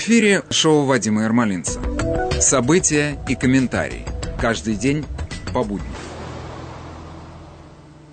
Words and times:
В 0.00 0.02
эфире 0.02 0.42
шоу 0.48 0.86
Вадима 0.86 1.24
Ермолинца. 1.24 1.78
События 2.40 3.22
и 3.28 3.34
комментарии. 3.34 4.06
Каждый 4.40 4.74
день 4.74 5.04
по 5.52 5.62
будням. 5.62 5.92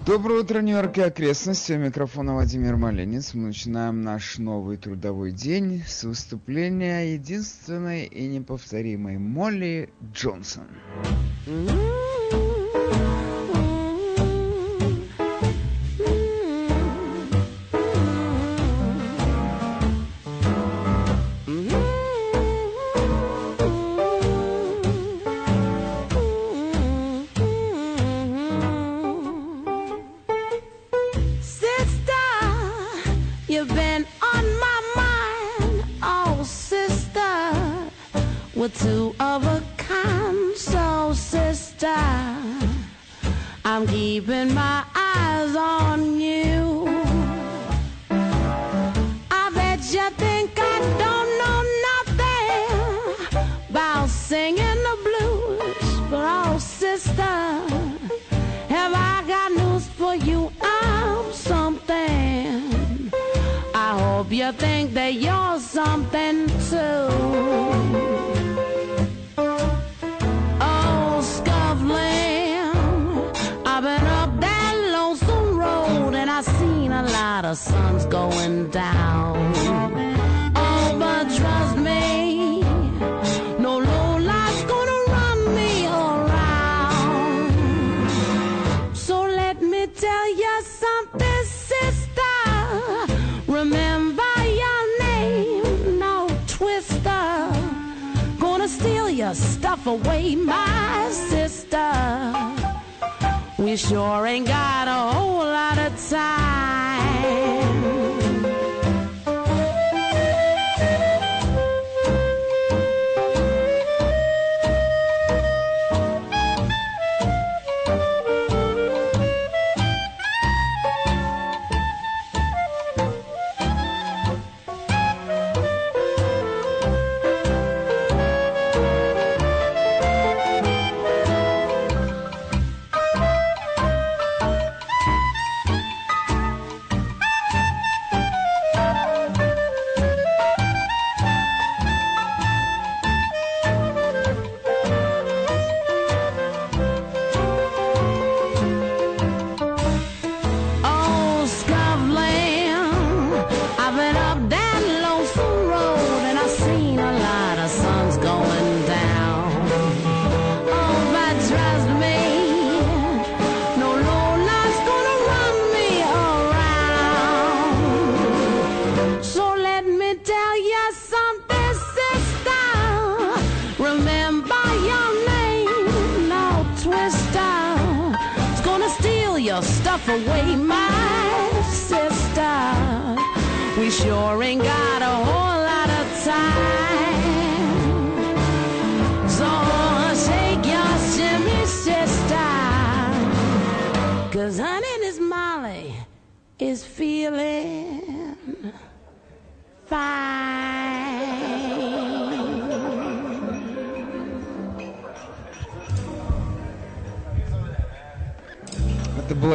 Доброе 0.05 0.41
утро, 0.41 0.59
Нью-Йорк 0.59 0.97
и 0.97 1.01
окрестности. 1.03 1.71
У 1.71 1.77
микрофона 1.77 2.33
Владимир 2.33 2.75
Малинец. 2.75 3.33
Мы 3.33 3.47
начинаем 3.47 4.01
наш 4.01 4.37
новый 4.37 4.75
трудовой 4.75 5.31
день 5.31 5.81
с 5.87 6.03
выступления 6.03 7.13
единственной 7.13 8.03
и 8.03 8.27
неповторимой 8.27 9.17
Молли 9.17 9.89
Джонсон. 10.13 10.67
Mm-hmm. 11.45 11.86
Away, 99.87 100.35
my 100.35 101.07
sister. 101.09 101.91
We 103.57 103.75
sure 103.75 104.25
ain't 104.25 104.47
got 104.47 104.87
a 104.87 105.15
whole 105.15 105.39
lot 105.39 105.77
of 105.77 106.09
time. 106.09 106.36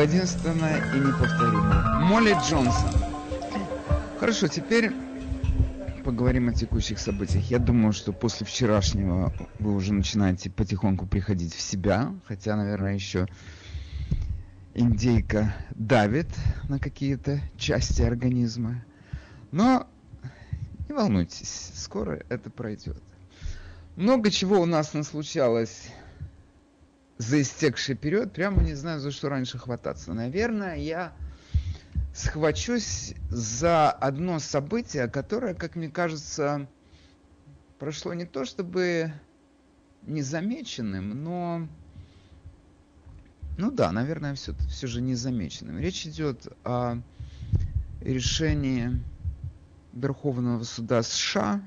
Единственное 0.02 0.78
и 0.94 0.98
неповторимое. 0.98 2.00
Молли 2.00 2.36
Джонсон. 2.46 2.90
Хорошо, 4.20 4.48
теперь 4.48 4.92
поговорим 6.04 6.48
о 6.48 6.52
текущих 6.52 6.98
событиях. 6.98 7.44
Я 7.50 7.58
думаю, 7.58 7.92
что 7.92 8.12
после 8.12 8.46
вчерашнего 8.46 9.32
вы 9.58 9.74
уже 9.74 9.92
начинаете 9.94 10.50
потихоньку 10.50 11.06
приходить 11.06 11.54
в 11.54 11.60
себя, 11.60 12.12
хотя, 12.26 12.56
наверное, 12.56 12.94
еще 12.94 13.26
индейка 14.74 15.54
давит 15.74 16.28
на 16.68 16.78
какие-то 16.78 17.40
части 17.56 18.02
организма. 18.02 18.84
Но 19.50 19.88
не 20.88 20.94
волнуйтесь, 20.94 21.72
скоро 21.74 22.22
это 22.28 22.50
пройдет. 22.50 23.02
Много 23.96 24.30
чего 24.30 24.60
у 24.60 24.66
нас 24.66 24.94
наслучалось 24.94 25.88
за 27.18 27.42
истекший 27.42 27.94
период, 27.94 28.32
прямо 28.32 28.62
не 28.62 28.74
знаю, 28.74 29.00
за 29.00 29.10
что 29.10 29.28
раньше 29.28 29.58
хвататься. 29.58 30.14
Наверное, 30.14 30.76
я 30.76 31.12
схвачусь 32.14 33.14
за 33.28 33.90
одно 33.90 34.38
событие, 34.38 35.08
которое, 35.08 35.54
как 35.54 35.76
мне 35.76 35.88
кажется, 35.88 36.66
прошло 37.78 38.14
не 38.14 38.24
то 38.24 38.44
чтобы 38.44 39.12
незамеченным, 40.02 41.22
но... 41.22 41.68
Ну 43.56 43.70
да, 43.70 43.92
наверное, 43.92 44.34
все, 44.34 44.54
все 44.68 44.86
же 44.86 45.00
незамеченным. 45.00 45.78
Речь 45.78 46.06
идет 46.06 46.46
о 46.64 46.96
решении 48.00 48.98
Верховного 49.92 50.64
суда 50.64 51.02
США 51.02 51.60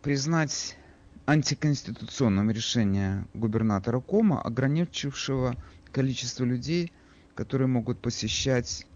признать 0.00 0.76
антиконституционном 1.26 2.50
решение 2.50 3.26
губернатора 3.34 4.00
Кома, 4.00 4.40
ограничившего 4.40 5.56
количество 5.92 6.44
людей, 6.44 6.92
которые 7.34 7.68
могут 7.68 8.00
посещать 8.00 8.86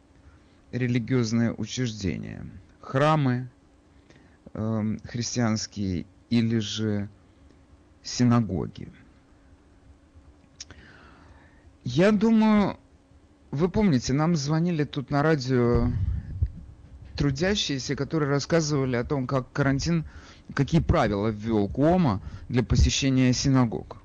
религиозные 0.70 1.52
учреждения, 1.52 2.46
храмы 2.81 3.50
э, 4.54 4.96
христианские 5.04 6.06
или 6.31 6.58
же 6.58 7.08
синагоги. 8.02 8.88
Я 11.85 12.12
думаю, 12.12 12.79
вы 13.50 13.69
помните, 13.69 14.12
нам 14.12 14.37
звонили 14.37 14.85
тут 14.85 15.11
на 15.11 15.23
радио 15.23 15.91
трудящиеся, 17.17 17.97
которые 17.97 18.29
рассказывали 18.29 18.97
о 18.97 19.05
том, 19.05 19.27
как 19.27 19.50
карантин, 19.53 20.05
какие 20.55 20.81
правила 20.81 21.29
ввел 21.29 21.69
Куома 21.69 22.21
для 22.49 22.62
посещения 22.62 23.32
синагог. 23.32 23.97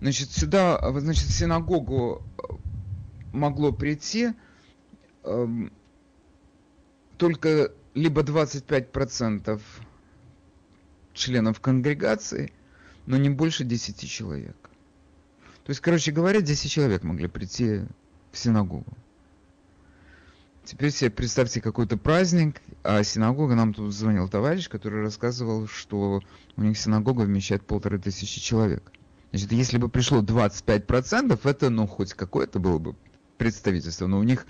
Значит, 0.00 0.30
сюда, 0.30 0.78
значит, 1.00 1.24
в 1.24 1.32
синагогу 1.32 2.22
могло 3.32 3.72
прийти 3.72 4.32
э, 5.24 5.48
только 7.16 7.70
либо 7.94 8.22
25% 8.22 9.60
членов 11.12 11.60
конгрегации, 11.60 12.52
но 13.06 13.16
не 13.16 13.30
больше 13.30 13.64
10 13.64 14.08
человек. 14.08 14.56
То 15.64 15.70
есть, 15.70 15.80
короче 15.80 16.12
говоря, 16.12 16.42
10 16.42 16.70
человек 16.70 17.02
могли 17.04 17.26
прийти 17.26 17.80
в 18.32 18.38
синагогу. 18.38 18.92
Теперь 20.64 20.90
себе 20.90 21.10
представьте 21.10 21.60
какой-то 21.60 21.96
праздник, 21.96 22.60
а 22.82 23.02
синагога, 23.02 23.54
нам 23.54 23.74
тут 23.74 23.92
звонил 23.92 24.28
товарищ, 24.28 24.68
который 24.68 25.02
рассказывал, 25.02 25.66
что 25.66 26.22
у 26.56 26.62
них 26.62 26.78
синагога 26.78 27.22
вмещает 27.22 27.66
полторы 27.66 27.98
тысячи 27.98 28.40
человек. 28.40 28.92
Значит, 29.30 29.52
если 29.52 29.78
бы 29.78 29.88
пришло 29.88 30.22
25%, 30.22 31.38
это, 31.44 31.70
ну, 31.70 31.86
хоть 31.86 32.14
какое-то 32.14 32.58
было 32.58 32.78
бы 32.78 32.94
представительство, 33.36 34.06
но 34.06 34.18
у 34.18 34.22
них, 34.22 34.46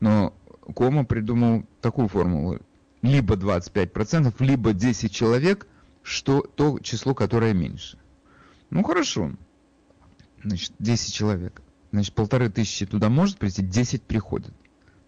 но 0.00 0.34
Кома 0.74 1.04
придумал 1.04 1.64
такую 1.80 2.08
формулу. 2.08 2.60
Либо 3.02 3.34
25%, 3.34 4.34
либо 4.38 4.72
10 4.72 5.12
человек, 5.12 5.66
что 6.02 6.40
то 6.40 6.78
число, 6.78 7.14
которое 7.14 7.52
меньше. 7.52 7.98
Ну, 8.70 8.82
хорошо. 8.82 9.32
Значит, 10.44 10.72
10 10.78 11.12
человек. 11.12 11.62
Значит, 11.90 12.14
полторы 12.14 12.50
тысячи 12.50 12.86
туда 12.86 13.08
может 13.08 13.38
прийти, 13.38 13.62
10 13.62 14.02
приходят. 14.02 14.52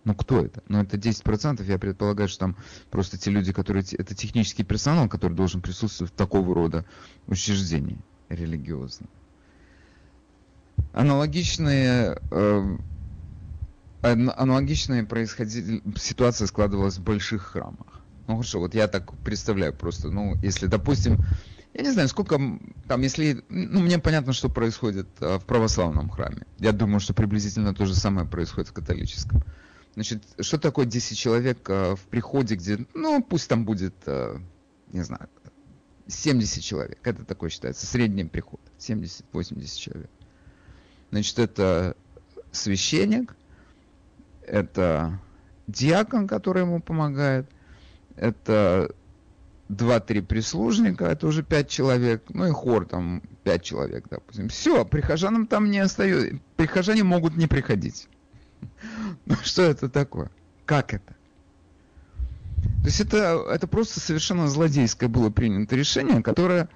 Ну, 0.05 0.15
кто 0.15 0.45
это? 0.45 0.63
Ну, 0.69 0.81
это 0.81 0.97
10%, 0.97 1.65
я 1.65 1.79
предполагаю, 1.79 2.29
что 2.29 2.41
там 2.41 2.57
просто 2.91 3.19
те 3.19 3.31
люди, 3.31 3.53
которые... 3.53 3.85
Это 3.99 4.15
технический 4.15 4.63
персонал, 4.63 5.09
который 5.09 5.35
должен 5.35 5.61
присутствовать 5.61 6.13
в 6.13 6.17
такого 6.17 6.55
рода 6.55 6.85
учреждении 7.27 7.99
религиозном. 8.29 9.11
Аналогичные... 10.93 12.19
Э, 12.31 12.77
аналогичная 14.03 15.05
происходили, 15.05 15.83
ситуация 15.97 16.47
складывалась 16.47 16.99
в 16.99 17.03
больших 17.03 17.43
храмах. 17.43 18.01
Ну 18.29 18.37
хорошо, 18.37 18.61
вот 18.61 18.75
я 18.75 18.87
так 18.87 19.13
представляю 19.19 19.73
просто, 19.73 20.11
ну, 20.11 20.37
если, 20.43 20.67
допустим, 20.67 21.19
я 21.77 21.83
не 21.83 21.91
знаю, 21.91 22.09
сколько 22.09 22.41
там, 22.89 23.03
если, 23.03 23.45
ну, 23.51 23.81
мне 23.81 23.99
понятно, 23.99 24.33
что 24.33 24.49
происходит 24.49 25.09
а, 25.21 25.39
в 25.39 25.45
православном 25.45 26.09
храме. 26.09 26.47
Я 26.59 26.73
думаю, 26.73 27.01
что 27.01 27.13
приблизительно 27.13 27.75
то 27.75 27.85
же 27.85 27.95
самое 27.95 28.27
происходит 28.27 28.71
в 28.71 28.73
католическом. 28.73 29.43
Значит, 29.95 30.23
что 30.41 30.59
такое 30.59 30.87
10 30.87 31.19
человек 31.19 31.59
а, 31.69 31.95
в 31.95 32.01
приходе, 32.01 32.55
где, 32.55 32.79
ну, 32.95 33.23
пусть 33.23 33.49
там 33.49 33.67
будет, 33.67 33.95
а, 34.07 34.41
не 34.91 35.03
знаю, 35.03 35.29
70 36.07 36.63
человек. 36.63 36.99
Это 37.03 37.25
такой 37.25 37.51
считается 37.51 37.85
средний 37.85 38.25
приход. 38.25 38.61
70-80 38.79 39.79
человек. 39.79 40.11
Значит, 41.11 41.39
это 41.39 41.95
священник, 42.53 43.37
это 44.47 45.21
диакон, 45.67 46.27
который 46.27 46.63
ему 46.63 46.81
помогает, 46.81 47.51
это 48.17 48.95
два-три 49.69 50.21
прислужника, 50.21 51.07
это 51.07 51.27
уже 51.27 51.43
пять 51.43 51.69
человек, 51.69 52.25
ну 52.29 52.47
и 52.47 52.51
хор 52.51 52.87
там 52.87 53.23
пять 53.43 53.63
человек, 53.63 54.07
допустим. 54.09 54.49
Все, 54.49 54.85
прихожанам 54.85 55.47
там 55.47 55.71
не 55.71 55.79
остается, 55.79 56.39
прихожане 56.57 57.05
могут 57.05 57.37
не 57.37 57.47
приходить. 57.47 58.09
Ну 59.27 59.35
что 59.43 59.63
это 59.63 59.89
такое? 59.89 60.31
Как 60.67 60.95
это? 60.95 61.17
То 62.83 62.87
есть 62.87 63.01
это, 63.01 63.45
это 63.51 63.67
просто 63.67 63.99
совершенно 63.99 64.49
злодейское 64.49 65.09
было 65.09 65.31
принято 65.31 65.75
решение, 65.75 66.23
которое, 66.23 66.69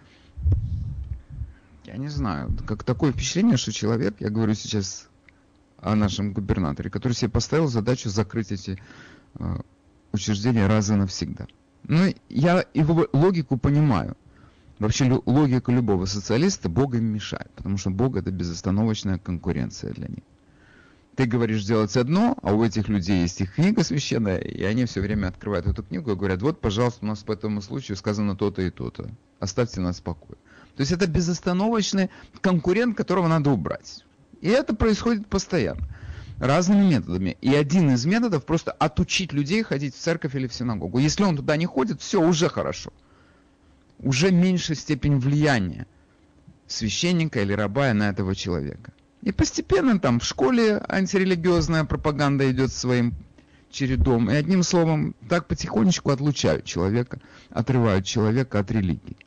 я 1.84 1.96
не 1.96 2.08
знаю, 2.08 2.52
как 2.66 2.82
такое 2.82 3.12
впечатление, 3.12 3.56
что 3.56 3.72
человек, 3.72 4.16
я 4.18 4.30
говорю 4.30 4.54
сейчас 4.54 5.08
о 5.78 5.94
нашем 5.94 6.32
губернаторе, 6.32 6.90
который 6.90 7.12
себе 7.12 7.30
поставил 7.30 7.68
задачу 7.68 8.08
закрыть 8.08 8.52
эти 8.52 8.80
э, 9.38 9.56
учреждения 10.12 10.66
раз 10.66 10.90
и 10.90 10.94
навсегда. 10.94 11.46
Ну, 11.84 12.14
я 12.28 12.64
его 12.74 13.08
логику 13.12 13.56
понимаю. 13.56 14.16
Вообще 14.78 15.20
логика 15.26 15.70
любого 15.72 16.06
социалиста 16.06 16.68
Бога 16.68 16.98
им 16.98 17.04
мешает, 17.04 17.50
потому 17.54 17.76
что 17.76 17.90
Бог 17.90 18.16
это 18.16 18.30
безостановочная 18.30 19.18
конкуренция 19.18 19.92
для 19.92 20.08
них. 20.08 20.24
Ты 21.16 21.26
говоришь 21.26 21.64
делать 21.64 21.94
одно, 21.98 22.38
а 22.42 22.54
у 22.54 22.64
этих 22.64 22.88
людей 22.88 23.20
есть 23.20 23.40
их 23.42 23.54
книга 23.54 23.84
священная, 23.84 24.38
и 24.38 24.62
они 24.62 24.86
все 24.86 25.02
время 25.02 25.28
открывают 25.28 25.66
эту 25.66 25.82
книгу 25.82 26.12
и 26.12 26.14
говорят, 26.14 26.40
вот, 26.40 26.62
пожалуйста, 26.62 27.04
у 27.04 27.08
нас 27.08 27.18
по 27.18 27.32
этому 27.32 27.60
случаю 27.60 27.96
сказано 27.98 28.36
то-то 28.36 28.62
и 28.62 28.70
то-то. 28.70 29.10
Оставьте 29.38 29.80
нас 29.80 29.98
в 29.98 30.02
покое. 30.02 30.38
То 30.76 30.80
есть 30.80 30.92
это 30.92 31.06
безостановочный 31.06 32.08
конкурент, 32.40 32.96
которого 32.96 33.28
надо 33.28 33.50
убрать. 33.50 34.04
И 34.40 34.48
это 34.48 34.74
происходит 34.74 35.26
постоянно. 35.26 35.86
Разными 36.40 36.88
методами. 36.88 37.36
И 37.42 37.54
один 37.54 37.90
из 37.90 38.06
методов 38.06 38.46
просто 38.46 38.72
отучить 38.72 39.34
людей 39.34 39.62
ходить 39.62 39.94
в 39.94 39.98
церковь 39.98 40.34
или 40.34 40.46
в 40.46 40.54
синагогу. 40.54 40.98
Если 40.98 41.22
он 41.22 41.36
туда 41.36 41.56
не 41.56 41.66
ходит, 41.66 42.00
все, 42.00 42.20
уже 42.20 42.48
хорошо. 42.48 42.92
Уже 43.98 44.32
меньшая 44.32 44.76
степень 44.76 45.18
влияния 45.18 45.86
священника 46.66 47.42
или 47.42 47.52
раба 47.52 47.92
на 47.92 48.08
этого 48.08 48.34
человека. 48.34 48.92
И 49.22 49.32
постепенно 49.32 50.00
там 50.00 50.18
в 50.18 50.24
школе 50.24 50.82
антирелигиозная 50.88 51.84
пропаганда 51.84 52.50
идет 52.50 52.72
своим 52.72 53.14
чередом. 53.70 54.30
И 54.30 54.34
одним 54.34 54.62
словом, 54.62 55.14
так 55.28 55.46
потихонечку 55.46 56.10
отлучают 56.10 56.64
человека, 56.64 57.20
отрывают 57.50 58.06
человека 58.06 58.60
от 58.60 58.70
религии. 58.70 59.18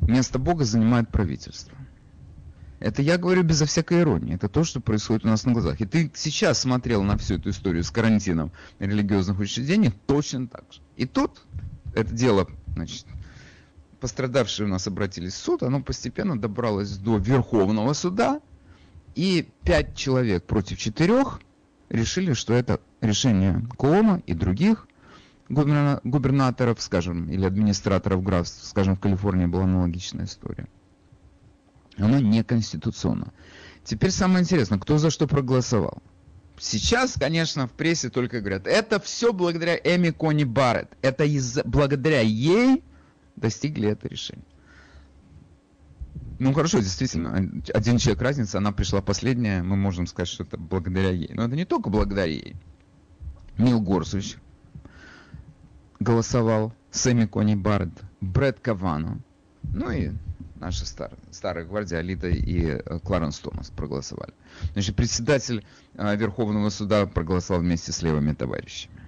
Место 0.00 0.38
Бога 0.38 0.64
занимает 0.64 1.10
правительство. 1.10 1.76
Это 2.82 3.00
я 3.00 3.16
говорю 3.16 3.44
безо 3.44 3.64
всякой 3.64 4.00
иронии. 4.00 4.34
Это 4.34 4.48
то, 4.48 4.64
что 4.64 4.80
происходит 4.80 5.24
у 5.24 5.28
нас 5.28 5.44
на 5.44 5.52
глазах. 5.52 5.80
И 5.80 5.86
ты 5.86 6.10
сейчас 6.14 6.58
смотрел 6.58 7.04
на 7.04 7.16
всю 7.16 7.36
эту 7.36 7.50
историю 7.50 7.84
с 7.84 7.92
карантином 7.92 8.50
религиозных 8.80 9.38
учреждений 9.38 9.92
точно 10.06 10.48
так 10.48 10.64
же. 10.72 10.80
И 10.96 11.06
тут 11.06 11.42
это 11.94 12.12
дело, 12.12 12.48
значит, 12.74 13.06
пострадавшие 14.00 14.66
у 14.66 14.68
нас 14.68 14.88
обратились 14.88 15.34
в 15.34 15.36
суд, 15.36 15.62
оно 15.62 15.80
постепенно 15.80 16.36
добралось 16.36 16.96
до 16.96 17.18
Верховного 17.18 17.92
суда, 17.92 18.40
и 19.14 19.48
пять 19.62 19.94
человек 19.94 20.44
против 20.44 20.78
четырех 20.78 21.40
решили, 21.88 22.32
что 22.32 22.52
это 22.52 22.80
решение 23.00 23.64
Коома 23.78 24.22
и 24.26 24.34
других 24.34 24.88
губернаторов, 25.48 26.82
скажем, 26.82 27.30
или 27.30 27.44
администраторов 27.44 28.24
графств, 28.24 28.66
скажем, 28.66 28.96
в 28.96 29.00
Калифорнии 29.00 29.46
была 29.46 29.64
аналогичная 29.64 30.24
история 30.24 30.66
оно 31.96 32.18
неконституционно. 32.18 33.32
Теперь 33.84 34.10
самое 34.10 34.42
интересное, 34.42 34.78
кто 34.78 34.98
за 34.98 35.10
что 35.10 35.26
проголосовал. 35.26 36.02
Сейчас, 36.58 37.14
конечно, 37.18 37.66
в 37.66 37.72
прессе 37.72 38.08
только 38.08 38.40
говорят, 38.40 38.66
это 38.66 39.00
все 39.00 39.32
благодаря 39.32 39.76
Эми 39.76 40.10
Кони 40.10 40.44
Барретт. 40.44 40.96
Это 41.02 41.24
из 41.24 41.58
благодаря 41.64 42.20
ей 42.20 42.84
достигли 43.36 43.88
это 43.88 44.08
решение. 44.08 44.44
Ну 46.38 46.52
хорошо, 46.52 46.78
действительно, 46.78 47.36
один 47.72 47.98
человек 47.98 48.22
разница, 48.22 48.58
она 48.58 48.72
пришла 48.72 49.00
последняя, 49.00 49.62
мы 49.62 49.76
можем 49.76 50.06
сказать, 50.06 50.28
что 50.28 50.44
это 50.44 50.56
благодаря 50.56 51.10
ей. 51.10 51.30
Но 51.34 51.44
это 51.44 51.56
не 51.56 51.64
только 51.64 51.88
благодаря 51.90 52.24
ей. 52.24 52.56
Нил 53.58 53.80
Горсович 53.80 54.36
голосовал, 56.00 56.72
Сэмми 56.90 57.26
Кони 57.26 57.54
Барретт, 57.54 58.02
Брэд 58.20 58.60
Кавану, 58.60 59.20
ну 59.62 59.90
и 59.90 60.10
наша 60.62 60.86
стар, 60.86 61.10
старая 61.32 61.64
гвардия, 61.64 61.98
Алита 61.98 62.28
и 62.28 62.66
э, 62.66 62.98
Кларенс 63.00 63.38
Томас 63.40 63.70
проголосовали. 63.70 64.32
Значит, 64.72 64.94
председатель 64.94 65.64
э, 65.94 66.16
Верховного 66.16 66.70
суда 66.70 67.06
проголосовал 67.06 67.62
вместе 67.62 67.90
с 67.90 68.00
левыми 68.00 68.32
товарищами. 68.32 69.02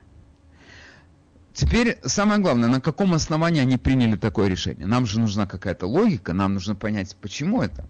Теперь 1.53 1.99
самое 2.03 2.41
главное, 2.41 2.69
на 2.69 2.81
каком 2.81 3.15
основании 3.15 3.61
они 3.61 3.77
приняли 3.77 4.17
такое 4.17 4.49
решение? 4.49 4.87
Нам 4.87 5.07
же 5.07 5.21
нужна 5.21 5.47
какая-то 5.47 5.87
логика, 5.87 6.33
нам 6.33 6.55
нужно 6.55 6.75
понять, 6.75 7.17
почему 7.21 7.63
это. 7.63 7.87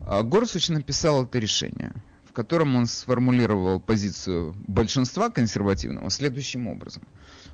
А 0.00 0.22
Горсуч 0.22 0.70
написал 0.70 1.24
это 1.24 1.38
решение, 1.38 1.92
в 2.24 2.32
котором 2.32 2.76
он 2.76 2.86
сформулировал 2.86 3.78
позицию 3.78 4.54
большинства 4.66 5.28
консервативного 5.28 6.08
следующим 6.08 6.66
образом. 6.66 7.02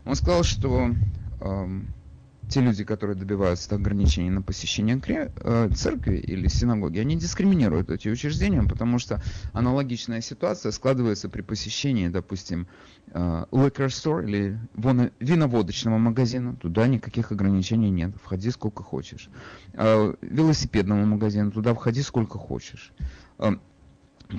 Он 0.05 0.15
сказал, 0.15 0.45
что 0.45 0.95
эм, 1.41 1.93
те 2.53 2.61
люди, 2.61 2.85
которые 2.85 3.17
добиваются 3.17 3.75
ограничений 3.75 4.29
на 4.29 4.43
посещение 4.43 5.01
э, 5.07 5.71
церкви 5.75 6.17
или 6.17 6.49
синагоги, 6.49 6.99
они 6.99 7.17
дискриминируют 7.17 7.89
эти 7.89 8.09
учреждения, 8.09 8.63
потому 8.63 8.99
что 8.99 9.23
аналогичная 9.55 10.21
ситуация 10.21 10.71
складывается 10.71 11.31
при 11.31 11.41
посещении, 11.41 12.09
допустим, 12.09 12.69
э, 13.09 13.45
liquor 13.51 13.87
store 13.87 14.25
или 14.25 14.61
виноводочного 15.19 15.97
магазина. 15.97 16.55
Туда 16.57 16.87
никаких 16.89 17.33
ограничений 17.33 17.91
нет. 17.91 18.13
Входи 18.23 18.51
сколько 18.51 18.83
хочешь. 18.83 19.31
Э, 19.73 20.13
велосипедного 20.21 21.07
магазина. 21.07 21.51
Туда 21.51 21.73
входи 21.73 22.03
сколько 22.03 22.39
хочешь 22.39 22.93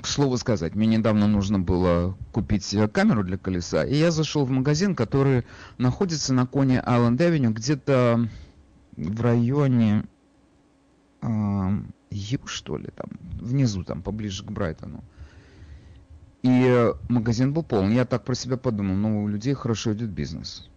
К 0.02 0.06
слову 0.06 0.36
сказать, 0.38 0.74
мне 0.74 0.86
недавно 0.86 1.28
нужно 1.28 1.60
было 1.60 2.16
купить 2.32 2.74
камеру 2.92 3.22
для 3.22 3.38
колеса, 3.38 3.84
и 3.84 3.94
я 3.94 4.10
зашел 4.10 4.44
в 4.44 4.50
магазин, 4.50 4.96
который 4.96 5.44
находится 5.78 6.34
на 6.34 6.46
коне 6.46 6.82
Island 6.84 7.18
Avenue, 7.18 7.52
где-то 7.52 8.28
в 8.96 9.20
районе 9.20 10.04
э, 11.22 11.26
Ю, 12.10 12.46
что 12.46 12.76
ли, 12.76 12.88
там, 12.94 13.08
внизу, 13.40 13.84
там, 13.84 14.02
поближе 14.02 14.44
к 14.44 14.50
Брайтону. 14.50 15.04
И 16.42 16.92
магазин 17.08 17.52
был 17.52 17.62
полон. 17.62 17.92
Я 17.92 18.04
так 18.04 18.24
про 18.24 18.34
себя 18.34 18.56
подумал, 18.56 18.96
ну, 18.96 19.24
у 19.24 19.28
людей 19.28 19.54
хорошо 19.54 19.94
идет 19.94 20.10
бизнес. 20.10 20.68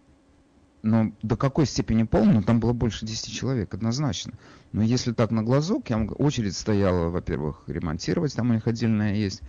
Но 0.82 1.12
до 1.22 1.36
какой 1.36 1.66
степени 1.66 2.04
полный, 2.04 2.34
ну, 2.34 2.42
там 2.42 2.60
было 2.60 2.72
больше 2.72 3.04
10 3.04 3.32
человек, 3.32 3.74
однозначно. 3.74 4.34
Но 4.72 4.82
если 4.82 5.12
так 5.12 5.30
на 5.30 5.42
глазок, 5.42 5.90
я 5.90 5.98
могу... 5.98 6.14
очередь 6.14 6.56
стояла, 6.56 7.08
во-первых, 7.08 7.64
ремонтировать, 7.66 8.34
там 8.34 8.50
у 8.50 8.54
них 8.54 8.66
отдельное 8.66 9.14
есть 9.14 9.42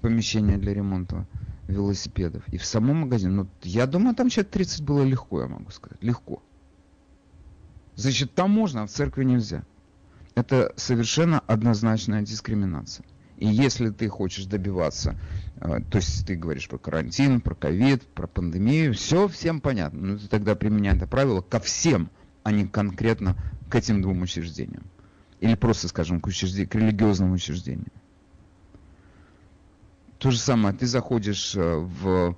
помещение 0.00 0.58
для 0.58 0.74
ремонта 0.74 1.26
велосипедов. 1.68 2.42
И 2.48 2.58
в 2.58 2.64
самом 2.64 3.02
магазине, 3.02 3.32
ну, 3.32 3.48
я 3.62 3.86
думаю, 3.86 4.16
там 4.16 4.28
человек 4.28 4.52
30 4.52 4.82
было 4.82 5.02
легко, 5.04 5.42
я 5.42 5.48
могу 5.48 5.70
сказать, 5.70 6.02
легко. 6.02 6.42
Значит, 7.94 8.34
там 8.34 8.50
можно, 8.50 8.82
а 8.82 8.86
в 8.86 8.90
церкви 8.90 9.24
нельзя. 9.24 9.64
Это 10.34 10.72
совершенно 10.76 11.38
однозначная 11.38 12.22
дискриминация. 12.22 13.06
И 13.44 13.46
если 13.46 13.90
ты 13.90 14.08
хочешь 14.08 14.46
добиваться, 14.46 15.18
э, 15.56 15.80
то 15.90 15.98
есть 15.98 16.26
ты 16.26 16.34
говоришь 16.34 16.66
про 16.66 16.78
карантин, 16.78 17.42
про 17.42 17.54
ковид, 17.54 18.02
про 18.02 18.26
пандемию, 18.26 18.94
все 18.94 19.28
всем 19.28 19.60
понятно. 19.60 20.00
Но 20.00 20.18
ты 20.18 20.28
тогда 20.28 20.54
применяй 20.54 20.96
это 20.96 21.06
правило 21.06 21.42
ко 21.42 21.60
всем, 21.60 22.08
а 22.42 22.52
не 22.52 22.66
конкретно 22.66 23.36
к 23.68 23.74
этим 23.74 24.00
двум 24.00 24.22
учреждениям. 24.22 24.84
Или 25.40 25.56
просто, 25.56 25.88
скажем, 25.88 26.22
к, 26.22 26.26
учреждению, 26.26 26.70
к 26.70 26.74
религиозному 26.74 27.34
учреждению. 27.34 27.92
То 30.16 30.30
же 30.30 30.38
самое, 30.38 30.74
ты 30.74 30.86
заходишь 30.86 31.54
э, 31.54 31.60
в, 31.60 32.34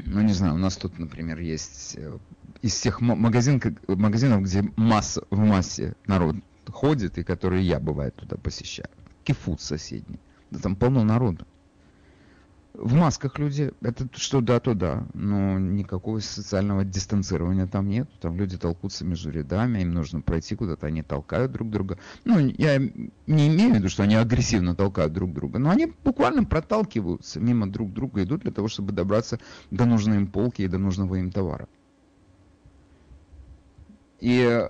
ну 0.00 0.20
не 0.20 0.34
знаю, 0.34 0.56
у 0.56 0.58
нас 0.58 0.76
тут, 0.76 0.98
например, 0.98 1.38
есть 1.38 1.94
э, 1.96 2.18
из 2.60 2.78
тех 2.78 3.00
магазин, 3.00 3.58
магазинов, 3.88 4.42
где 4.42 4.70
масса, 4.76 5.22
в 5.30 5.38
массе 5.38 5.94
народ 6.06 6.36
ходит, 6.66 7.16
и 7.16 7.24
которые 7.24 7.66
я, 7.66 7.80
бывает, 7.80 8.14
туда 8.16 8.36
посещаю. 8.36 8.90
Кифут 9.24 9.60
соседний. 9.60 10.20
Да 10.50 10.60
там 10.60 10.76
полно 10.76 11.02
народу 11.02 11.46
в 12.74 12.92
масках 12.94 13.38
люди, 13.38 13.72
это 13.82 14.08
что 14.14 14.40
да, 14.40 14.58
то 14.58 14.74
да, 14.74 15.06
но 15.14 15.58
никакого 15.58 16.18
социального 16.18 16.84
дистанцирования 16.84 17.66
там 17.66 17.88
нет. 17.88 18.10
Там 18.20 18.36
люди 18.36 18.58
толкутся 18.58 19.04
между 19.04 19.30
рядами, 19.30 19.80
им 19.80 19.92
нужно 19.94 20.20
пройти 20.20 20.56
куда-то, 20.56 20.86
они 20.88 21.02
толкают 21.02 21.52
друг 21.52 21.70
друга. 21.70 21.98
Ну, 22.24 22.38
я 22.38 22.78
не 22.78 23.48
имею 23.48 23.72
в 23.72 23.76
виду, 23.76 23.88
что 23.88 24.02
они 24.02 24.16
агрессивно 24.16 24.74
толкают 24.74 25.12
друг 25.12 25.32
друга, 25.32 25.58
но 25.60 25.70
они 25.70 25.92
буквально 26.02 26.44
проталкиваются 26.44 27.38
мимо 27.38 27.70
друг 27.70 27.92
друга, 27.92 28.24
идут 28.24 28.42
для 28.42 28.50
того, 28.50 28.66
чтобы 28.66 28.92
добраться 28.92 29.38
до 29.70 29.84
нужной 29.84 30.16
им 30.16 30.26
полки 30.26 30.62
и 30.62 30.68
до 30.68 30.78
нужного 30.78 31.14
им 31.14 31.30
товара. 31.30 31.68
И 34.20 34.68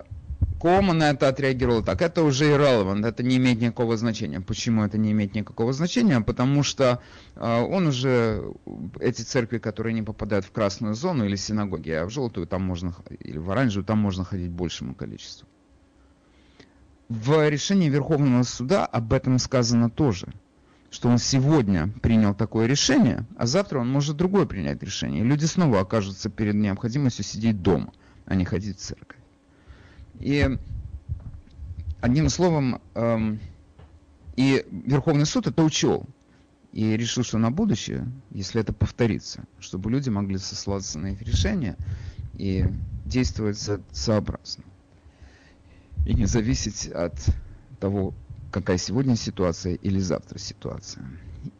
Кома 0.58 0.94
на 0.94 1.10
это 1.10 1.28
отреагировал 1.28 1.82
так. 1.82 2.00
Это 2.00 2.22
уже 2.22 2.46
irrelevant, 2.46 3.06
это 3.06 3.22
не 3.22 3.36
имеет 3.36 3.60
никакого 3.60 3.96
значения. 3.96 4.40
Почему 4.40 4.84
это 4.84 4.96
не 4.96 5.12
имеет 5.12 5.34
никакого 5.34 5.72
значения? 5.72 6.20
Потому 6.20 6.62
что 6.62 7.00
э, 7.36 7.60
он 7.60 7.88
уже, 7.88 8.42
эти 9.00 9.22
церкви, 9.22 9.58
которые 9.58 9.92
не 9.92 10.02
попадают 10.02 10.44
в 10.46 10.52
красную 10.52 10.94
зону 10.94 11.24
или 11.24 11.36
синагоги, 11.36 11.90
а 11.90 12.06
в 12.06 12.10
желтую 12.10 12.46
там 12.46 12.62
можно, 12.62 12.94
или 13.20 13.36
в 13.36 13.50
оранжевую 13.50 13.84
там 13.84 13.98
можно 13.98 14.24
ходить 14.24 14.50
большему 14.50 14.94
количеству. 14.94 15.46
В 17.08 17.48
решении 17.48 17.90
Верховного 17.90 18.44
суда 18.44 18.86
об 18.86 19.12
этом 19.12 19.38
сказано 19.38 19.90
тоже, 19.90 20.28
что 20.90 21.08
он 21.08 21.18
сегодня 21.18 21.90
принял 22.00 22.34
такое 22.34 22.66
решение, 22.66 23.26
а 23.36 23.46
завтра 23.46 23.80
он 23.80 23.90
может 23.90 24.16
другое 24.16 24.46
принять 24.46 24.82
решение. 24.82 25.20
И 25.22 25.26
люди 25.26 25.44
снова 25.44 25.80
окажутся 25.80 26.30
перед 26.30 26.54
необходимостью 26.54 27.24
сидеть 27.24 27.60
дома, 27.60 27.92
а 28.24 28.34
не 28.34 28.46
ходить 28.46 28.78
в 28.78 28.80
церковь. 28.80 29.18
И 30.20 30.48
одним 32.00 32.28
словом, 32.28 32.80
эм, 32.94 33.40
и 34.36 34.64
Верховный 34.70 35.26
суд 35.26 35.46
это 35.46 35.62
учел. 35.62 36.06
И 36.72 36.96
решил, 36.96 37.22
что 37.22 37.38
на 37.38 37.50
будущее, 37.50 38.10
если 38.30 38.60
это 38.60 38.72
повторится, 38.72 39.44
чтобы 39.60 39.90
люди 39.90 40.10
могли 40.10 40.38
сослаться 40.38 40.98
на 40.98 41.12
их 41.12 41.22
решения 41.22 41.78
и 42.32 42.64
действовать 43.04 43.58
сообразно. 43.92 44.64
И 46.04 46.14
не 46.14 46.26
зависеть 46.26 46.86
от 46.88 47.24
того, 47.78 48.14
какая 48.50 48.78
сегодня 48.78 49.14
ситуация 49.14 49.74
или 49.74 49.98
завтра 49.98 50.38
ситуация. 50.38 51.06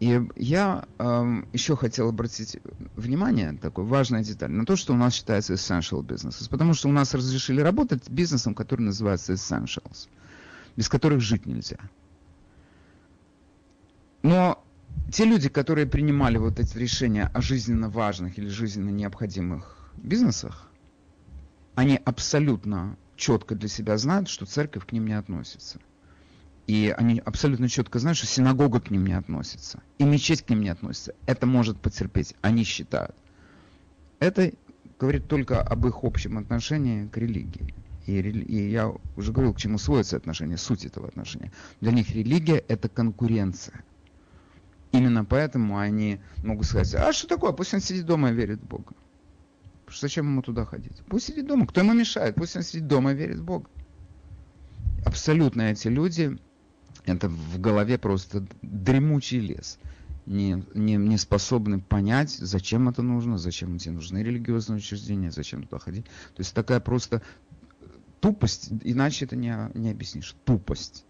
И 0.00 0.20
я 0.36 0.86
э, 0.98 1.42
еще 1.52 1.76
хотел 1.76 2.08
обратить 2.08 2.58
внимание, 2.96 3.52
такой 3.60 3.84
важная 3.84 4.22
деталь, 4.22 4.50
на 4.50 4.64
то, 4.64 4.76
что 4.76 4.92
у 4.92 4.96
нас 4.96 5.14
считается 5.14 5.54
essential 5.54 6.02
business. 6.02 6.48
Потому 6.48 6.74
что 6.74 6.88
у 6.88 6.92
нас 6.92 7.14
разрешили 7.14 7.60
работать 7.60 8.08
бизнесом, 8.08 8.54
который 8.54 8.82
называется 8.82 9.34
essentials, 9.34 10.08
без 10.76 10.88
которых 10.88 11.20
жить 11.20 11.46
нельзя. 11.46 11.78
Но 14.22 14.64
те 15.12 15.24
люди, 15.24 15.48
которые 15.48 15.86
принимали 15.86 16.38
вот 16.38 16.58
эти 16.58 16.78
решения 16.78 17.30
о 17.34 17.42
жизненно 17.42 17.90
важных 17.90 18.38
или 18.38 18.48
жизненно 18.48 18.90
необходимых 18.90 19.90
бизнесах, 19.96 20.70
они 21.74 22.00
абсолютно 22.04 22.96
четко 23.16 23.54
для 23.54 23.68
себя 23.68 23.98
знают, 23.98 24.28
что 24.28 24.46
церковь 24.46 24.86
к 24.86 24.92
ним 24.92 25.06
не 25.06 25.14
относится– 25.14 25.78
и 26.66 26.94
они 26.96 27.20
абсолютно 27.20 27.68
четко 27.68 27.98
знают, 27.98 28.16
что 28.16 28.26
синагога 28.26 28.80
к 28.80 28.90
ним 28.90 29.06
не 29.06 29.12
относится. 29.12 29.82
И 29.98 30.04
мечеть 30.04 30.42
к 30.42 30.50
ним 30.50 30.62
не 30.62 30.70
относится. 30.70 31.14
Это 31.26 31.46
может 31.46 31.78
потерпеть. 31.78 32.34
Они 32.40 32.64
считают. 32.64 33.14
Это 34.18 34.52
говорит 34.98 35.28
только 35.28 35.60
об 35.60 35.86
их 35.86 36.02
общем 36.02 36.38
отношении 36.38 37.06
к 37.08 37.16
религии. 37.18 37.74
И, 38.06 38.18
и 38.20 38.70
я 38.70 38.92
уже 39.16 39.32
говорил, 39.32 39.54
к 39.54 39.58
чему 39.58 39.78
сводится 39.78 40.16
отношение, 40.16 40.56
суть 40.56 40.84
этого 40.84 41.08
отношения. 41.08 41.52
Для 41.80 41.92
них 41.92 42.10
религия– 42.10 42.64
это 42.68 42.88
конкуренция. 42.88 43.84
Именно 44.92 45.24
поэтому 45.24 45.78
они 45.78 46.20
могут 46.44 46.66
сказать, 46.66 46.94
а 46.94 47.12
что 47.12 47.26
такое, 47.26 47.52
пусть 47.52 47.74
он 47.74 47.80
сидит 47.80 48.06
дома 48.06 48.30
и 48.30 48.34
верит 48.34 48.60
в 48.60 48.66
Бога. 48.66 48.92
Зачем 49.92 50.26
ему 50.26 50.42
туда 50.42 50.64
ходить? 50.64 51.02
Пусть 51.08 51.26
сидит 51.26 51.46
дома. 51.46 51.66
Кто 51.66 51.80
ему 51.80 51.92
мешает? 51.92 52.36
Пусть 52.36 52.56
он 52.56 52.62
сидит 52.62 52.86
дома 52.86 53.12
и 53.12 53.16
верит 53.16 53.38
в 53.38 53.44
Бога. 53.44 53.68
Абсолютно 55.04 55.62
эти 55.62 55.88
люди 55.88 56.38
это 57.04 57.28
в 57.28 57.60
голове 57.60 57.98
просто 57.98 58.46
дремучий 58.62 59.40
лес. 59.40 59.78
Не, 60.26 60.64
не, 60.74 60.96
не 60.96 61.18
способны 61.18 61.80
понять, 61.80 62.30
зачем 62.30 62.88
это 62.88 63.02
нужно, 63.02 63.36
зачем 63.36 63.76
тебе 63.78 63.92
нужны 63.92 64.22
религиозные 64.22 64.78
учреждения, 64.78 65.30
зачем 65.30 65.64
туда 65.64 65.78
ходить. 65.78 66.06
То 66.06 66.40
есть 66.40 66.54
такая 66.54 66.80
просто 66.80 67.20
тупость, 68.20 68.70
иначе 68.84 69.26
это 69.26 69.36
не, 69.36 69.54
не 69.74 69.90
объяснишь. 69.90 70.34
Тупость. 70.44 71.04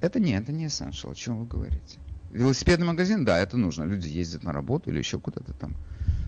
Это 0.00 0.20
не, 0.20 0.32
это 0.32 0.52
не 0.52 0.66
essential, 0.66 1.10
о 1.10 1.14
чем 1.16 1.40
вы 1.40 1.46
говорите. 1.46 1.98
Велосипедный 2.30 2.86
магазин, 2.86 3.24
да, 3.24 3.40
это 3.40 3.56
нужно. 3.56 3.82
Люди 3.82 4.06
ездят 4.06 4.44
на 4.44 4.52
работу 4.52 4.90
или 4.90 4.98
еще 4.98 5.18
куда-то 5.18 5.52
там, 5.54 5.74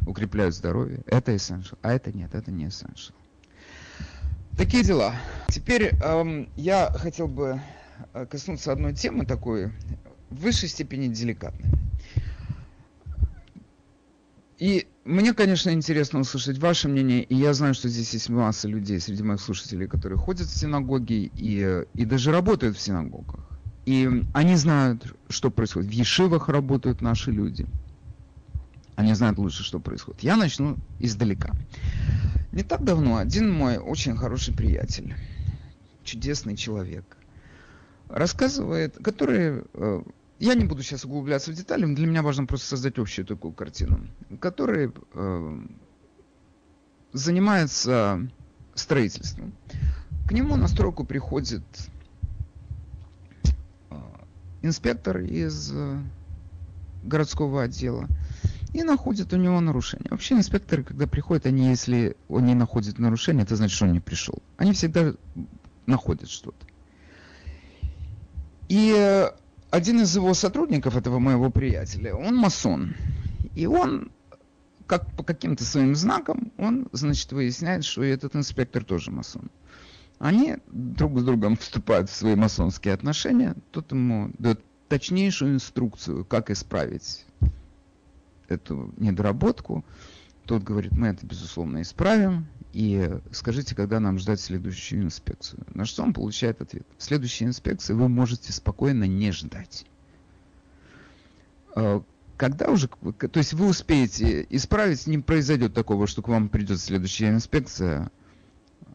укрепляют 0.07 0.57
здоровье. 0.57 1.03
Это 1.07 1.33
essential. 1.33 1.79
А 1.83 1.93
это 1.93 2.11
нет, 2.11 2.35
это 2.35 2.51
не 2.51 2.65
essential. 2.65 3.13
Такие 4.57 4.83
дела. 4.83 5.15
Теперь 5.49 5.95
эм, 6.03 6.49
я 6.57 6.91
хотел 6.91 7.29
бы 7.29 7.61
коснуться 8.31 8.73
одной 8.73 8.95
темы 8.95 9.27
такой, 9.27 9.73
в 10.31 10.43
высшей 10.43 10.69
степени 10.69 11.09
деликатной. 11.09 11.71
И 14.59 14.87
мне, 15.05 15.33
конечно, 15.33 15.71
интересно 15.71 16.21
услышать 16.21 16.59
ваше 16.59 16.89
мнение, 16.89 17.23
и 17.23 17.35
я 17.35 17.55
знаю, 17.55 17.73
что 17.73 17.89
здесь 17.89 18.13
есть 18.13 18.29
масса 18.29 18.69
людей 18.69 19.01
среди 19.01 19.23
моих 19.23 19.41
слушателей, 19.41 19.89
которые 19.89 20.19
ходят 20.19 20.49
в 20.49 20.57
синагоги 20.57 21.33
и, 21.35 21.85
и 21.95 22.05
даже 22.05 22.31
работают 22.31 22.77
в 22.77 22.81
синагогах. 22.81 23.41
И 23.87 24.23
они 24.35 24.57
знают, 24.57 25.17
что 25.31 25.51
происходит. 25.51 25.91
В 25.91 25.95
Ешивах 25.95 26.51
работают 26.51 27.01
наши 27.01 27.31
люди. 27.31 27.67
Они 28.97 29.15
знают 29.15 29.39
лучше, 29.39 29.65
что 29.65 29.81
происходит. 29.81 30.23
Я 30.23 30.37
начну 30.37 30.77
издалека. 30.99 31.53
Не 32.53 32.63
так 32.63 32.85
давно 32.85 33.17
один 33.17 33.51
мой 33.51 33.79
очень 33.79 34.15
хороший 34.15 34.55
приятель, 34.55 35.15
чудесный 36.05 36.57
человек, 36.57 37.17
рассказывает, 38.11 38.97
который, 39.03 39.65
э, 39.75 40.03
я 40.39 40.55
не 40.55 40.65
буду 40.65 40.83
сейчас 40.83 41.05
углубляться 41.05 41.53
в 41.53 41.55
детали, 41.55 41.93
для 41.95 42.07
меня 42.07 42.23
важно 42.23 42.47
просто 42.47 42.69
создать 42.69 42.99
общую 42.99 43.27
такую 43.27 43.53
картину, 43.53 44.07
который 44.41 44.93
э, 45.15 45.61
занимается 47.13 48.29
строительством. 48.75 49.53
К 50.29 50.33
нему 50.33 50.57
на 50.57 50.69
стройку 50.69 51.05
приходит 51.05 51.65
э, 53.91 53.95
инспектор 54.63 55.19
из 55.19 55.73
городского 57.03 57.63
отдела 57.63 58.07
и 58.73 58.83
находит 58.83 59.33
у 59.33 59.37
него 59.37 59.61
нарушение. 59.61 60.09
Вообще 60.11 60.35
инспекторы, 60.35 60.85
когда 60.85 61.07
приходят, 61.07 61.47
они, 61.47 61.69
если 61.69 62.17
он 62.29 62.47
не 62.47 62.55
находит 62.55 62.99
нарушение, 62.99 63.45
это 63.45 63.57
значит, 63.57 63.77
что 63.77 63.87
он 63.87 63.93
не 63.93 64.01
пришел. 64.01 64.43
Они 64.59 64.73
всегда 64.73 65.15
находят 65.87 66.29
что-то. 66.29 66.67
И 68.71 69.29
один 69.73 70.01
из 70.01 70.15
его 70.15 70.33
сотрудников, 70.33 70.97
этого 70.97 71.19
моего 71.19 71.51
приятеля, 71.51 72.15
он 72.15 72.37
масон. 72.37 72.95
И 73.57 73.67
он, 73.67 74.13
как 74.87 75.11
по 75.17 75.25
каким-то 75.25 75.65
своим 75.65 75.97
знакам, 75.97 76.53
он, 76.57 76.87
значит, 76.93 77.33
выясняет, 77.33 77.85
что 77.85 78.05
и 78.05 78.11
этот 78.11 78.37
инспектор 78.37 78.85
тоже 78.85 79.11
масон. 79.11 79.51
Они 80.21 80.59
друг 80.69 81.19
с 81.19 81.25
другом 81.25 81.57
вступают 81.57 82.11
в 82.11 82.15
свои 82.15 82.37
масонские 82.37 82.95
отношения. 82.95 83.57
Тот 83.73 83.91
ему 83.91 84.31
дает 84.39 84.61
точнейшую 84.89 85.55
инструкцию, 85.55 86.25
как 86.25 86.49
исправить 86.51 87.27
эту 88.47 88.95
недоработку. 88.99 89.85
Тот 90.45 90.63
говорит, 90.63 90.93
мы 90.93 91.09
это, 91.09 91.27
безусловно, 91.27 91.83
исправим. 91.83 92.47
И 92.73 93.11
скажите, 93.33 93.75
когда 93.75 93.99
нам 93.99 94.19
ждать 94.19 94.41
следующую 94.41 95.03
инспекцию. 95.03 95.65
На 95.75 95.85
что 95.85 96.03
он 96.03 96.13
получает 96.13 96.61
ответ. 96.61 96.87
Следующей 96.99 97.45
инспекции 97.45 97.95
вы 97.95 98.09
можете 98.09 98.53
спокойно 98.53 99.05
не 99.05 99.33
ждать. 99.33 99.87
А, 101.75 102.03
когда 102.37 102.71
уже, 102.71 102.89
то 102.89 103.39
есть 103.39 103.55
вы 103.55 103.67
успеете 103.67 104.47
исправить, 104.51 105.07
не 105.07 105.19
произойдет 105.19 105.75
такого, 105.75 106.07
что 106.07 106.23
к 106.23 106.29
вам 106.29 106.49
придет 106.49 106.81
следующая 106.81 107.31
инспекция, 107.31 108.11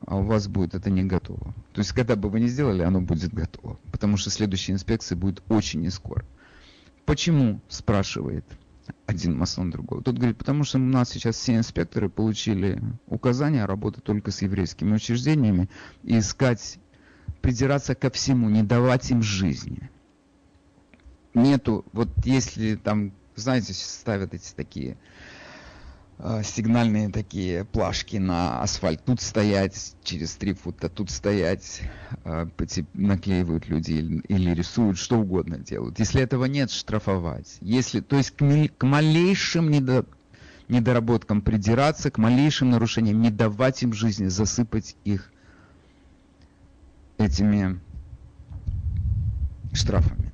а 0.07 0.17
у 0.17 0.23
вас 0.23 0.47
будет 0.47 0.73
это 0.73 0.89
не 0.89 1.03
готово. 1.03 1.53
То 1.73 1.79
есть, 1.79 1.91
когда 1.91 2.15
бы 2.15 2.29
вы 2.29 2.39
не 2.39 2.47
сделали, 2.47 2.81
оно 2.81 3.01
будет 3.01 3.33
готово. 3.33 3.77
Потому 3.91 4.17
что 4.17 4.29
следующая 4.29 4.73
инспекция 4.73 5.17
будет 5.17 5.43
очень 5.49 5.81
не 5.81 5.89
скоро. 5.89 6.25
Почему, 7.05 7.61
спрашивает 7.67 8.45
один 9.05 9.37
масон 9.37 9.71
другого. 9.71 10.03
Тот 10.03 10.15
говорит, 10.15 10.37
потому 10.37 10.63
что 10.63 10.77
у 10.77 10.81
нас 10.81 11.09
сейчас 11.09 11.35
все 11.35 11.55
инспекторы 11.55 12.09
получили 12.09 12.81
указание 13.07 13.65
работать 13.65 14.03
только 14.03 14.31
с 14.31 14.41
еврейскими 14.41 14.95
учреждениями 14.95 15.69
и 16.03 16.19
искать, 16.19 16.79
придираться 17.41 17.95
ко 17.95 18.09
всему, 18.09 18.49
не 18.49 18.63
давать 18.63 19.09
им 19.11 19.21
жизни. 19.21 19.89
Нету, 21.33 21.85
вот 21.91 22.09
если 22.23 22.75
там, 22.75 23.11
знаете, 23.35 23.73
ставят 23.73 24.33
эти 24.33 24.53
такие 24.53 24.97
сигнальные 26.17 27.09
такие 27.09 27.65
плашки 27.65 28.17
на 28.17 28.61
асфальт. 28.61 29.03
Тут 29.03 29.21
стоять 29.21 29.95
через 30.03 30.35
три 30.35 30.53
фута, 30.53 30.87
тут 30.87 31.11
стоять, 31.11 31.81
э, 32.23 32.47
наклеивают 32.93 33.67
люди 33.67 33.91
или 33.91 34.53
рисуют, 34.53 34.97
что 34.97 35.19
угодно 35.19 35.57
делают. 35.57 35.99
Если 35.99 36.21
этого 36.21 36.45
нет, 36.45 36.71
штрафовать. 36.71 37.57
Если, 37.59 37.99
то 37.99 38.15
есть 38.15 38.31
к, 38.31 38.37
к 38.77 38.83
малейшим 38.85 39.69
недо, 39.69 40.05
недоработкам 40.69 41.41
придираться, 41.41 42.09
к 42.11 42.17
малейшим 42.17 42.69
нарушениям, 42.69 43.21
не 43.21 43.29
давать 43.29 43.83
им 43.83 43.91
жизни, 43.93 44.27
засыпать 44.27 44.95
их 45.03 45.31
этими 47.17 47.79
штрафами. 49.73 50.24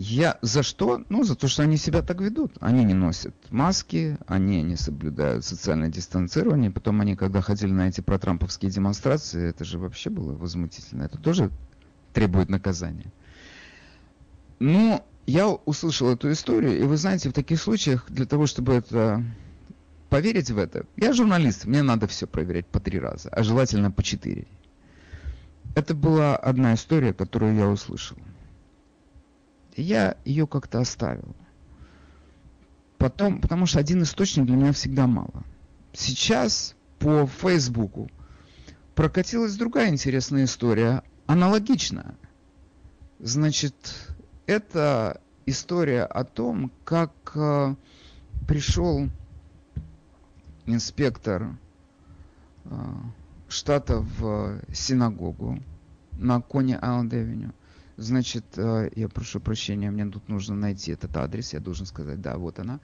Я 0.00 0.38
за 0.42 0.62
что? 0.62 1.02
Ну, 1.08 1.24
за 1.24 1.34
то, 1.34 1.48
что 1.48 1.64
они 1.64 1.76
себя 1.76 2.02
так 2.02 2.20
ведут. 2.20 2.52
Они 2.60 2.84
не 2.84 2.94
носят 2.94 3.34
маски, 3.50 4.16
они 4.28 4.62
не 4.62 4.76
соблюдают 4.76 5.44
социальное 5.44 5.88
дистанцирование. 5.88 6.70
Потом 6.70 7.00
они, 7.00 7.16
когда 7.16 7.40
ходили 7.40 7.72
на 7.72 7.88
эти 7.88 8.00
протрамповские 8.00 8.70
демонстрации, 8.70 9.48
это 9.48 9.64
же 9.64 9.80
вообще 9.80 10.08
было 10.08 10.34
возмутительно. 10.34 11.02
Это 11.02 11.18
тоже 11.18 11.50
требует 12.12 12.48
наказания. 12.48 13.12
Ну, 14.60 15.04
я 15.26 15.48
услышал 15.48 16.10
эту 16.10 16.30
историю, 16.30 16.78
и 16.78 16.84
вы 16.84 16.96
знаете, 16.96 17.30
в 17.30 17.32
таких 17.32 17.60
случаях, 17.60 18.06
для 18.08 18.24
того, 18.24 18.46
чтобы 18.46 18.74
это 18.74 19.24
поверить 20.10 20.52
в 20.52 20.58
это, 20.58 20.86
я 20.94 21.12
журналист, 21.12 21.64
мне 21.64 21.82
надо 21.82 22.06
все 22.06 22.28
проверять 22.28 22.66
по 22.68 22.78
три 22.78 23.00
раза, 23.00 23.30
а 23.30 23.42
желательно 23.42 23.90
по 23.90 24.04
четыре. 24.04 24.46
Это 25.74 25.92
была 25.96 26.36
одна 26.36 26.74
история, 26.74 27.12
которую 27.12 27.56
я 27.56 27.66
услышал 27.66 28.16
я 29.82 30.16
ее 30.24 30.46
как-то 30.46 30.80
оставил. 30.80 31.34
Потом, 32.98 33.40
потому 33.40 33.66
что 33.66 33.78
один 33.78 34.02
источник 34.02 34.46
для 34.46 34.56
меня 34.56 34.72
всегда 34.72 35.06
мало. 35.06 35.44
Сейчас 35.92 36.74
по 36.98 37.26
Фейсбуку 37.26 38.10
прокатилась 38.94 39.56
другая 39.56 39.90
интересная 39.90 40.44
история, 40.44 41.02
аналогичная. 41.26 42.16
Значит, 43.20 43.74
это 44.46 45.20
история 45.46 46.04
о 46.04 46.24
том, 46.24 46.72
как 46.84 47.12
э, 47.34 47.74
пришел 48.48 49.08
инспектор 50.66 51.56
э, 52.64 52.70
штата 53.48 54.00
в 54.00 54.60
синагогу 54.72 55.60
на 56.12 56.40
Кони 56.40 56.74
Айленд-Авеню 56.74 57.52
Значит, 58.00 58.44
э, 58.56 58.90
я 58.94 59.08
прошу 59.08 59.40
прощения, 59.40 59.90
мне 59.90 60.06
тут 60.06 60.28
нужно 60.28 60.54
найти 60.54 60.92
этот 60.92 61.16
адрес, 61.16 61.52
я 61.52 61.58
должен 61.58 61.84
сказать, 61.84 62.20
да, 62.20 62.38
вот 62.38 62.60
она. 62.60 62.78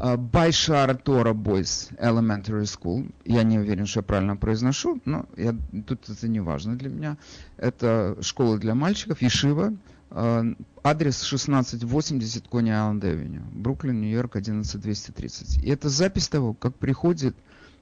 Э, 0.00 0.16
Байшар 0.16 0.96
Тора 0.96 1.32
Бойс 1.32 1.90
Elementary 1.92 2.64
School. 2.64 3.14
Я 3.24 3.44
не 3.44 3.60
уверен, 3.60 3.86
что 3.86 4.00
я 4.00 4.02
правильно 4.02 4.36
произношу, 4.36 5.00
но 5.04 5.26
я, 5.36 5.54
тут 5.86 6.10
это 6.10 6.26
не 6.26 6.40
важно 6.40 6.76
для 6.76 6.90
меня. 6.90 7.18
Это 7.56 8.16
школа 8.20 8.58
для 8.58 8.74
мальчиков, 8.74 9.22
Ешива. 9.22 9.74
Э, 10.10 10.42
адрес 10.82 11.22
1680 11.22 12.48
Кони 12.48 12.70
Айленд 12.70 13.04
Авеню, 13.04 13.42
Бруклин, 13.52 14.00
Нью-Йорк, 14.00 14.34
11230. 14.34 15.62
И 15.62 15.70
это 15.70 15.88
запись 15.88 16.26
того, 16.26 16.52
как 16.52 16.74
приходит 16.74 17.36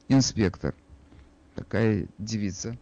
инспектор, 0.09 0.75
такая 1.55 2.07
девица, 2.19 2.77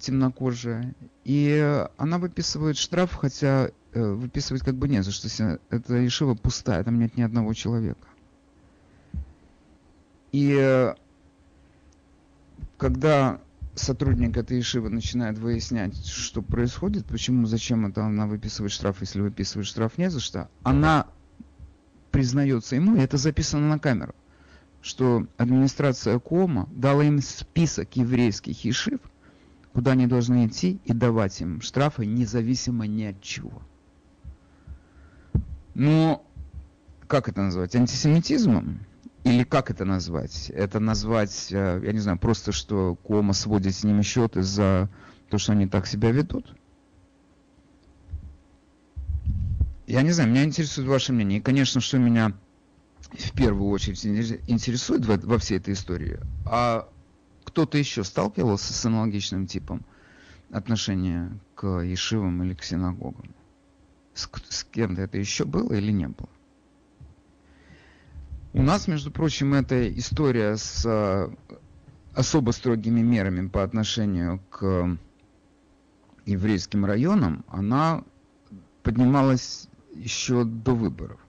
темнокожая. 0.00 0.94
И 1.24 1.86
она 1.96 2.18
выписывает 2.18 2.76
штраф, 2.76 3.14
хотя 3.14 3.70
э, 3.92 4.12
выписывать 4.12 4.62
как 4.62 4.74
бы 4.74 4.88
не 4.88 5.02
за 5.02 5.12
что. 5.12 5.58
Это 5.70 6.06
Ишива 6.06 6.34
пустая, 6.34 6.84
там 6.84 6.98
нет 6.98 7.16
ни 7.16 7.22
одного 7.22 7.54
человека. 7.54 8.06
И 10.32 10.56
э, 10.58 10.94
когда 12.78 13.40
сотрудник 13.74 14.36
этой 14.36 14.58
Ишивы 14.60 14.90
начинает 14.90 15.38
выяснять, 15.38 16.04
что 16.06 16.42
происходит, 16.42 17.06
почему, 17.06 17.46
зачем 17.46 17.86
это 17.86 18.04
она 18.04 18.26
выписывает 18.26 18.72
штраф, 18.72 19.00
если 19.00 19.20
выписывает 19.20 19.66
штраф 19.66 19.98
не 19.98 20.10
за 20.10 20.20
что, 20.20 20.48
она 20.62 21.06
признается 22.10 22.76
ему, 22.76 22.96
и 22.96 23.00
это 23.00 23.16
записано 23.16 23.68
на 23.68 23.78
камеру, 23.78 24.14
что 24.82 25.26
администрация 25.38 26.18
Кома 26.18 26.68
дала 26.72 27.04
им 27.04 27.20
список 27.22 27.96
еврейских 27.96 28.66
ишив, 28.66 29.00
куда 29.72 29.92
они 29.92 30.06
должны 30.06 30.46
идти 30.46 30.80
и 30.84 30.92
давать 30.92 31.40
им 31.40 31.60
штрафы 31.60 32.06
независимо 32.06 32.86
ни 32.86 33.04
от 33.04 33.20
чего. 33.22 33.62
Но 35.74 36.24
как 37.06 37.28
это 37.28 37.42
назвать? 37.42 37.74
Антисемитизмом? 37.74 38.80
Или 39.24 39.44
как 39.44 39.70
это 39.70 39.84
назвать? 39.84 40.50
Это 40.50 40.80
назвать, 40.80 41.48
э, 41.50 41.80
я 41.84 41.92
не 41.92 42.00
знаю, 42.00 42.18
просто 42.18 42.52
что 42.52 42.96
Кома 42.96 43.32
сводит 43.32 43.74
с 43.74 43.84
ними 43.84 44.02
счеты 44.02 44.42
за 44.42 44.88
то, 45.30 45.38
что 45.38 45.52
они 45.52 45.66
так 45.66 45.86
себя 45.86 46.10
ведут? 46.10 46.54
Я 49.86 50.02
не 50.02 50.10
знаю, 50.10 50.30
меня 50.30 50.44
интересует 50.44 50.88
ваше 50.88 51.12
мнение. 51.12 51.38
И, 51.38 51.42
конечно, 51.42 51.80
что 51.80 51.98
меня 51.98 52.32
в 53.10 53.32
первую 53.32 53.70
очередь 53.70 54.04
интересует 54.04 55.06
во, 55.06 55.16
во 55.16 55.38
всей 55.38 55.58
этой 55.58 55.74
истории, 55.74 56.18
а 56.46 56.88
кто-то 57.52 57.76
еще 57.76 58.02
сталкивался 58.02 58.72
с 58.72 58.86
аналогичным 58.86 59.46
типом 59.46 59.84
отношения 60.50 61.38
к 61.54 61.80
ешивам 61.82 62.42
или 62.42 62.54
к 62.54 62.64
синагогам? 62.64 63.34
С, 64.14 64.28
с 64.48 64.64
кем-то 64.64 65.02
это 65.02 65.18
еще 65.18 65.44
было 65.44 65.74
или 65.74 65.92
не 65.92 66.08
было? 66.08 66.30
У 68.54 68.62
нас, 68.62 68.88
между 68.88 69.10
прочим, 69.10 69.52
эта 69.52 69.86
история 69.98 70.56
с 70.56 70.82
а, 70.86 71.30
особо 72.14 72.52
строгими 72.52 73.02
мерами 73.02 73.48
по 73.48 73.62
отношению 73.62 74.40
к 74.48 74.96
еврейским 76.24 76.86
районам, 76.86 77.44
она 77.48 78.02
поднималась 78.82 79.68
еще 79.94 80.44
до 80.44 80.74
выборов. 80.74 81.20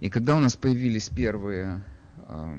И 0.00 0.10
когда 0.10 0.36
у 0.36 0.40
нас 0.40 0.56
появились 0.56 1.08
первые 1.10 1.84
э, 2.16 2.58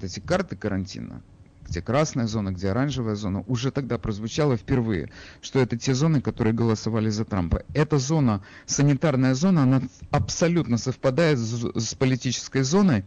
эти 0.00 0.20
карты 0.20 0.56
карантина, 0.56 1.22
где 1.66 1.82
красная 1.82 2.26
зона, 2.26 2.52
где 2.52 2.70
оранжевая 2.70 3.14
зона, 3.14 3.44
уже 3.46 3.70
тогда 3.70 3.98
прозвучало 3.98 4.56
впервые, 4.56 5.10
что 5.40 5.60
это 5.60 5.76
те 5.76 5.94
зоны, 5.94 6.20
которые 6.20 6.54
голосовали 6.54 7.08
за 7.08 7.24
Трампа. 7.24 7.62
Эта 7.74 7.98
зона, 7.98 8.42
санитарная 8.66 9.34
зона, 9.34 9.62
она 9.64 9.82
абсолютно 10.10 10.78
совпадает 10.78 11.38
с, 11.38 11.64
с 11.74 11.94
политической 11.94 12.62
зоной 12.62 13.04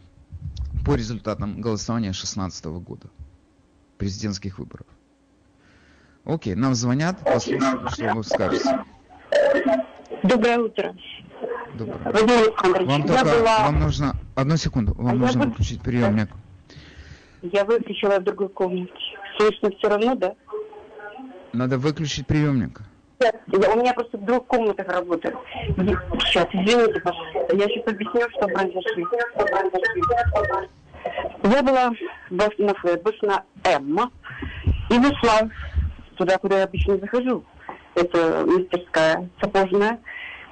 по 0.86 0.96
результатам 0.96 1.62
голосования 1.62 2.10
2016 2.10 2.66
года, 2.66 3.08
президентских 3.98 4.60
выборов. 4.60 4.88
Окей, 6.26 6.56
нам 6.56 6.76
звонят, 6.76 7.20
послушаем, 7.24 7.88
что 7.90 8.14
вы 8.14 8.24
скажете. 8.24 8.80
Доброе 10.24 10.60
утро. 10.60 10.96
Доброе. 11.76 12.12
Владимир 12.12 12.86
Вам 12.86 13.04
только, 13.04 13.24
была... 13.24 13.60
вам 13.64 13.80
нужно, 13.80 14.16
одну 14.36 14.58
секунду, 14.58 14.94
вам 14.96 15.08
а 15.08 15.14
нужно 15.14 15.44
я... 15.44 15.48
выключить 15.48 15.82
приемник. 15.82 16.30
Я 17.42 17.64
выключила 17.66 18.20
в 18.20 18.24
другой 18.24 18.50
комнате. 18.50 18.92
Слышно 19.38 19.72
все 19.78 19.90
равно, 19.90 20.16
да? 20.16 20.36
Надо 21.54 21.78
выключить 21.78 22.28
приемник. 22.28 22.82
Я- 23.22 23.34
у 23.74 23.78
меня 23.80 23.94
просто 23.94 24.18
в 24.18 24.26
двух 24.26 24.46
комнатах 24.46 24.88
работает. 24.88 25.36
Сейчас, 26.20 26.48
извините, 26.54 27.00
пожалуйста. 27.02 27.56
Я 27.56 27.66
сейчас 27.68 27.88
объясню, 27.88 28.22
что 28.32 28.48
произошло. 28.48 29.08
Я 31.44 31.64
была 31.64 31.92
на 32.60 32.74
Флетбуш, 32.76 33.22
на 33.22 33.44
Эмма, 33.64 34.12
и 34.90 34.98
вышла 34.98 35.50
туда, 36.16 36.38
куда 36.38 36.60
я 36.60 36.64
обычно 36.66 36.98
захожу. 36.98 37.44
Это 37.96 38.46
мастерская 38.46 39.30
сапожная, 39.42 40.00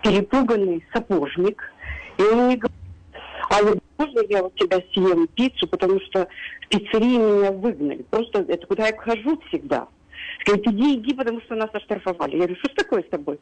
перепуганный 0.03 0.83
сапожник. 0.93 1.61
И 2.17 2.21
он 2.23 2.45
мне 2.47 2.57
говорит, 2.57 2.76
а 3.59 3.75
можно 3.97 4.21
я 4.29 4.43
у 4.43 4.49
тебя 4.51 4.81
съем 4.93 5.27
пиццу, 5.27 5.67
потому 5.67 5.99
что 6.01 6.27
в 6.61 6.67
пиццерии 6.67 7.17
меня 7.17 7.51
выгнали. 7.51 8.03
Просто 8.03 8.45
это 8.47 8.65
куда 8.67 8.87
я 8.87 8.97
хожу 8.97 9.39
всегда. 9.47 9.87
Говорит, 10.45 10.67
иди, 10.67 10.95
иди, 10.95 11.13
потому 11.13 11.41
что 11.41 11.55
нас 11.55 11.69
оштрафовали. 11.73 12.31
Я 12.31 12.37
говорю, 12.37 12.55
что 12.57 12.69
ж 12.69 12.75
такое 12.75 13.03
с 13.03 13.09
тобой? 13.09 13.39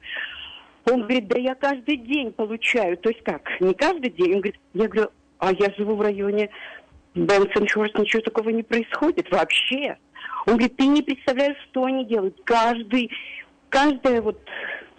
Он 0.85 1.01
говорит, 1.01 1.27
да 1.27 1.39
я 1.39 1.55
каждый 1.55 1.97
день 1.97 2.31
получаю. 2.31 2.97
То 2.97 3.09
есть 3.09 3.23
как? 3.23 3.49
Не 3.59 3.73
каждый 3.73 4.11
день? 4.11 4.35
Он 4.35 4.41
говорит, 4.41 4.59
я 4.73 4.87
говорю, 4.87 5.09
а 5.39 5.51
я 5.51 5.73
живу 5.77 5.95
в 5.95 6.01
районе 6.01 6.49
Бенсонхорст, 7.15 7.97
ничего 7.97 8.21
такого 8.21 8.49
не 8.49 8.63
происходит 8.63 9.29
вообще. 9.31 9.97
Он 10.45 10.53
говорит, 10.53 10.75
ты 10.77 10.85
не 10.85 11.01
представляешь, 11.01 11.57
что 11.69 11.85
они 11.85 12.05
делают. 12.05 12.39
Каждый, 12.43 13.09
каждая 13.69 14.21
вот 14.21 14.39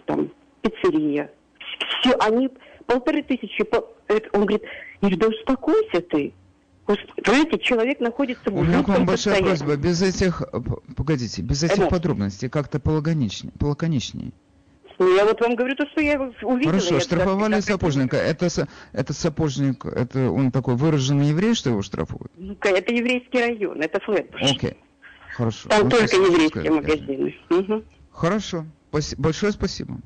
там 0.05 0.29
пиццерия, 0.61 1.31
все, 2.01 2.15
они 2.19 2.49
полторы 2.85 3.23
тысячи. 3.23 3.63
по- 3.63 3.87
это- 4.07 4.29
Он 4.33 4.41
говорит, 4.45 4.63
я 5.01 5.09
говорю, 5.09 5.17
да 5.17 5.27
успокойся 5.27 6.01
ты. 6.01 6.33
Понимаете, 6.85 7.59
человек 7.59 7.99
находится 7.99 8.49
в 8.49 8.55
У 8.55 8.63
меня 8.63 8.81
к 8.81 8.87
вам 8.87 9.05
большая 9.05 9.35
состоянии. 9.35 9.57
просьба, 9.57 9.75
без 9.75 10.01
этих, 10.01 10.41
э, 10.41 10.59
погодите, 10.95 11.41
без 11.41 11.61
этих 11.63 11.79
Эмоций. 11.79 11.91
подробностей, 11.91 12.49
как-то 12.49 12.79
полаконичнее. 12.79 13.51
полаконичнее. 13.59 14.31
Ну, 14.99 15.15
я 15.15 15.25
вот 15.25 15.39
вам 15.41 15.55
говорю 15.55 15.75
то, 15.75 15.85
что 15.89 15.99
я 16.01 16.19
увидела. 16.41 16.71
Хорошо, 16.71 16.95
я 16.95 17.01
штрафовали 17.01 17.55
туда- 17.55 17.61
сапожника. 17.61 18.15
Это, 18.17 18.47
это 18.93 19.13
сапожник, 19.13 19.85
это 19.85 20.31
он 20.31 20.49
такой 20.51 20.75
выраженный 20.75 21.27
еврей, 21.27 21.53
что 21.55 21.69
его 21.69 21.81
штрафуют? 21.81 22.31
Ну, 22.37 22.55
это 22.61 22.93
еврейский 22.93 23.37
район, 23.39 23.81
это 23.81 23.99
Флетбуш. 23.99 24.41
Окей, 24.41 24.77
хорошо. 25.35 25.67
Там 25.69 25.83
Ну, 25.83 25.89
только 25.89 26.15
еврейские 26.15 26.49
сказали. 26.49 26.69
магазины. 26.69 27.35
Мгм. 27.49 27.83
Хорошо, 28.13 28.65
Спаси- 28.91 29.15
большое 29.17 29.51
спасибо. 29.51 29.99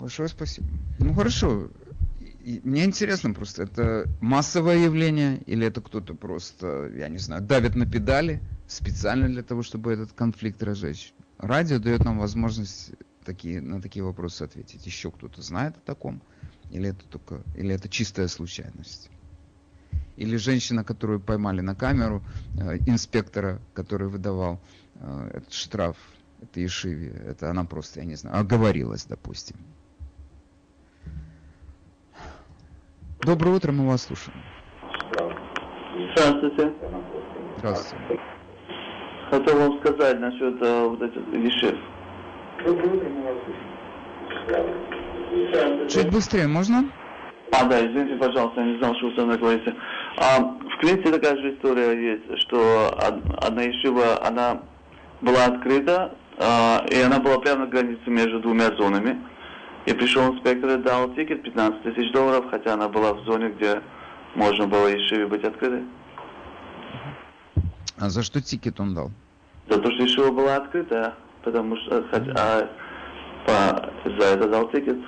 Большое 0.00 0.28
спасибо. 0.28 0.66
Ну 0.98 1.12
хорошо, 1.14 1.68
Мне 2.62 2.84
интересно 2.84 3.34
просто, 3.34 3.64
это 3.64 4.06
массовое 4.20 4.78
явление 4.78 5.42
или 5.42 5.66
это 5.66 5.82
кто-то 5.82 6.14
просто, 6.14 6.90
я 6.94 7.08
не 7.08 7.18
знаю, 7.18 7.42
давит 7.42 7.74
на 7.74 7.84
педали 7.84 8.40
специально 8.66 9.28
для 9.28 9.42
того, 9.42 9.62
чтобы 9.62 9.92
этот 9.92 10.12
конфликт 10.12 10.62
разжечь? 10.62 11.12
Радио 11.36 11.78
дает 11.78 12.04
нам 12.04 12.18
возможность 12.18 12.92
такие, 13.22 13.60
на 13.60 13.82
такие 13.82 14.02
вопросы 14.02 14.44
ответить. 14.44 14.86
Еще 14.86 15.10
кто-то 15.10 15.42
знает 15.42 15.76
о 15.76 15.80
таком? 15.80 16.22
Или 16.70 16.88
это 16.88 17.04
только, 17.06 17.42
или 17.54 17.74
это 17.74 17.90
чистая 17.90 18.28
случайность? 18.28 19.10
Или 20.16 20.36
женщина, 20.36 20.84
которую 20.84 21.20
поймали 21.20 21.60
на 21.60 21.74
камеру, 21.74 22.24
э, 22.58 22.78
инспектора, 22.86 23.60
который 23.74 24.08
выдавал 24.08 24.58
э, 24.94 25.30
этот 25.34 25.52
штраф, 25.52 25.96
это 26.40 26.60
Ешиве, 26.60 27.10
это 27.10 27.50
она 27.50 27.64
просто, 27.64 28.00
я 28.00 28.06
не 28.06 28.14
знаю, 28.14 28.38
оговорилась, 28.38 29.04
допустим. 29.04 29.56
Доброе 33.22 33.56
утро, 33.56 33.72
мы 33.72 33.86
вас 33.88 34.02
слушаем. 34.06 34.38
Здравствуйте. 36.14 36.72
Здравствуйте. 37.58 38.20
Хотел 39.30 39.58
вам 39.58 39.80
сказать 39.80 40.20
насчет 40.20 40.62
э, 40.62 40.88
вот 40.88 41.02
этих 41.02 41.26
вещей. 41.32 41.78
Чуть 45.88 46.10
быстрее 46.12 46.46
можно? 46.46 46.84
А, 47.52 47.64
да, 47.64 47.80
извините, 47.80 48.16
пожалуйста, 48.16 48.60
я 48.60 48.66
не 48.66 48.78
знал, 48.78 48.94
что 48.96 49.06
вы 49.08 49.16
со 49.16 49.24
мной 49.24 49.38
говорите. 49.38 49.74
А, 50.18 50.40
в 50.40 50.78
Клинте 50.80 51.10
такая 51.10 51.36
же 51.36 51.54
история 51.54 52.12
есть, 52.12 52.40
что 52.42 52.88
од- 52.88 53.44
одна 53.44 53.62
ешива, 53.62 54.24
она 54.24 54.62
была 55.22 55.46
открыта, 55.46 56.14
а, 56.38 56.84
и 56.90 57.00
она 57.00 57.18
была 57.18 57.38
прямо 57.40 57.64
на 57.64 57.66
границе 57.66 58.02
между 58.06 58.40
двумя 58.40 58.66
зонами. 58.76 59.18
И 59.88 59.94
пришел 59.94 60.34
инспектор 60.34 60.78
и 60.78 60.82
дал 60.82 61.14
тикет 61.14 61.42
15 61.42 61.82
тысяч 61.82 62.12
долларов, 62.12 62.44
хотя 62.50 62.74
она 62.74 62.88
была 62.90 63.14
в 63.14 63.24
зоне, 63.24 63.48
где 63.48 63.80
можно 64.34 64.66
было 64.66 64.86
ешиве 64.88 65.26
быть 65.26 65.42
открытой. 65.42 65.82
А 67.96 68.10
за 68.10 68.22
что 68.22 68.42
ticket 68.42 68.78
он 68.80 68.94
дал? 68.94 69.10
За 69.70 69.78
то, 69.78 69.90
что 69.90 70.02
ешива 70.02 70.30
была 70.30 70.56
открытая, 70.56 71.14
потому 71.42 71.74
что 71.78 72.06
хотя, 72.10 72.32
а, 72.36 72.70
по- 73.46 74.10
за 74.10 74.26
это 74.26 74.48
дал 74.50 74.70
ticket. 74.70 74.98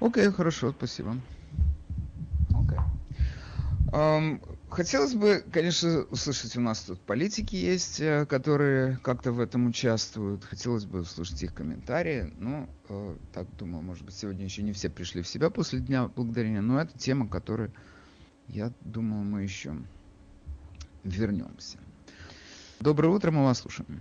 Окей, 0.00 0.30
хорошо, 0.32 0.70
спасибо. 0.70 1.16
Окей. 2.54 2.78
Ам, 3.92 4.40
хотелось 4.76 5.14
бы, 5.14 5.42
конечно, 5.50 6.04
услышать, 6.10 6.54
у 6.56 6.60
нас 6.60 6.82
тут 6.82 7.00
политики 7.00 7.56
есть, 7.56 7.98
э, 8.00 8.26
которые 8.26 8.98
как-то 9.02 9.32
в 9.32 9.40
этом 9.40 9.66
участвуют. 9.66 10.44
Хотелось 10.44 10.84
бы 10.84 11.00
услышать 11.00 11.42
их 11.42 11.54
комментарии. 11.54 12.32
Ну, 12.38 12.68
э, 12.90 13.14
так 13.32 13.46
думаю, 13.56 13.82
может 13.82 14.04
быть, 14.04 14.14
сегодня 14.14 14.44
еще 14.44 14.62
не 14.62 14.72
все 14.72 14.90
пришли 14.90 15.22
в 15.22 15.28
себя 15.28 15.48
после 15.48 15.80
Дня 15.80 16.08
Благодарения, 16.14 16.60
но 16.60 16.78
это 16.78 16.96
тема, 16.98 17.26
которой, 17.26 17.70
я 18.48 18.70
думаю, 18.82 19.24
мы 19.24 19.42
еще 19.42 19.74
вернемся. 21.04 21.78
Доброе 22.78 23.08
утро, 23.08 23.30
мы 23.30 23.44
вас 23.44 23.60
слушаем. 23.60 24.00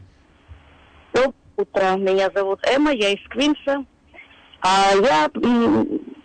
Доброе 1.14 1.34
утро. 1.56 1.96
Меня 1.96 2.30
зовут 2.36 2.60
Эмма, 2.68 2.92
я 2.92 3.12
из 3.12 3.26
Квинса. 3.30 3.86
А 4.60 4.92
я 4.94 5.30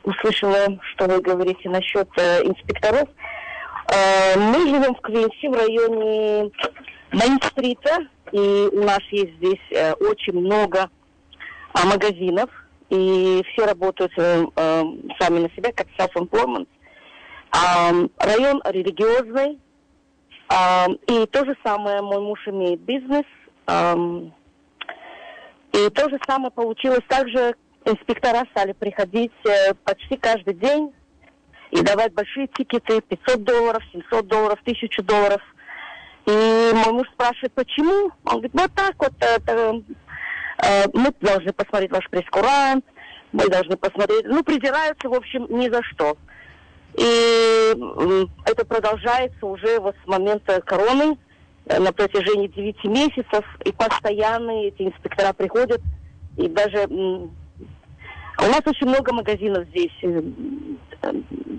услышала, 0.02 0.80
что 0.92 1.06
вы 1.06 1.20
говорите 1.22 1.68
насчет 1.68 2.08
э, 2.16 2.42
инспекторов. 2.42 3.08
Э, 3.92 4.38
мы 4.38 4.68
живем 4.68 4.94
в 4.94 5.00
Квинсе, 5.00 5.48
в 5.48 5.52
районе 5.52 6.50
Мейн-стрита, 7.10 8.06
и 8.30 8.68
у 8.72 8.84
нас 8.84 9.00
есть 9.10 9.34
здесь 9.38 9.60
э, 9.72 9.94
очень 9.94 10.34
много 10.34 10.88
а, 11.72 11.86
магазинов, 11.86 12.50
и 12.88 13.42
все 13.48 13.66
работают 13.66 14.12
э, 14.16 14.44
сами 15.18 15.40
на 15.40 15.50
себя, 15.50 15.72
как 15.72 15.88
self-employment. 15.98 16.68
А, 17.50 17.90
район 18.18 18.62
религиозный, 18.64 19.58
а, 20.48 20.86
и 21.08 21.26
то 21.26 21.44
же 21.44 21.56
самое 21.64 22.00
мой 22.00 22.20
муж 22.20 22.38
имеет 22.46 22.80
бизнес. 22.80 23.26
и 25.72 25.88
то 25.90 26.08
же 26.10 26.18
самое 26.28 26.50
получилось. 26.50 27.02
Также 27.08 27.54
инспектора 27.84 28.44
стали 28.52 28.72
приходить 28.72 29.32
почти 29.84 30.16
каждый 30.16 30.54
день 30.54 30.92
и 31.70 31.82
давать 31.82 32.12
большие 32.14 32.48
тикеты, 32.48 33.00
500 33.00 33.44
долларов, 33.44 33.82
700 33.92 34.26
долларов, 34.26 34.58
1000 34.62 35.02
долларов. 35.02 35.40
И 36.26 36.72
мой 36.74 36.92
муж 36.92 37.08
спрашивает, 37.12 37.52
почему? 37.54 38.10
Он 38.24 38.40
говорит, 38.40 38.52
вот 38.52 38.72
так 38.74 38.94
вот, 38.98 39.12
это, 39.20 39.82
э, 40.62 40.84
мы 40.92 41.12
должны 41.20 41.52
посмотреть 41.52 41.90
ваш 41.90 42.08
прескурант, 42.10 42.84
мы 43.32 43.48
должны 43.48 43.76
посмотреть, 43.76 44.26
ну, 44.26 44.42
придираются, 44.42 45.08
в 45.08 45.14
общем, 45.14 45.46
ни 45.48 45.68
за 45.68 45.82
что. 45.82 46.16
И 46.94 47.74
это 48.44 48.66
продолжается 48.66 49.46
уже 49.46 49.78
вот 49.78 49.94
с 50.04 50.08
момента 50.08 50.60
короны 50.60 51.16
э, 51.66 51.78
на 51.78 51.92
протяжении 51.92 52.48
9 52.48 52.84
месяцев. 52.84 53.44
И 53.64 53.72
постоянно 53.72 54.50
эти 54.66 54.82
инспектора 54.82 55.32
приходят. 55.32 55.80
И 56.36 56.48
даже 56.48 56.88
у 58.40 58.46
нас 58.46 58.60
очень 58.64 58.88
много 58.88 59.12
магазинов 59.12 59.68
здесь 59.68 59.92
э, 60.02 60.22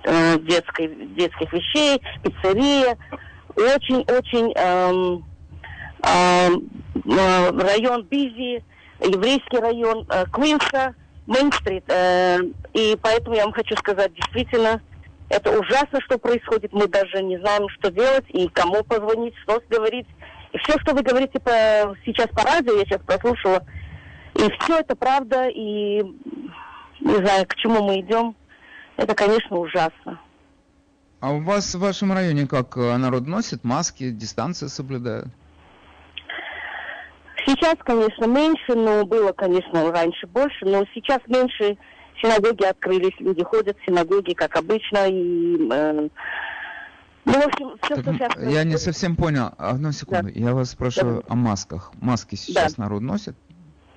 э, 0.04 0.40
детской, 0.40 0.88
детских 1.16 1.54
вещей, 1.54 2.02
пиццерия. 2.24 2.98
Очень-очень 3.56 4.54
эм, 4.56 5.26
эм, 6.04 6.70
э, 7.06 7.52
район 7.52 8.04
Бизи, 8.04 8.64
еврейский 9.02 9.58
район 9.58 10.08
э, 10.10 10.26
Квинса, 10.32 10.96
Мейн-стрит. 11.28 11.84
Э, 11.90 12.40
и 12.74 12.98
поэтому 13.02 13.36
я 13.36 13.44
вам 13.44 13.54
хочу 13.54 13.76
сказать, 13.76 14.14
действительно, 14.14 14.82
это 15.30 15.58
ужасно, 15.60 16.02
что 16.02 16.18
происходит. 16.18 16.74
Мы 16.74 16.88
даже 16.88 17.22
не 17.24 17.38
знаем, 17.40 17.68
что 17.70 17.92
делать 17.92 18.26
и 18.30 18.48
кому 18.48 18.84
позвонить, 18.84 19.36
что 19.44 19.62
говорить. 19.70 20.08
И 20.54 20.58
все, 20.58 20.80
что 20.80 20.94
вы 20.94 21.04
говорите 21.04 21.40
по, 21.40 21.96
сейчас 22.06 22.28
по 22.30 22.44
радио, 22.44 22.74
я 22.74 22.86
сейчас 22.86 23.02
прослушала, 23.02 23.66
и 24.34 24.50
все 24.60 24.80
это 24.80 24.96
правда, 24.96 25.48
и 25.48 26.04
не 27.02 27.16
знаю, 27.16 27.46
к 27.48 27.56
чему 27.56 27.84
мы 27.84 28.00
идем. 28.00 28.36
Это, 28.98 29.16
конечно, 29.16 29.58
ужасно. 29.58 30.20
А 31.20 31.32
у 31.32 31.42
вас 31.42 31.76
в 31.76 31.80
вашем 31.80 32.14
районе 32.14 32.48
как 32.48 32.78
э, 32.78 32.98
народ 32.98 33.28
носит 33.28 33.64
маски, 33.64 34.10
дистанция 34.10 34.70
соблюдает? 34.70 35.28
Сейчас, 37.46 37.76
конечно, 37.84 38.26
меньше, 38.26 38.76
но 38.76 39.06
было, 39.06 39.32
конечно, 39.32 39.92
раньше 39.92 40.28
больше, 40.28 40.66
но 40.66 40.84
сейчас 40.94 41.20
меньше. 41.28 41.78
Синагоги 42.22 42.64
открылись, 42.64 43.20
люди 43.20 43.44
ходят 43.44 43.78
в 43.80 43.86
синагоги, 43.86 44.34
как 44.34 44.56
обычно, 44.56 45.08
и 45.08 45.70
э, 45.72 46.08
Ну, 47.26 47.34
в 47.34 47.48
общем, 47.48 47.72
все, 47.82 47.96
так, 47.96 48.04
что 48.04 48.14
сейчас... 48.14 48.52
Я 48.52 48.64
не 48.64 48.78
совсем 48.78 49.16
понял. 49.16 49.52
Одну 49.58 49.92
секунду. 49.92 50.32
Да. 50.34 50.40
Я 50.40 50.54
вас 50.54 50.72
спрашиваю 50.72 51.24
да. 51.28 51.34
о 51.34 51.36
масках. 51.36 51.92
Маски 52.00 52.36
сейчас 52.36 52.76
да. 52.76 52.84
народ 52.84 53.02
носит? 53.02 53.36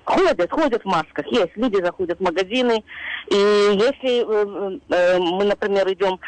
Ходят, 0.05 0.51
ходят 0.51 0.83
в 0.83 0.85
масках. 0.85 1.25
Есть. 1.27 1.55
Люди 1.55 1.83
заходят 1.83 2.19
в 2.19 2.23
магазины. 2.23 2.83
И 3.29 3.35
если 3.35 4.21
э, 4.21 4.79
э, 4.89 5.19
мы, 5.19 5.45
например, 5.45 5.91
идем 5.91 6.19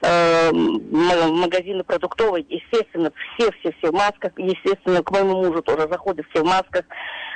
э, 0.00 0.50
в 0.50 1.30
магазины 1.32 1.84
продуктовые, 1.84 2.46
естественно, 2.48 3.12
все-все-все 3.34 3.90
в 3.90 3.94
масках. 3.94 4.32
Естественно, 4.38 5.02
к 5.02 5.10
моему 5.10 5.44
мужу 5.44 5.62
тоже 5.62 5.82
заходят 5.82 6.26
все 6.30 6.42
в 6.42 6.46
масках. 6.46 6.84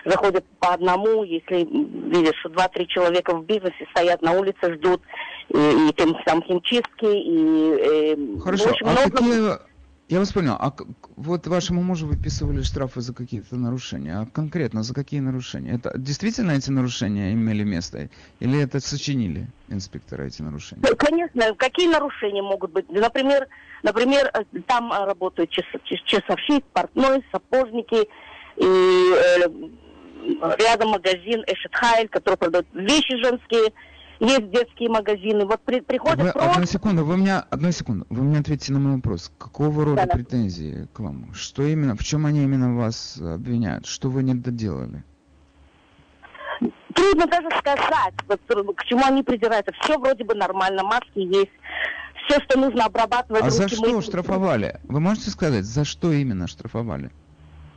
Заходят 0.07 0.45
по 0.59 0.73
одному, 0.73 1.23
если 1.25 1.67
видишь, 1.67 2.39
что 2.41 2.49
два-три 2.49 2.89
человека 2.89 3.37
в 3.37 3.45
бизнесе 3.45 3.87
стоят 3.91 4.23
на 4.23 4.33
улице, 4.33 4.75
ждут 4.75 5.03
и, 5.51 5.59
и 5.59 5.93
тем 5.95 6.17
самым 6.27 6.43
химчистки, 6.45 7.05
и... 7.05 8.17
Э, 8.17 8.41
Хорошо, 8.43 8.71
а 8.83 8.91
много... 8.91 9.11
какие 9.11 9.70
я 10.11 10.19
вас 10.19 10.33
понял. 10.33 10.57
А 10.59 10.75
вот 11.17 11.47
вашему 11.47 11.83
мужу 11.83 12.09
выписывали 12.09 12.63
штрафы 12.63 13.01
за 13.01 13.15
какие-то 13.15 13.55
нарушения. 13.55 14.19
А 14.19 14.27
конкретно 14.27 14.83
за 14.83 14.93
какие 14.93 15.21
нарушения? 15.21 15.75
Это 15.75 15.97
действительно 15.97 16.51
эти 16.51 16.69
нарушения 16.71 17.33
имели 17.33 17.63
место? 17.63 18.09
Или 18.41 18.61
это 18.61 18.81
сочинили 18.81 19.47
инспектора 19.69 20.25
эти 20.25 20.43
нарушения? 20.43 20.83
Конечно. 20.97 21.55
Какие 21.55 21.89
нарушения 21.89 22.43
могут 22.43 22.73
быть? 22.73 22.91
Например, 22.91 23.47
например 23.85 24.31
э, 24.35 24.43
там 24.67 24.93
э, 24.93 25.05
работают 25.05 25.51
часовщик, 25.51 26.65
портной, 26.73 27.25
сапожники. 27.31 28.09
И 28.57 28.65
э, 28.65 29.49
рядом 30.59 30.89
магазин 30.91 31.45
Эшет 31.47 31.73
Хайль, 31.73 32.09
который 32.09 32.37
продает 32.37 32.67
вещи 32.75 33.17
женские 33.23 33.73
есть 34.21 34.51
детские 34.51 34.91
магазины. 34.91 35.47
Вот 35.47 35.61
при, 35.63 35.81
приходят 35.81 36.19
вы, 36.19 36.33
просто... 36.33 36.53
Одну 36.53 36.67
секунду, 36.67 37.05
вы 37.05 37.17
меня, 37.17 37.45
одну 37.51 37.73
секунду, 37.73 38.07
вы 38.11 38.23
мне 38.23 38.39
ответьте 38.39 38.73
на 38.73 38.79
мой 38.79 38.97
вопрос. 38.97 39.33
Какого 39.39 39.85
рода 39.85 40.07
да, 40.07 40.13
претензии 40.13 40.89
к 40.93 41.01
вам? 41.01 41.33
Что 41.35 41.63
именно, 41.63 41.97
в 41.97 42.05
чем 42.05 42.27
они 42.27 42.43
именно 42.43 42.77
вас 42.77 43.19
обвиняют? 43.19 43.87
Что 43.87 44.11
вы 44.11 44.23
не 44.23 44.35
доделали? 44.35 45.03
Трудно 46.95 47.27
даже 47.27 47.49
сказать, 47.59 48.15
вот, 48.29 48.41
к 48.77 48.85
чему 48.85 49.03
они 49.07 49.23
придираются. 49.23 49.73
Все 49.81 49.99
вроде 49.99 50.25
бы 50.25 50.35
нормально, 50.35 50.83
маски 50.83 51.19
есть. 51.19 51.51
Все, 52.27 52.39
что 52.43 52.59
нужно 52.59 52.85
обрабатывать. 52.85 53.43
А 53.43 53.47
руки, 53.47 53.57
за 53.57 53.69
что 53.69 53.93
мы... 53.93 54.03
штрафовали? 54.03 54.79
Вы 54.85 55.01
можете 55.01 55.31
сказать, 55.31 55.65
за 55.65 55.85
что 55.85 56.13
именно 56.13 56.47
штрафовали? 56.47 57.11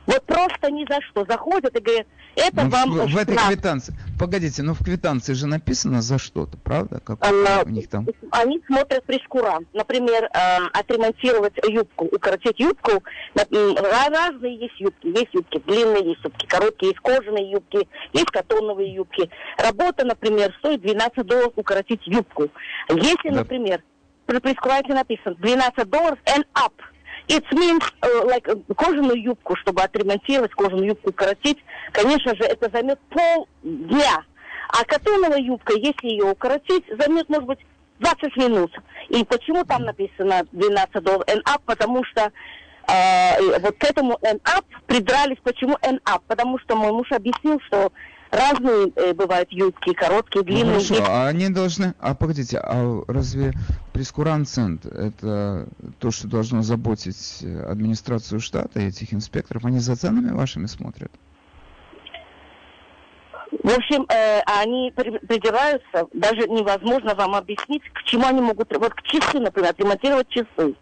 Вот 0.06 0.22
просто 0.26 0.70
ни 0.70 0.84
за 0.88 1.00
что. 1.02 1.24
Заходят 1.28 1.76
и 1.76 1.80
говорят, 1.80 2.06
это 2.36 2.64
ну, 2.64 2.70
вам 2.70 2.90
в, 2.90 3.12
в 3.12 3.16
этой 3.16 3.36
квитанции. 3.36 3.94
Погодите, 4.18 4.62
но 4.62 4.68
ну, 4.68 4.74
в 4.74 4.84
квитанции 4.84 5.32
же 5.32 5.46
написано 5.46 6.02
за 6.02 6.18
что-то, 6.18 6.56
правда? 6.58 7.00
Как 7.00 7.18
а, 7.20 7.62
у 7.64 7.68
них 7.68 7.88
там? 7.88 8.06
Они 8.30 8.60
смотрят 8.66 9.04
прескурант. 9.04 9.68
Например, 9.72 10.24
э, 10.24 10.66
отремонтировать 10.72 11.54
юбку, 11.68 12.06
укоротить 12.06 12.58
юбку. 12.58 13.02
Разные 13.34 14.56
есть 14.58 14.78
юбки. 14.80 15.06
Есть 15.06 15.32
юбки 15.32 15.62
длинные, 15.66 16.10
есть 16.10 16.24
юбки 16.24 16.46
короткие, 16.46 16.90
есть 16.90 17.00
кожаные 17.00 17.50
юбки, 17.50 17.88
есть 18.12 18.30
катоновые 18.30 18.92
юбки. 18.92 19.30
Работа, 19.58 20.04
например, 20.04 20.54
стоит 20.58 20.82
12 20.82 21.26
долларов 21.26 21.52
укоротить 21.56 22.06
юбку. 22.06 22.48
Если, 22.90 23.30
да. 23.30 23.36
например, 23.36 23.82
при 24.26 24.38
прескуранте 24.38 24.92
написано 24.92 25.34
12 25.36 25.88
долларов 25.88 26.18
and 26.26 26.44
up– 26.54 26.72
It 27.28 27.44
means, 27.52 27.82
uh, 28.02 28.26
like, 28.26 28.46
кожаную 28.76 29.22
юбку, 29.22 29.56
чтобы 29.56 29.82
отремонтировать, 29.82 30.52
кожаную 30.52 30.88
юбку 30.88 31.10
укоротить, 31.10 31.58
конечно 31.92 32.34
же, 32.34 32.42
это 32.44 32.68
займет 32.70 33.00
полдня. 33.08 34.24
А 34.68 34.84
катоновая 34.84 35.38
юбка, 35.38 35.74
если 35.74 36.08
ее 36.08 36.24
укоротить, 36.24 36.84
займет, 36.98 37.28
может 37.28 37.46
быть, 37.46 37.58
20 38.00 38.36
минут. 38.36 38.72
И 39.08 39.24
почему 39.24 39.64
там 39.64 39.84
написано 39.84 40.42
12 40.52 41.02
долларов 41.02 41.24
and 41.28 41.42
up? 41.44 41.60
Потому 41.64 42.04
что 42.04 42.30
э, 42.88 43.58
вот 43.60 43.76
к 43.78 43.84
этому 43.84 44.18
and 44.22 44.40
up 44.42 44.64
придрались. 44.86 45.38
Почему 45.42 45.74
and 45.82 46.02
up? 46.04 46.22
Потому 46.26 46.58
что 46.58 46.76
мой 46.76 46.92
муж 46.92 47.10
объяснил, 47.12 47.60
что 47.66 47.92
разные 48.34 48.92
э, 48.96 49.14
бывают 49.14 49.50
юбки, 49.50 49.92
короткие, 49.92 50.42
ну, 50.42 50.44
длинные. 50.44 50.78
Ну, 50.78 50.84
хорошо, 50.84 51.04
а 51.08 51.28
они 51.28 51.48
должны... 51.48 51.94
А 52.00 52.14
погодите, 52.14 52.58
а 52.58 53.02
разве 53.06 53.52
прескурант-цент 53.92 54.86
это 54.86 55.68
то, 55.98 56.10
что 56.10 56.28
должно 56.28 56.62
заботить 56.62 57.44
администрацию 57.66 58.40
штата 58.40 58.80
и 58.80 58.88
этих 58.88 59.14
инспекторов? 59.14 59.64
Они 59.64 59.78
за 59.78 59.96
ценами 59.96 60.32
вашими 60.32 60.66
смотрят? 60.66 61.10
В 63.62 63.70
общем, 63.70 64.06
э, 64.10 64.40
они 64.60 64.92
придираются, 64.94 66.08
даже 66.12 66.48
невозможно 66.48 67.14
вам 67.14 67.34
объяснить, 67.34 67.82
к 67.92 68.02
чему 68.02 68.26
они 68.26 68.40
могут... 68.40 68.76
Вот 68.76 68.92
к 68.94 69.02
часы, 69.02 69.38
например, 69.38 69.70
отремонтировать 69.70 70.28
часы. 70.28 70.74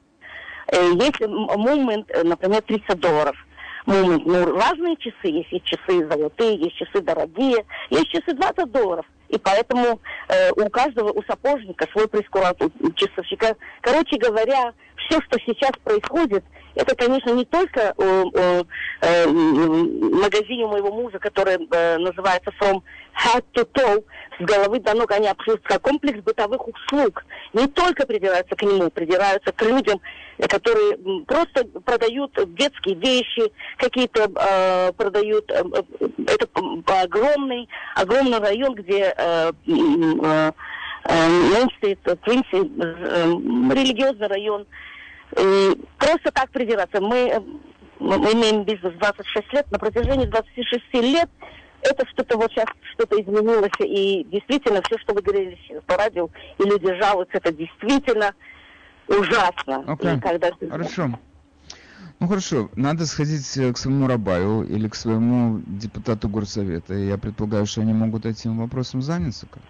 Э, 0.69 0.93
есть 0.95 1.21
момент, 1.21 2.11
э, 2.11 2.23
например, 2.25 2.63
30 2.63 2.99
долларов– 2.99 3.37
ну, 3.87 4.21
ну, 4.21 4.59
разные 4.59 4.97
часы 4.97 5.25
есть. 5.25 5.51
Есть 5.51 5.65
часы 5.65 6.07
золотые, 6.09 6.57
есть 6.57 6.77
часы 6.77 7.01
дорогие, 7.01 7.65
есть 7.91 8.11
часы 8.11 8.35
20 8.35 8.71
долларов. 8.71 9.07
И 9.29 9.39
поэтому 9.39 10.01
э, 10.29 10.51
у 10.57 10.69
каждого, 10.69 11.11
у 11.11 11.23
сапожника 11.23 11.87
свой 11.91 12.07
прескурант, 12.07 12.63
у 12.63 12.93
часовщика. 12.93 13.57
Короче 13.81 14.19
говоря, 14.19 14.73
все, 15.07 15.21
что 15.23 15.39
сейчас 15.47 15.73
происходит, 15.85 16.45
это, 16.75 16.95
конечно, 16.97 17.31
не 17.31 17.45
только 17.45 17.93
у, 17.97 18.31
э, 18.35 19.27
магазине 19.27 20.67
моего 20.67 20.91
мужа, 20.91 21.19
который 21.19 21.69
э, 21.71 21.99
называется 21.99 22.51
From 22.61 22.83
Head 23.15 23.45
to 23.55 23.69
Toe, 23.73 24.05
с 24.41 24.45
головы 24.45 24.81
до 24.81 24.95
ног, 24.95 25.11
они 25.11 25.29
обслуживают 25.29 25.83
комплекс 25.83 26.21
бытовых 26.21 26.67
услуг. 26.67 27.25
Не 27.53 27.67
только 27.67 28.07
придираются 28.07 28.57
к 28.57 28.63
нему, 28.63 28.91
придираются 28.91 29.53
к 29.53 29.63
людям, 29.63 30.01
которые 30.49 30.97
просто 31.27 31.65
продают 31.85 32.33
детские 32.55 32.95
вещи, 32.95 33.53
какие-то 33.77 34.31
э, 34.35 34.93
продают. 34.93 35.51
Э, 35.51 35.63
э 36.01 36.09
это 36.27 36.49
огромный, 37.03 37.69
огромный 37.95 38.39
район, 38.39 38.75
где 38.75 39.15
э, 39.17 39.53
э, 39.67 40.53
Мейнстрит, 41.05 41.99
э, 42.07 42.15
религиозный 43.75 44.29
район. 44.29 44.67
И 45.39 45.81
просто 45.99 46.31
так 46.33 46.51
придираться. 46.51 47.01
Мы, 47.01 47.43
мы 47.99 48.17
имеем 48.33 48.65
бизнес 48.65 48.95
26 48.95 49.53
лет, 49.53 49.71
на 49.71 49.79
протяжении 49.79 50.27
26 50.27 50.95
лет 50.95 51.31
это 51.83 52.07
что-то 52.11 52.37
вот 52.37 52.51
сейчас 52.53 52.67
что-то 52.95 53.21
изменилось, 53.21 53.73
и 53.81 54.25
действительно 54.31 54.81
все, 54.83 54.99
что 54.99 55.15
вы 55.15 55.23
говорили 55.23 55.59
по 55.87 55.97
радио, 55.97 56.29
и 56.59 56.63
люди 56.63 56.95
жалуются, 57.01 57.39
это 57.39 57.53
действительно 57.53 58.33
ужасно. 59.09 59.85
Okay. 59.87 60.21
Когда... 60.21 60.51
Хорошо. 60.71 61.19
Ну 62.21 62.29
хорошо, 62.29 62.71
надо 62.77 63.05
сходить 63.05 63.57
э, 63.57 63.73
к 63.73 63.79
своему 63.79 64.07
Рабаю 64.07 64.63
или 64.63 64.87
к 64.87 64.95
своему 64.95 65.61
депутату 65.67 66.29
горсовета. 66.29 66.95
Я 66.95 67.19
предполагаю, 67.19 67.67
что 67.67 67.81
они 67.81 67.93
могут 67.93 68.27
этим 68.27 68.59
вопросом 68.59 69.03
заняться 69.03 69.47
как-то. 69.47 69.69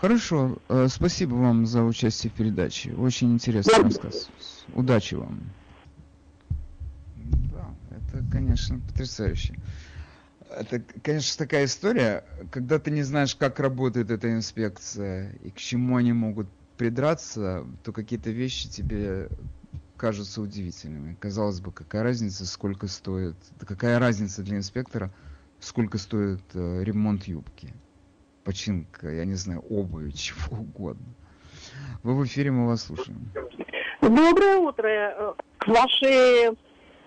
Хорошо, 0.00 0.56
э, 0.70 0.88
спасибо 0.88 1.34
вам 1.34 1.66
за 1.66 1.82
участие 1.82 2.32
в 2.32 2.34
передаче. 2.34 2.94
Очень 2.94 3.34
интересный 3.34 3.82
рассказ. 3.82 4.30
Удачи 4.72 5.14
вам. 5.14 5.42
Да, 7.52 7.74
это, 7.90 8.24
конечно, 8.32 8.80
потрясающе. 8.80 9.58
Это, 10.48 10.82
конечно, 11.02 11.44
такая 11.44 11.66
история, 11.66 12.24
когда 12.50 12.78
ты 12.78 12.90
не 12.90 13.02
знаешь, 13.02 13.36
как 13.36 13.60
работает 13.60 14.10
эта 14.10 14.32
инспекция 14.32 15.32
и 15.44 15.50
к 15.50 15.58
чему 15.58 15.96
они 15.96 16.14
могут 16.14 16.48
придраться, 16.78 17.66
то 17.84 17.92
какие-то 17.92 18.30
вещи 18.30 18.70
тебе 18.70 19.28
кажутся 19.98 20.40
удивительными. 20.40 21.14
Казалось 21.20 21.60
бы, 21.60 21.72
какая 21.72 22.02
разница, 22.04 22.46
сколько 22.46 22.86
стоит, 22.86 23.36
какая 23.66 23.98
разница 23.98 24.42
для 24.42 24.56
инспектора, 24.56 25.12
сколько 25.58 25.98
стоит 25.98 26.40
э, 26.54 26.84
ремонт 26.84 27.24
юбки, 27.24 27.74
починка, 28.44 29.10
я 29.10 29.24
не 29.24 29.34
знаю, 29.34 29.64
обуви, 29.68 30.10
чего 30.14 30.58
угодно. 30.58 31.06
Вы 32.02 32.14
в 32.14 32.24
эфире, 32.24 32.50
мы 32.50 32.66
вас 32.66 32.84
слушаем. 32.84 33.30
Доброе 34.00 34.56
утро. 34.56 35.36
Ваши 35.66 36.56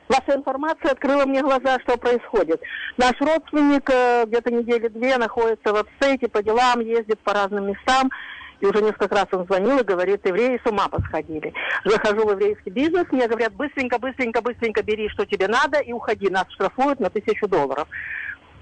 Ваша 0.10 0.38
информация 0.38 0.92
открыла 0.92 1.26
мне 1.26 1.42
глаза, 1.42 1.80
что 1.80 1.98
происходит. 1.98 2.62
Наш 2.98 3.20
родственник 3.22 3.90
э, 3.90 4.26
где-то 4.28 4.52
недели 4.52 4.90
две 4.90 5.18
находится 5.18 5.72
в 5.74 5.78
апсете 5.78 6.28
по 6.28 6.44
делам, 6.44 6.82
ездит 6.82 7.20
по 7.20 7.34
разным 7.34 7.68
местам. 7.68 8.12
И 8.60 8.66
уже 8.66 8.82
несколько 8.82 9.16
раз 9.16 9.28
он 9.32 9.46
звонил 9.46 9.80
и 9.80 9.84
говорит, 9.84 10.26
евреи 10.26 10.60
с 10.64 10.70
ума 10.70 10.88
посходили. 10.88 11.54
Захожу 11.84 12.28
в 12.28 12.32
еврейский 12.32 12.70
бизнес, 12.70 13.06
мне 13.12 13.28
говорят, 13.28 13.54
быстренько, 13.54 13.98
быстренько, 13.98 14.42
быстренько 14.42 14.84
бери, 14.84 15.10
что 15.10 15.26
тебе 15.26 15.48
надо, 15.48 15.80
и 15.80 15.92
уходи. 15.92 16.30
Нас 16.30 16.46
штрафуют 16.50 17.00
на 17.00 17.10
тысячу 17.10 17.48
долларов. 17.48 17.88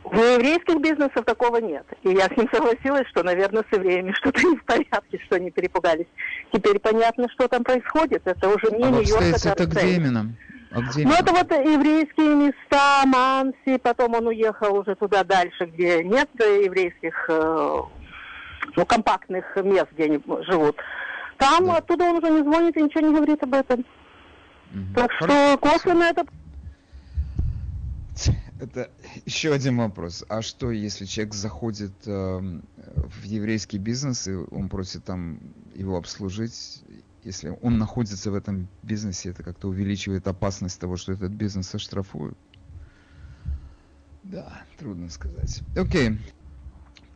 В 0.03 0.15
еврейских 0.15 0.81
бизнесах 0.81 1.23
такого 1.25 1.57
нет. 1.57 1.85
И 2.03 2.09
я 2.09 2.25
с 2.25 2.35
ним 2.35 2.49
согласилась, 2.51 3.07
что, 3.09 3.23
наверное, 3.23 3.63
с 3.69 3.75
евреями 3.75 4.11
что-то 4.17 4.41
не 4.41 4.57
в 4.57 4.65
порядке, 4.65 5.19
что 5.25 5.35
они 5.35 5.51
перепугались. 5.51 6.07
Теперь 6.51 6.79
понятно, 6.79 7.29
что 7.29 7.47
там 7.47 7.63
происходит. 7.63 8.23
Это 8.25 8.49
уже 8.49 8.71
не 8.71 8.83
а 8.83 8.89
Нью-Йорк, 8.89 9.45
это 9.45 9.65
где 9.65 9.95
именно? 9.95 10.33
А 10.71 10.81
где 10.81 11.05
ну, 11.05 11.13
это 11.13 11.33
вот 11.33 11.51
еврейские 11.51 12.35
места, 12.35 13.05
Манси, 13.05 13.77
потом 13.77 14.15
он 14.15 14.27
уехал 14.27 14.77
уже 14.77 14.95
туда 14.95 15.23
дальше, 15.23 15.65
где 15.65 16.01
нет 16.03 16.29
еврейских, 16.39 17.25
э, 17.29 17.81
ну, 18.77 18.85
компактных 18.85 19.45
мест, 19.57 19.87
где 19.91 20.05
они 20.05 20.21
живут. 20.47 20.77
Там 21.37 21.65
да. 21.65 21.77
оттуда 21.77 22.05
он 22.05 22.23
уже 22.23 22.31
не 22.31 22.41
звонит 22.41 22.77
и 22.77 22.83
ничего 22.83 23.05
не 23.05 23.13
говорит 23.13 23.43
об 23.43 23.53
этом. 23.53 23.79
Угу. 24.73 24.95
Так 24.95 25.11
что 25.13 25.57
косвенно 25.59 26.03
это 26.03 26.25
это 28.61 28.91
еще 29.25 29.53
один 29.53 29.77
вопрос. 29.77 30.23
А 30.29 30.43
что, 30.43 30.69
если 30.69 31.05
человек 31.05 31.33
заходит 31.33 31.91
э, 32.05 32.11
в 32.11 33.23
еврейский 33.23 33.79
бизнес, 33.79 34.27
и 34.27 34.35
он 34.35 34.69
просит 34.69 35.03
там 35.03 35.39
его 35.73 35.97
обслужить, 35.97 36.83
если 37.23 37.57
он 37.61 37.79
находится 37.79 38.29
в 38.29 38.35
этом 38.35 38.67
бизнесе, 38.83 39.29
это 39.29 39.41
как-то 39.41 39.67
увеличивает 39.67 40.27
опасность 40.27 40.79
того, 40.79 40.95
что 40.95 41.11
этот 41.11 41.31
бизнес 41.31 41.73
оштрафуют? 41.73 42.37
Да, 44.23 44.63
трудно 44.77 45.09
сказать. 45.09 45.61
Окей. 45.75 46.19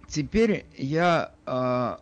Теперь 0.08 0.65
я 0.75 1.31
э, 1.45 1.97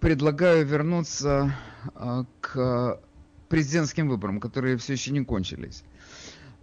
предлагаю 0.00 0.66
вернуться 0.66 1.54
э, 1.94 2.24
к 2.40 3.00
президентским 3.48 4.08
выборам, 4.08 4.40
которые 4.40 4.76
все 4.76 4.94
еще 4.94 5.12
не 5.12 5.24
кончились. 5.24 5.84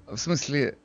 В 0.06 0.18
смысле, 0.18 0.78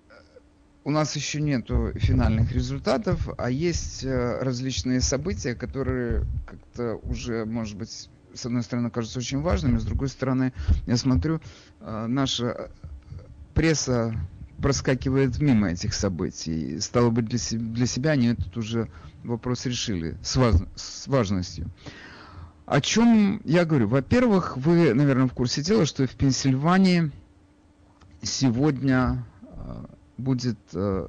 у 0.84 0.90
нас 0.90 1.14
еще 1.16 1.40
нет 1.40 1.66
финальных 1.96 2.52
результатов, 2.52 3.28
а 3.36 3.50
есть 3.50 4.04
э, 4.04 4.38
различные 4.40 5.00
события, 5.00 5.54
которые 5.54 6.24
как-то 6.46 6.96
уже, 7.02 7.44
может 7.44 7.76
быть, 7.76 8.08
с 8.32 8.46
одной 8.46 8.62
стороны, 8.62 8.90
кажутся 8.90 9.18
очень 9.18 9.40
важными, 9.40 9.78
с 9.78 9.84
другой 9.84 10.08
стороны, 10.08 10.52
я 10.86 10.96
смотрю, 10.96 11.40
э, 11.80 12.06
наша 12.06 12.70
пресса 13.54 14.14
проскакивает 14.60 15.38
мимо 15.38 15.70
этих 15.70 15.94
событий. 15.94 16.74
И, 16.74 16.80
стало 16.80 17.10
быть, 17.10 17.26
для, 17.26 17.38
для 17.58 17.86
себя 17.86 18.12
они 18.12 18.28
этот 18.28 18.56
уже 18.56 18.88
вопрос 19.24 19.66
решили 19.66 20.16
с, 20.22 20.36
важ, 20.36 20.56
с 20.76 21.06
важностью. 21.08 21.70
О 22.66 22.80
чем 22.80 23.40
я 23.44 23.64
говорю? 23.64 23.88
Во-первых, 23.88 24.56
вы, 24.56 24.94
наверное, 24.94 25.26
в 25.26 25.32
курсе 25.32 25.62
дела, 25.62 25.86
что 25.86 26.06
в 26.06 26.10
Пенсильвании 26.10 27.10
сегодня 28.22 29.24
э, 29.42 29.84
будет 30.20 30.58
э, 30.74 31.08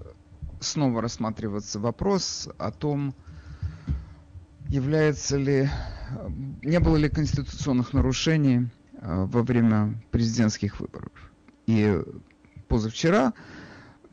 снова 0.60 1.02
рассматриваться 1.02 1.80
вопрос 1.80 2.50
о 2.58 2.72
том, 2.72 3.14
является 4.70 5.38
ли, 5.38 5.70
не 6.64 6.80
было 6.80 6.98
ли 6.98 7.10
конституционных 7.10 7.94
нарушений 7.94 8.68
э, 8.94 9.26
во 9.26 9.44
время 9.44 10.02
президентских 10.12 10.80
выборов. 10.80 11.12
И 11.68 12.02
позавчера, 12.68 13.34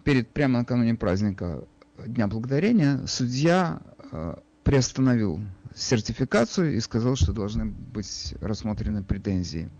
перед 0.04 0.28
прямо 0.28 0.58
накануне 0.60 0.94
праздника 0.94 1.64
Дня 2.06 2.26
Благодарения, 2.28 3.06
судья 3.06 3.80
э, 4.10 4.36
приостановил 4.64 5.40
сертификацию 5.74 6.76
и 6.76 6.80
сказал, 6.80 7.16
что 7.16 7.32
должны 7.32 7.66
быть 7.66 8.34
рассмотрены 8.40 9.02
претензии 9.02 9.70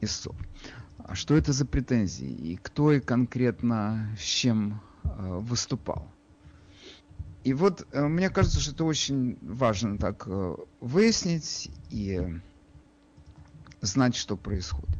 истцов. 0.00 0.36
А 1.08 1.14
что 1.14 1.34
это 1.34 1.54
за 1.54 1.64
претензии 1.64 2.28
и 2.28 2.56
кто 2.56 2.92
и 2.92 3.00
конкретно 3.00 4.14
с 4.18 4.22
чем 4.22 4.82
э, 5.04 5.38
выступал? 5.38 6.06
И 7.44 7.54
вот 7.54 7.86
э, 7.92 8.06
мне 8.06 8.28
кажется, 8.28 8.60
что 8.60 8.72
это 8.72 8.84
очень 8.84 9.38
важно 9.40 9.96
так 9.96 10.24
э, 10.26 10.56
выяснить 10.80 11.70
и 11.88 12.38
знать, 13.80 14.16
что 14.16 14.36
происходит. 14.36 14.98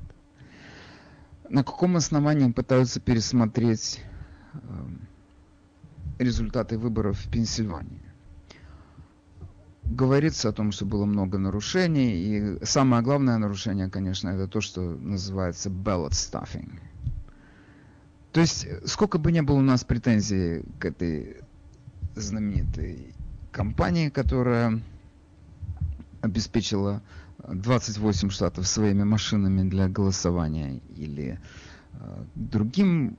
На 1.50 1.62
каком 1.62 1.96
основании 1.96 2.52
пытаются 2.52 3.00
пересмотреть 3.00 4.02
результаты 6.18 6.78
выборов 6.78 7.18
в 7.18 7.30
Пенсильвании? 7.30 8.07
Говорится 9.88 10.48
о 10.48 10.52
том, 10.52 10.72
что 10.72 10.84
было 10.84 11.04
много 11.04 11.38
нарушений, 11.38 12.12
и 12.12 12.64
самое 12.64 13.02
главное 13.02 13.38
нарушение, 13.38 13.88
конечно, 13.88 14.28
это 14.28 14.46
то, 14.46 14.60
что 14.60 14.80
называется 14.80 15.70
ballot 15.70 16.10
stuffing. 16.10 16.80
То 18.32 18.40
есть, 18.40 18.66
сколько 18.86 19.18
бы 19.18 19.32
ни 19.32 19.40
было 19.40 19.56
у 19.56 19.62
нас 19.62 19.84
претензий 19.84 20.62
к 20.78 20.84
этой 20.84 21.38
знаменитой 22.14 23.14
компании, 23.50 24.10
которая 24.10 24.80
обеспечила 26.20 27.02
28 27.38 28.30
штатов 28.30 28.66
своими 28.66 29.04
машинами 29.04 29.68
для 29.68 29.88
голосования 29.88 30.80
или 30.96 31.40
э, 31.92 32.24
другим 32.34 33.16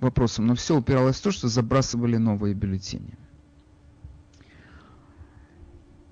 вопросам, 0.00 0.46
но 0.46 0.54
все 0.54 0.76
упиралось 0.76 1.16
в 1.16 1.22
то, 1.22 1.30
что 1.30 1.48
забрасывали 1.48 2.16
новые 2.16 2.54
бюллетени. 2.54 3.16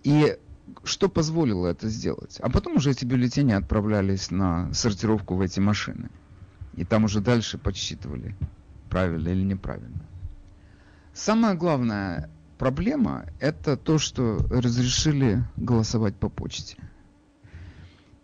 И 0.08 0.38
что 0.84 1.10
позволило 1.10 1.66
это 1.66 1.90
сделать? 1.90 2.38
А 2.40 2.48
потом 2.48 2.76
уже 2.76 2.92
эти 2.92 3.04
бюллетени 3.04 3.52
отправлялись 3.52 4.30
на 4.30 4.72
сортировку 4.72 5.34
в 5.34 5.42
эти 5.42 5.60
машины. 5.60 6.08
И 6.76 6.86
там 6.86 7.04
уже 7.04 7.20
дальше 7.20 7.58
подсчитывали, 7.58 8.34
правильно 8.88 9.28
или 9.28 9.42
неправильно. 9.42 10.00
Самая 11.12 11.56
главная 11.56 12.30
проблема– 12.56 13.26
это 13.38 13.76
то, 13.76 13.98
что 13.98 14.38
разрешили 14.48 15.44
голосовать 15.58 16.16
по 16.16 16.30
почте. 16.30 16.78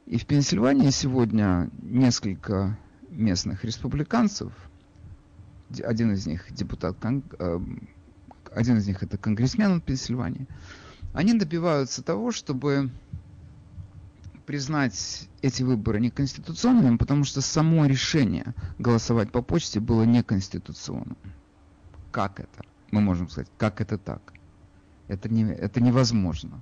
И 0.07 0.16
в 0.16 0.25
Пенсильвании 0.25 0.88
сегодня 0.88 1.68
несколько 1.83 2.79
местных 3.11 3.62
республиканцев, 3.62 4.55
один 5.85 6.12
из 6.12 6.27
них 6.27 6.51
депутат, 6.51 6.97
э, 7.05 7.61
один 8.55 8.79
из 8.79 8.87
них 8.87 9.03
это 9.03 9.18
конгрессмен 9.18 9.83
в 9.83 9.85
Пенсильвании– 9.85 10.47
они 11.14 11.33
добиваются 11.33 12.03
того, 12.03 12.33
чтобы 12.33 12.90
признать 14.44 15.29
эти 15.40 15.62
выборы 15.62 16.00
неконституционными, 16.00 16.96
потому 16.96 17.24
что 17.24 17.40
само 17.40 17.87
решение 17.87 18.53
голосовать 18.79 19.31
по 19.31 19.40
почте 19.40 19.81
было 19.81 20.03
неконституционным. 20.03 21.16
Как 22.11 22.40
это? 22.40 22.64
Мы 22.90 23.00
можем 23.00 23.31
сказать, 23.31 23.48
как 23.57 23.81
это 23.81 23.96
так? 23.96 24.35
Это, 25.09 25.29
не, 25.29 25.44
это 25.44 25.81
невозможно. 25.81 26.61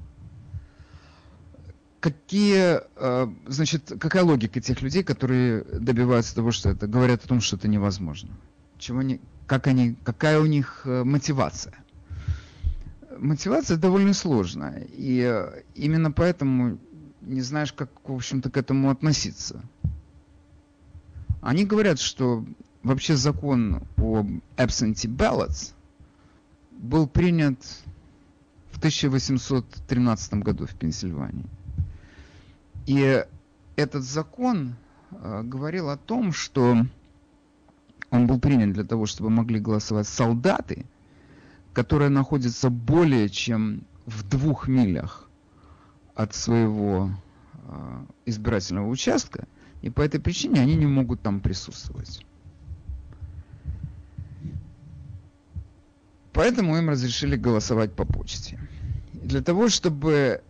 Какие, 2.01 2.81
э, 2.97 3.33
значит, 3.47 3.93
какая 3.99 4.23
логика 4.23 4.61
тех 4.61 4.81
людей, 4.83 5.03
которые 5.03 5.63
добиваются 5.65 6.35
того, 6.35 6.51
что 6.51 6.71
это, 6.71 6.87
говорят 6.87 7.25
о 7.25 7.29
том, 7.29 7.41
что 7.41 7.57
это 7.57 7.69
невозможно? 7.69 8.31
Чего 8.79 8.99
они, 8.99 9.21
как 9.47 9.67
они, 9.67 9.97
какая 10.05 10.41
у 10.41 10.47
них 10.47 10.83
э, 10.85 11.05
мотивация? 11.05 11.75
Мотивация 13.19 13.77
довольно 13.77 14.15
сложная. 14.15 14.87
И 14.93 15.21
э, 15.21 15.63
именно 15.75 16.13
поэтому 16.13 16.79
не 17.21 17.41
знаешь, 17.41 17.73
как, 17.73 17.91
в 18.05 18.15
общем-то, 18.15 18.51
к 18.51 18.57
этому 18.57 18.91
относиться. 18.91 19.63
Они 21.41 21.65
говорят, 21.65 21.99
что 21.99 22.45
вообще 22.83 23.17
закон 23.17 23.83
о 23.97 24.25
absentee 24.57 25.09
ballots 25.09 25.73
был 26.71 27.07
принят 27.07 27.59
в 28.71 28.79
1813 28.79 30.35
году 30.35 30.67
в 30.67 30.75
Пенсильвании. 30.75 31.47
И 32.87 33.25
этот 33.77 34.03
закон 34.03 34.75
э, 35.11 35.43
говорил 35.45 35.91
о 35.91 35.97
том, 35.97 36.33
что 36.33 36.77
он 38.11 38.27
был 38.27 38.41
принят 38.41 38.73
для 38.73 38.85
того, 38.85 39.07
чтобы 39.07 39.31
могли 39.31 39.61
голосовать 39.61 40.09
солдаты– 40.09 40.87
которая 41.73 42.09
находится 42.09 42.71
более 42.71 43.29
чем 43.29 43.83
в 44.07 44.29
двух 44.29 44.69
милях 44.69 45.29
от 46.15 46.35
своего 46.35 47.11
э, 47.55 48.05
избирательного 48.27 48.89
участка, 48.89 49.47
и 49.81 49.91
по 49.91 50.03
этой 50.03 50.21
причине 50.21 50.61
они 50.61 50.75
не 50.77 50.87
могут 50.87 51.23
там 51.23 51.41
присутствовать. 51.41 52.25
Поэтому 56.33 56.77
им 56.79 56.89
разрешили 56.89 57.37
голосовать 57.37 57.93
по 57.95 58.05
почте. 58.05 58.59
Для 59.13 59.43
того, 59.43 59.69
чтобы 59.69 60.43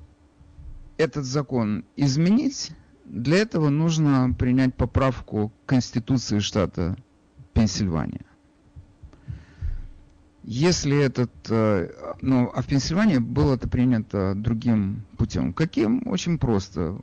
этот 0.96 1.24
закон 1.24 1.84
изменить, 1.96 2.70
для 3.04 3.38
этого 3.38 3.68
нужно 3.68 4.34
принять 4.38 4.74
поправку 4.74 5.52
к 5.64 5.68
Конституции 5.68 6.38
штата 6.38 6.96
Пенсильвания. 7.52 8.24
Если 10.44 10.98
этот, 10.98 11.30
э, 11.48 11.88
ну, 12.20 12.50
а 12.52 12.62
в 12.62 12.66
Пенсильвании 12.66 13.18
было 13.18 13.54
это 13.54 13.68
принято 13.68 14.34
другим 14.34 15.02
путем. 15.16 15.52
Каким? 15.52 16.06
Очень 16.06 16.38
просто. 16.38 16.98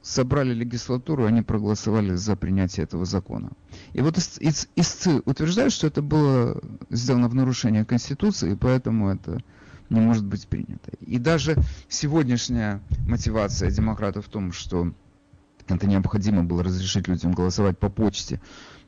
Собрали 0.00 0.52
легислатуру, 0.52 1.26
они 1.26 1.42
проголосовали 1.42 2.14
за 2.14 2.34
принятие 2.34 2.84
этого 2.84 3.04
закона. 3.04 3.50
И 3.92 4.00
вот 4.00 4.18
истцы 4.18 5.22
утверждают, 5.24 5.72
что 5.72 5.86
это 5.86 6.02
было 6.02 6.60
сделано 6.90 7.28
в 7.28 7.34
нарушение 7.34 7.84
Конституции, 7.84 8.52
и 8.52 8.56
поэтому 8.56 9.10
это 9.10 9.40
не 9.90 10.00
может 10.00 10.24
быть 10.24 10.48
принято. 10.48 10.90
И 11.00 11.18
даже 11.18 11.56
сегодняшняя 11.88 12.80
мотивация 13.06 13.70
демократов 13.70 14.26
в 14.26 14.28
том, 14.28 14.52
что 14.52 14.92
это 15.68 15.86
необходимо 15.86 16.42
было 16.42 16.64
разрешить 16.64 17.08
людям 17.08 17.32
голосовать 17.32 17.78
по 17.78 17.88
почте, 17.88 18.40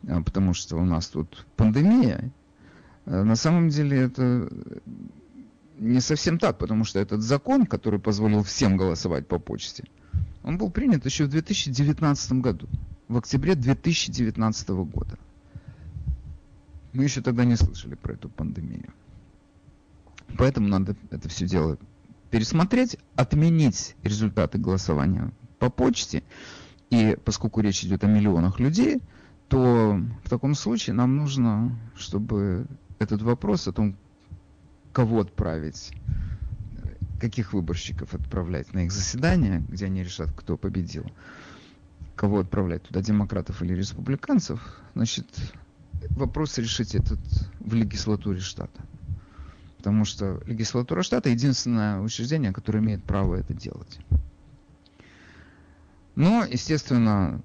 э, 0.02 0.20
потому 0.22 0.54
что 0.54 0.76
у 0.76 0.84
нас 0.84 1.08
тут 1.08 1.46
пандемия, 1.56 2.32
на 3.06 3.36
самом 3.36 3.68
деле 3.68 3.98
это 3.98 4.48
не 5.78 6.00
совсем 6.00 6.38
так, 6.38 6.58
потому 6.58 6.84
что 6.84 6.98
этот 6.98 7.22
закон, 7.22 7.66
который 7.66 8.00
позволил 8.00 8.42
всем 8.42 8.76
голосовать 8.76 9.26
по 9.26 9.38
почте, 9.38 9.84
он 10.42 10.58
был 10.58 10.70
принят 10.70 11.04
еще 11.04 11.24
в 11.24 11.28
2019 11.28 12.32
году. 12.34 12.68
в 13.08 13.18
октябре 13.18 13.54
2019 13.54 14.70
года. 14.70 15.18
Мы 16.92 17.04
еще 17.04 17.20
тогда 17.20 17.44
не 17.44 17.56
слышали 17.56 17.96
про 17.96 18.14
эту 18.14 18.28
пандемию. 18.28 18.92
Поэтому 20.38 20.68
надо 20.68 20.96
это 21.10 21.28
все 21.28 21.46
дело 21.46 21.76
пересмотреть, 22.30 22.96
отменить 23.14 23.94
результаты 24.02 24.58
голосования 24.58 25.32
по 25.58 25.70
почте. 25.70 26.22
И 26.90 27.16
поскольку 27.24 27.60
речь 27.60 27.84
идет 27.84 28.04
о 28.04 28.06
миллионах 28.06 28.58
людей, 28.60 29.00
то 29.48 30.00
в 30.24 30.30
таком 30.30 30.54
случае 30.54 30.94
нам 30.94 31.16
нужно, 31.16 31.76
чтобы 31.96 32.66
этот 32.98 33.22
вопрос 33.22 33.68
о 33.68 33.72
том, 33.72 33.96
кого 34.92 35.20
отправить, 35.20 35.92
каких 37.20 37.52
выборщиков 37.52 38.14
отправлять 38.14 38.72
на 38.72 38.84
их 38.84 38.92
заседание, 38.92 39.64
где 39.68 39.86
они 39.86 40.02
решат, 40.02 40.30
кто 40.32 40.56
победил, 40.56 41.04
кого 42.16 42.40
отправлять 42.40 42.82
туда, 42.82 43.00
демократов 43.00 43.62
или 43.62 43.74
республиканцев, 43.74 44.60
значит, 44.94 45.26
вопрос 46.10 46.58
решить 46.58 46.94
этот 46.94 47.18
в 47.60 47.74
легислатуре 47.74 48.40
штата. 48.40 48.84
Потому 49.78 50.04
что 50.04 50.40
легислатура 50.46 51.02
штата 51.02 51.28
единственное 51.28 52.00
учреждение, 52.00 52.52
которое 52.52 52.78
имеет 52.78 53.04
право 53.04 53.34
это 53.36 53.52
делать. 53.52 53.98
Но, 56.14 56.44
естественно, 56.44 57.42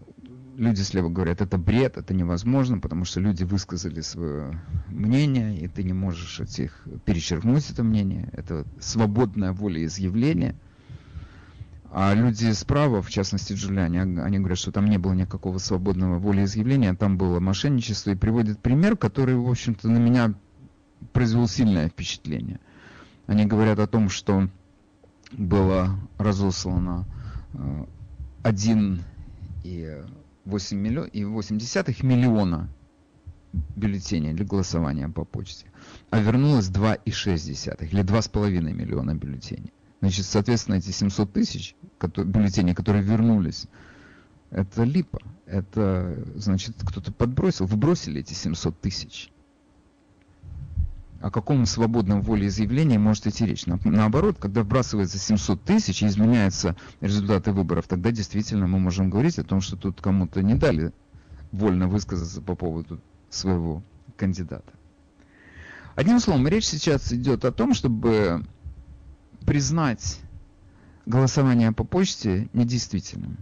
люди 0.59 0.81
слева 0.81 1.09
говорят, 1.09 1.41
это 1.41 1.57
бред, 1.57 1.97
это 1.97 2.13
невозможно, 2.13 2.79
потому 2.79 3.05
что 3.05 3.19
люди 3.21 3.43
высказали 3.43 4.01
свое 4.01 4.61
мнение, 4.89 5.57
и 5.57 5.67
ты 5.67 5.83
не 5.83 5.93
можешь 5.93 6.39
этих 6.39 6.85
перечеркнуть 7.05 7.69
это 7.69 7.83
мнение. 7.83 8.29
Это 8.33 8.65
свободная 8.79 9.53
воля 9.53 9.83
изъявления. 9.85 10.55
А 11.91 12.13
люди 12.13 12.51
справа, 12.51 13.01
в 13.01 13.09
частности 13.09 13.53
Джулиани, 13.53 13.97
они 13.97 14.37
говорят, 14.37 14.59
что 14.59 14.71
там 14.71 14.85
не 14.85 14.99
было 14.99 15.13
никакого 15.13 15.57
свободного 15.57 16.19
волеизъявления, 16.19 16.93
там 16.93 17.17
было 17.17 17.39
мошенничество, 17.39 18.11
и 18.11 18.15
приводят 18.15 18.59
пример, 18.59 18.95
который, 18.95 19.35
в 19.35 19.49
общем-то, 19.49 19.89
на 19.89 19.97
меня 19.97 20.35
произвел 21.13 21.47
сильное 21.47 21.89
впечатление. 21.89 22.59
Они 23.25 23.45
говорят 23.45 23.79
о 23.79 23.87
том, 23.87 24.09
что 24.09 24.49
было 25.31 25.97
разослано 26.19 27.05
1 28.43 28.95
э, 28.95 28.99
и 29.63 30.03
8 30.49 30.77
миллион, 30.77 31.07
и 31.07 31.23
8 31.23 31.57
десятых 31.57 32.03
миллиона 32.03 32.69
бюллетеней 33.75 34.33
для 34.33 34.45
голосования 34.45 35.09
по 35.09 35.25
почте, 35.25 35.65
а 36.09 36.19
вернулось 36.19 36.69
2,6 36.69 37.87
или 37.89 38.03
2,5 38.03 38.61
миллиона 38.73 39.15
бюллетеней. 39.15 39.73
Значит, 40.01 40.25
соответственно, 40.25 40.75
эти 40.75 40.91
700 40.91 41.33
тысяч 41.33 41.75
бюллетеней, 42.01 42.73
которые 42.73 43.03
вернулись, 43.03 43.67
это 44.49 44.83
липа. 44.83 45.21
Это, 45.45 46.23
значит, 46.35 46.75
кто-то 46.85 47.11
подбросил, 47.11 47.65
выбросили 47.65 48.21
эти 48.21 48.33
700 48.33 48.79
тысяч. 48.79 49.31
О 51.21 51.31
каком 51.31 51.65
свободном 51.65 52.21
волеизъявлении 52.21 52.97
может 52.97 53.27
идти 53.27 53.45
речь? 53.45 53.65
Наоборот, 53.65 54.37
когда 54.39 54.63
вбрасывается 54.63 55.17
700 55.17 55.61
тысяч 55.63 56.01
и 56.01 56.07
изменяются 56.07 56.77
результаты 57.01 57.51
выборов, 57.51 57.87
тогда 57.87 58.11
действительно 58.11 58.67
мы 58.67 58.79
можем 58.79 59.09
говорить 59.09 59.37
о 59.37 59.43
том, 59.43 59.59
что 59.59 59.75
тут 59.75 59.99
кому-то 59.99 60.41
не 60.41 60.55
дали 60.55 60.93
вольно 61.51 61.89
высказаться 61.89 62.41
по 62.41 62.55
поводу 62.55 63.01
своего 63.29 63.83
кандидата. 64.15 64.71
Одним 65.95 66.21
словом, 66.21 66.47
речь 66.47 66.65
сейчас 66.65 67.11
идет 67.11 67.43
о 67.43 67.51
том, 67.51 67.73
чтобы 67.73 68.45
признать 69.45 70.19
голосование 71.05 71.73
по 71.73 71.83
почте 71.83 72.47
недействительным. 72.53 73.37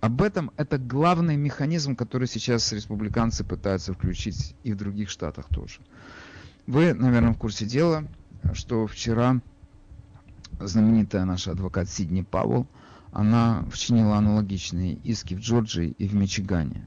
Об 0.00 0.20
этом 0.20 0.50
это 0.58 0.76
главный 0.76 1.36
механизм, 1.36 1.96
который 1.96 2.28
сейчас 2.28 2.72
республиканцы 2.72 3.44
пытаются 3.44 3.94
включить 3.94 4.54
и 4.64 4.72
в 4.72 4.76
других 4.76 5.08
штатах 5.08 5.46
тоже. 5.48 5.80
Вы, 6.70 6.94
наверное, 6.94 7.32
в 7.32 7.36
курсе 7.36 7.66
дела, 7.66 8.04
что 8.52 8.86
вчера 8.86 9.40
знаменитая 10.60 11.24
наша 11.24 11.50
адвокат 11.50 11.90
Сидни 11.90 12.22
Пауэлл, 12.22 12.68
она 13.10 13.64
вчинила 13.72 14.16
аналогичные 14.16 14.94
иски 14.94 15.34
в 15.34 15.40
Джорджии 15.40 15.96
и 15.98 16.06
в 16.06 16.14
Мичигане. 16.14 16.86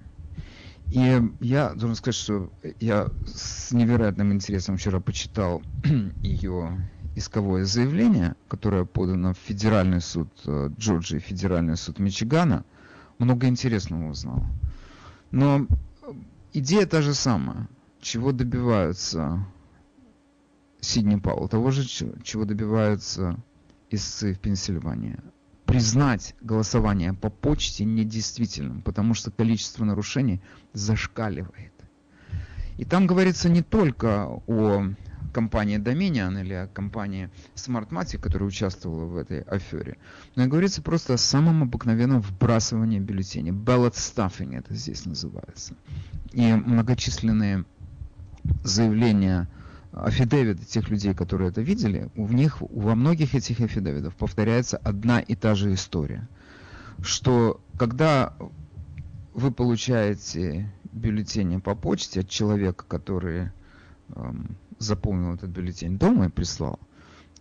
И 0.88 1.22
я 1.42 1.74
должен 1.74 1.96
сказать, 1.96 2.16
что 2.16 2.50
я 2.80 3.10
с 3.26 3.74
невероятным 3.74 4.32
интересом 4.32 4.78
вчера 4.78 5.02
почитал 5.02 5.62
ее 6.22 6.90
исковое 7.18 7.66
заявление, 7.66 8.38
которое 8.48 8.86
подано 8.86 9.34
в 9.34 9.38
Федеральный 9.38 10.00
суд 10.00 10.30
э, 10.46 10.70
Джорджии, 10.80 11.20
Федеральный 11.20 11.76
суд 11.76 12.00
Мичигана, 12.00 12.64
много 13.20 13.48
интересного 13.48 14.12
узнал. 14.12 14.46
Но 15.32 15.68
идея 16.54 16.86
та 16.86 17.02
же 17.02 17.14
самая. 17.14 17.68
Чего 18.00 18.32
добиваются 18.32 19.46
Сидни 20.84 21.16
Пауэлл? 21.16 21.48
Того 21.48 21.72
же, 21.72 21.86
чего 21.86 22.46
добиваются 22.46 23.38
истцы 23.90 24.34
в 24.34 24.40
Пенсильвании. 24.40 25.18
Признать 25.66 26.36
голосование 26.42 27.14
по 27.14 27.30
почте 27.30 27.86
недействительным, 27.86 28.82
потому 28.82 29.14
что 29.14 29.32
количество 29.32 29.86
нарушений 29.86 30.42
зашкаливает. 30.74 31.72
И 32.78 32.86
там 32.86 33.08
говорится 33.08 33.50
не 33.50 33.62
только 33.62 34.28
о 34.28 34.94
компании 35.34 35.80
Dominion 35.80 36.40
или 36.42 36.54
о 36.54 36.68
компании 36.68 37.30
Smartmatic, 37.56 38.20
которая 38.20 38.50
участвовала 38.50 39.06
в 39.06 39.16
этой 39.16 39.42
афере. 39.42 39.98
Но 40.36 40.44
и 40.44 40.48
говорится 40.48 40.82
просто 40.82 41.14
о 41.14 41.18
самом 41.18 41.64
обыкновенном 41.64 42.22
вбрасывании 42.22 43.00
бюллетеней. 43.00 43.52
Ballot 43.52 43.94
stuffing 43.94 44.58
это 44.58 44.76
здесь 44.76 45.06
называется. 45.06 45.76
И 46.34 46.54
многочисленные 46.54 47.64
заявления 48.64 49.48
афидевиты 49.94 50.66
тех 50.66 50.90
людей, 50.90 51.14
которые 51.14 51.50
это 51.50 51.62
видели, 51.62 52.10
в 52.16 52.34
них, 52.34 52.62
во 52.62 52.96
многих 52.96 53.36
этих 53.36 53.60
афидевитов 53.60 54.16
повторяется 54.16 54.78
одна 54.78 55.20
и 55.20 55.36
та 55.36 55.56
же 55.56 55.74
история. 55.74 56.28
Что 57.02 57.62
когда 57.78 58.34
вы 59.34 59.52
получаете 59.52 60.72
бюллетени 60.92 61.58
по 61.58 61.76
почте 61.76 62.22
от 62.22 62.30
человека, 62.30 62.86
который 62.88 63.52
эм, 64.16 64.58
заполнил 64.80 65.36
этот 65.36 65.50
бюллетень 65.50 65.98
дома 65.98 66.26
и 66.26 66.30
прислал, 66.30 66.80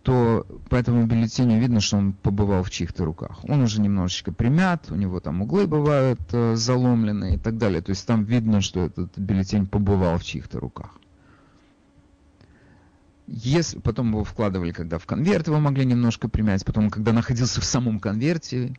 то 0.03 0.45
по 0.69 0.75
этому 0.75 1.05
бюллетеню 1.05 1.59
видно, 1.59 1.79
что 1.79 1.97
он 1.97 2.13
побывал 2.13 2.63
в 2.63 2.69
чьих-то 2.69 3.05
руках. 3.05 3.39
Он 3.45 3.61
уже 3.61 3.79
немножечко 3.79 4.33
примят, 4.33 4.91
у 4.91 4.95
него 4.95 5.19
там 5.21 5.41
углы 5.41 5.65
бывают 5.65 6.19
э, 6.33 6.55
заломлены 6.55 7.35
и 7.35 7.37
так 7.37 7.57
далее. 7.57 7.81
То 7.81 7.91
есть 7.91 8.05
там 8.05 8.25
видно, 8.25 8.59
что 8.61 8.85
этот 8.85 9.17
бюллетень 9.17 9.65
побывал 9.65 10.17
в 10.17 10.23
чьих-то 10.23 10.59
руках. 10.59 10.99
Если 13.27 13.79
потом 13.79 14.09
его 14.09 14.23
вкладывали, 14.23 14.71
когда 14.71 14.97
в 14.97 15.05
конверт 15.05 15.47
его 15.47 15.59
могли 15.59 15.85
немножко 15.85 16.27
примять, 16.27 16.65
потом, 16.65 16.89
когда 16.89 17.13
находился 17.13 17.61
в 17.61 17.65
самом 17.65 17.99
конверте, 17.99 18.73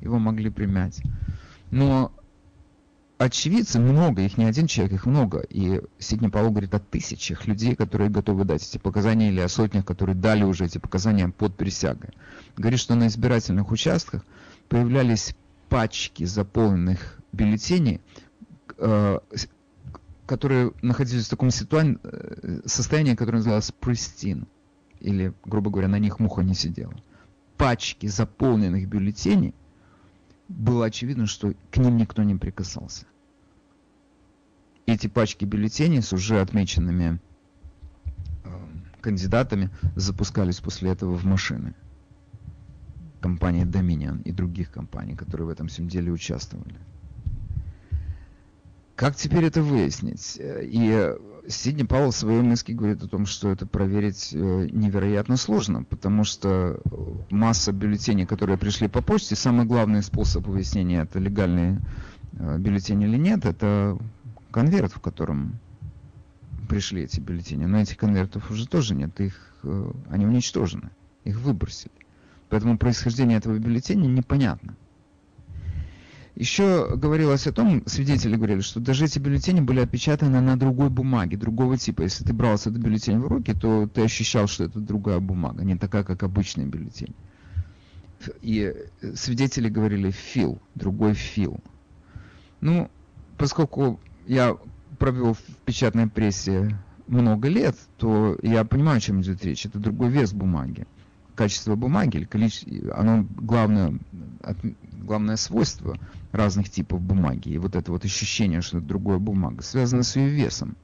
его 0.00 0.18
могли 0.18 0.50
примять. 0.50 1.02
Но 1.70 2.12
очевидцы 3.18 3.78
много, 3.78 4.22
их 4.22 4.38
не 4.38 4.44
один 4.44 4.66
человек, 4.66 4.94
их 4.94 5.06
много. 5.06 5.40
И 5.48 5.82
Сидни 5.98 6.28
Паул 6.28 6.50
говорит 6.50 6.74
о 6.74 6.80
тысячах 6.80 7.46
людей, 7.46 7.74
которые 7.74 8.10
готовы 8.10 8.44
дать 8.44 8.66
эти 8.66 8.78
показания, 8.78 9.28
или 9.28 9.40
о 9.40 9.48
сотнях, 9.48 9.84
которые 9.84 10.16
дали 10.16 10.44
уже 10.44 10.64
эти 10.64 10.78
показания 10.78 11.28
под 11.28 11.56
присягой. 11.56 12.10
Говорит, 12.56 12.80
что 12.80 12.94
на 12.94 13.06
избирательных 13.06 13.70
участках 13.70 14.24
появлялись 14.68 15.34
пачки 15.68 16.24
заполненных 16.24 17.18
бюллетеней, 17.32 18.00
э, 18.78 19.18
которые 20.26 20.72
находились 20.82 21.26
в 21.26 21.30
таком 21.30 21.48
ситуа- 21.48 21.98
э, 22.02 22.60
состоянии, 22.66 23.14
которое 23.14 23.38
называлось 23.38 23.72
pristine. 23.80 24.46
Или, 25.00 25.34
грубо 25.44 25.70
говоря, 25.70 25.88
на 25.88 25.98
них 25.98 26.20
муха 26.20 26.42
не 26.42 26.54
сидела. 26.54 26.94
Пачки 27.56 28.06
заполненных 28.06 28.88
бюллетеней, 28.88 29.54
было 30.48 30.86
очевидно, 30.86 31.26
что 31.26 31.54
к 31.70 31.76
ним 31.78 31.96
никто 31.96 32.22
не 32.22 32.34
прикасался 32.34 33.06
эти 34.86 35.06
пачки 35.06 35.44
бюллетеней 35.44 36.02
с 36.02 36.12
уже 36.12 36.40
отмеченными 36.40 37.20
э, 38.44 38.48
кандидатами 39.00 39.70
запускались 39.96 40.60
после 40.60 40.90
этого 40.90 41.16
в 41.16 41.24
машины. 41.24 41.74
Компании 43.20 43.64
Dominion 43.64 44.22
и 44.22 44.32
других 44.32 44.70
компаний, 44.70 45.14
которые 45.14 45.46
в 45.46 45.50
этом 45.50 45.68
всем 45.68 45.88
деле 45.88 46.10
участвовали. 46.10 46.76
Как 48.96 49.16
теперь 49.16 49.44
это 49.44 49.62
выяснить? 49.62 50.38
И 50.40 51.14
Сидни 51.48 51.82
Пауэлл 51.82 52.12
в 52.12 52.16
своем 52.16 52.52
иске 52.52 52.72
говорит 52.72 53.02
о 53.02 53.08
том, 53.08 53.26
что 53.26 53.50
это 53.50 53.66
проверить 53.66 54.30
э, 54.32 54.68
невероятно 54.70 55.36
сложно, 55.36 55.82
потому 55.82 56.22
что 56.22 56.80
масса 57.30 57.72
бюллетеней, 57.72 58.26
которые 58.26 58.58
пришли 58.58 58.86
по 58.86 59.02
почте, 59.02 59.34
самый 59.34 59.66
главный 59.66 60.02
способ 60.02 60.46
выяснения, 60.46 61.02
это 61.02 61.18
легальные 61.18 61.80
э, 62.34 62.58
бюллетени 62.58 63.06
или 63.06 63.16
нет, 63.16 63.44
это 63.44 63.98
конверт, 64.52 64.92
в 64.92 65.00
котором 65.00 65.58
пришли 66.68 67.02
эти 67.02 67.18
бюллетени. 67.18 67.64
Но 67.64 67.80
этих 67.80 67.96
конвертов 67.96 68.48
уже 68.50 68.68
тоже 68.68 68.94
нет, 68.94 69.18
их, 69.20 69.34
э, 69.64 69.92
они 70.10 70.26
уничтожены, 70.26 70.90
их 71.24 71.40
выбросили. 71.40 71.92
Поэтому 72.50 72.78
происхождение 72.78 73.38
этого 73.38 73.58
бюллетеня 73.58 74.06
непонятно. 74.06 74.76
Еще 76.34 76.96
говорилось 76.96 77.46
о 77.46 77.52
том, 77.52 77.82
свидетели 77.86 78.36
говорили, 78.36 78.60
что 78.60 78.80
даже 78.80 79.04
эти 79.04 79.18
бюллетени 79.18 79.60
были 79.60 79.80
отпечатаны 79.80 80.40
на 80.40 80.58
другой 80.58 80.88
бумаге, 80.88 81.36
другого 81.36 81.76
типа. 81.76 82.02
Если 82.02 82.24
ты 82.24 82.32
брал 82.32 82.54
этот 82.54 82.78
бюллетень 82.78 83.18
в 83.18 83.26
руки, 83.26 83.52
то 83.52 83.86
ты 83.86 84.02
ощущал, 84.02 84.46
что 84.46 84.64
это 84.64 84.80
другая 84.80 85.20
бумага, 85.20 85.62
не 85.62 85.76
такая, 85.76 86.04
как 86.04 86.22
обычный 86.22 86.64
бюллетень. 86.64 87.14
И 88.40 88.74
свидетели 89.14 89.68
говорили 89.68 90.10
фил, 90.10 90.58
другой 90.74 91.12
фил. 91.14 91.60
Ну, 92.60 92.90
поскольку 93.36 94.00
я 94.26 94.56
провел 94.98 95.34
в 95.34 95.42
печатной 95.66 96.06
прессе 96.06 96.78
много 97.08 97.48
лет, 97.48 97.76
то 97.98 98.38
я 98.42 98.64
понимаю, 98.64 98.98
о 98.98 99.00
чем 99.00 99.20
идет 99.20 99.44
речь. 99.44 99.66
Это 99.66 99.78
другой 99.78 100.08
вес 100.08 100.32
бумаги. 100.32 100.86
Качество 101.34 101.74
бумаги 101.74 102.18
или 102.18 102.24
количество, 102.24 102.96
оно 102.96 103.26
главное, 103.36 103.98
главное 104.92 105.36
свойство 105.36 105.98
разных 106.32 106.70
типов 106.70 107.00
бумаги. 107.00 107.50
И 107.50 107.58
вот 107.58 107.76
это 107.76 107.92
вот 107.92 108.04
ощущение, 108.04 108.62
что 108.62 108.78
это 108.78 108.86
другая 108.86 109.18
бумага, 109.18 109.62
связано 109.62 110.02
с 110.02 110.16
ее 110.16 110.30
весом. 110.30 110.76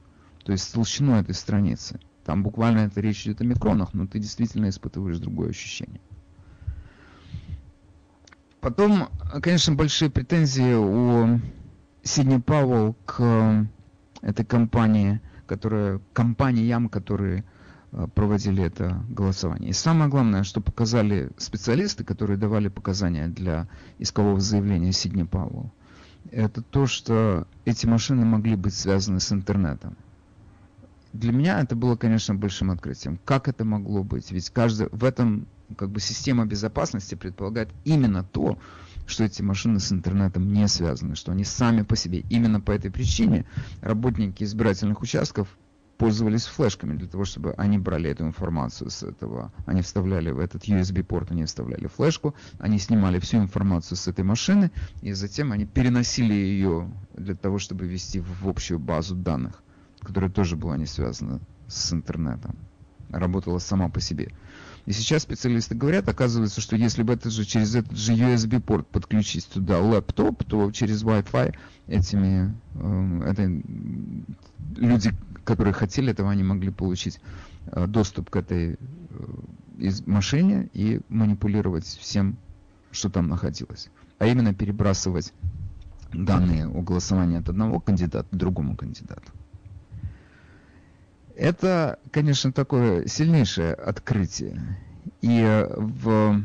То 0.43 0.51
есть 0.51 0.63
с 0.63 0.71
толщиной 0.71 1.21
этой 1.21 1.35
страницы. 1.35 1.99
Там 2.25 2.43
буквально 2.43 2.79
это 2.81 3.01
речь 3.01 3.25
идет 3.25 3.41
о 3.41 3.43
микронах, 3.43 3.93
но 3.93 4.07
ты 4.07 4.19
действительно 4.19 4.69
испытываешь 4.69 5.17
другое 5.17 5.49
ощущение. 5.49 6.01
Потом, 8.61 9.09
конечно, 9.41 9.73
большие 9.73 10.11
претензии 10.11 10.73
у 10.73 11.39
Сидни 12.03 12.37
Пауэлл 12.39 12.95
к 13.05 13.67
этой 14.21 14.45
компании, 14.45 15.21
которая, 15.47 16.01
компаниям, 16.13 16.89
которые 16.89 17.39
э, 17.39 17.43
проводили 18.13 18.63
это 18.63 19.03
голосование. 19.09 19.71
И 19.71 19.73
самое 19.73 20.09
главное, 20.09 20.43
что 20.43 20.61
показали 20.61 21.31
специалисты, 21.37 22.03
которые 22.03 22.37
давали 22.37 22.67
показания 22.67 23.27
для 23.27 23.67
искового 23.97 24.39
заявления 24.39 24.91
Сидни 24.91 25.23
Пауэлл, 25.23 25.71
это 26.31 26.61
то, 26.61 26.85
что 26.85 27.47
эти 27.65 27.85
машины 27.85 28.25
могли 28.25 28.55
быть 28.55 28.73
связаны 28.73 29.19
с 29.19 29.31
интернетом. 29.31 29.95
Для 31.13 31.31
меня 31.31 31.59
это 31.59 31.75
было, 31.75 31.95
конечно, 31.95 32.35
большим 32.35 32.69
открытием. 32.69 33.19
Как 33.25 33.47
это 33.47 33.65
могло 33.65 34.03
быть? 34.03 34.31
Ведь 34.31 34.49
каждый 34.51 34.89
в 34.91 35.03
этом 35.03 35.47
как 35.75 35.89
бы 35.89 35.99
система 35.99 36.45
безопасности 36.45 37.15
предполагает 37.15 37.69
именно 37.83 38.23
то, 38.23 38.59
что 39.07 39.23
эти 39.23 39.41
машины 39.41 39.79
с 39.79 39.91
интернетом 39.91 40.53
не 40.53 40.67
связаны, 40.67 41.15
что 41.15 41.31
они 41.31 41.43
сами 41.43 41.81
по 41.81 41.95
себе. 41.95 42.23
Именно 42.29 42.61
по 42.61 42.71
этой 42.71 42.91
причине 42.91 43.45
работники 43.81 44.43
избирательных 44.43 45.01
участков 45.01 45.47
пользовались 45.99 46.45
флешками 46.45 46.95
для 46.95 47.07
того, 47.07 47.25
чтобы 47.25 47.53
они 47.57 47.77
брали 47.77 48.09
эту 48.09 48.23
информацию 48.23 48.89
с 48.89 49.03
этого. 49.03 49.51
Они 49.65 49.81
вставляли 49.81 50.31
в 50.31 50.39
этот 50.39 50.63
USB-порт, 50.63 51.31
они 51.31 51.43
вставляли 51.43 51.87
флешку, 51.87 52.33
они 52.57 52.79
снимали 52.79 53.19
всю 53.19 53.37
информацию 53.37 53.97
с 53.97 54.07
этой 54.07 54.23
машины, 54.23 54.71
и 55.01 55.11
затем 55.11 55.51
они 55.51 55.65
переносили 55.65 56.33
ее 56.33 56.89
для 57.17 57.35
того, 57.35 57.59
чтобы 57.59 57.85
ввести 57.85 58.21
в 58.21 58.47
общую 58.47 58.79
базу 58.79 59.13
данных, 59.13 59.61
которая 59.99 60.31
тоже 60.31 60.55
была 60.55 60.77
не 60.77 60.85
связана 60.85 61.41
с 61.67 61.91
интернетом. 61.91 62.55
Работала 63.09 63.59
сама 63.59 63.89
по 63.89 63.99
себе. 63.99 64.31
И 64.89 64.91
сейчас 64.91 65.21
специалисты 65.21 65.75
говорят, 65.75 66.09
оказывается, 66.09 66.61
что 66.61 66.75
если 66.75 67.03
бы 67.03 67.13
это 67.13 67.29
же 67.29 67.45
через 67.45 67.75
этот 67.75 67.95
же 67.95 68.13
USB-порт 68.13 68.87
подключить 68.87 69.47
туда 69.47 69.79
лэптоп, 69.79 70.43
то 70.45 70.71
через 70.71 71.03
Wi-Fi 71.03 71.55
этими 71.85 72.55
э, 72.73 73.21
это, 73.29 73.61
люди, 74.77 75.11
которые 75.43 75.73
хотели 75.73 76.11
этого, 76.11 76.31
они 76.31 76.41
могли 76.41 76.71
получить 76.71 77.21
э, 77.67 77.85
доступ 77.85 78.31
к 78.31 78.35
этой 78.37 78.71
э, 78.71 78.77
из 79.77 80.07
машине 80.07 80.71
и 80.73 81.01
манипулировать 81.09 81.85
всем, 81.85 82.35
что 82.89 83.11
там 83.11 83.27
находилось. 83.29 83.89
А 84.17 84.25
именно 84.25 84.55
перебрасывать 84.55 85.33
данные 86.11 86.65
о 86.65 86.81
голосовании 86.81 87.37
от 87.37 87.47
одного 87.47 87.79
кандидата 87.79 88.27
к 88.27 88.35
другому 88.35 88.75
кандидату. 88.75 89.31
Это, 91.39 91.99
конечно, 92.11 92.51
такое 92.51 93.07
сильнейшее 93.07 93.73
открытие. 93.73 94.61
И 95.21 95.39
э, 95.39 95.73
в 95.73 96.43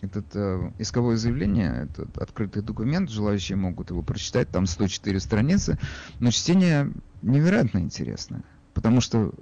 этот 0.00 0.26
э, 0.34 0.70
исковое 0.78 1.16
заявление, 1.16 1.88
этот 1.90 2.16
открытый 2.18 2.62
документ, 2.62 3.10
желающие 3.10 3.56
могут 3.56 3.90
его 3.90 4.02
прочитать, 4.02 4.48
там 4.50 4.66
104 4.66 5.18
страницы, 5.18 5.78
но 6.20 6.30
чтение 6.30 6.92
невероятно 7.22 7.78
интересное, 7.78 8.44
потому 8.72 9.00
что 9.00 9.34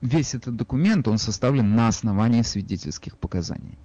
весь 0.00 0.34
этот 0.34 0.56
документ, 0.56 1.06
он 1.06 1.18
составлен 1.18 1.76
на 1.76 1.86
основании 1.86 2.42
свидетельских 2.42 3.16
показаний. 3.16 3.78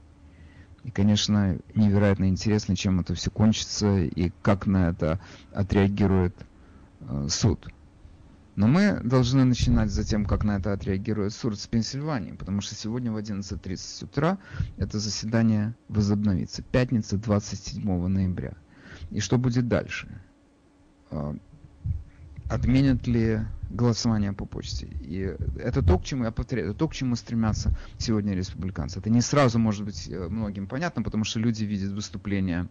И, 0.84 0.90
конечно, 0.90 1.60
невероятно 1.76 2.28
интересно, 2.28 2.76
чем 2.76 3.00
это 3.00 3.14
все 3.14 3.30
кончится 3.30 4.00
и 4.00 4.32
как 4.42 4.66
на 4.66 4.90
это 4.90 5.20
отреагирует 5.54 6.36
э, 7.02 7.28
суд. 7.30 7.68
Но 8.56 8.68
мы 8.68 9.00
должны 9.02 9.46
начинать 9.46 9.90
за 9.92 10.04
тем, 10.04 10.26
как 10.26 10.44
на 10.44 10.58
это 10.58 10.74
отреагирует 10.74 11.34
суд 11.34 11.58
с 11.58 11.68
Пенсильвании, 11.68 12.34
потому 12.34 12.62
что 12.62 12.76
сегодня 12.76 13.12
в 13.12 13.18
11.30 13.18 14.04
утра 14.04 14.38
это 14.78 15.00
заседание 15.00 15.74
возобновится. 15.88 16.62
Пятница, 16.62 17.18
27 17.18 18.08
ноября. 18.08 18.54
И 19.10 19.22
что 19.22 19.38
будет 19.38 19.68
дальше? 19.70 20.10
А, 21.12 21.36
отменят 22.50 23.08
ли 23.08 23.40
голосование 23.70 24.34
по 24.34 24.46
почте? 24.46 24.88
И 25.00 25.34
это 25.58 25.82
то, 25.82 25.98
к 25.98 26.04
чему, 26.04 26.26
я 26.26 26.32
повторяю, 26.32 26.70
это 26.70 26.78
то, 26.78 26.90
к 26.90 26.94
чему 26.94 27.16
стремятся 27.16 27.74
сегодня 27.98 28.34
республиканцы. 28.34 29.00
Это 29.00 29.10
не 29.10 29.22
сразу 29.22 29.60
может 29.60 29.86
быть 29.86 30.10
э, 30.10 30.28
многим 30.28 30.68
понятно, 30.68 31.04
потому 31.04 31.24
что 31.24 31.40
люди 31.40 31.64
видят 31.64 31.94
выступления 31.94 32.68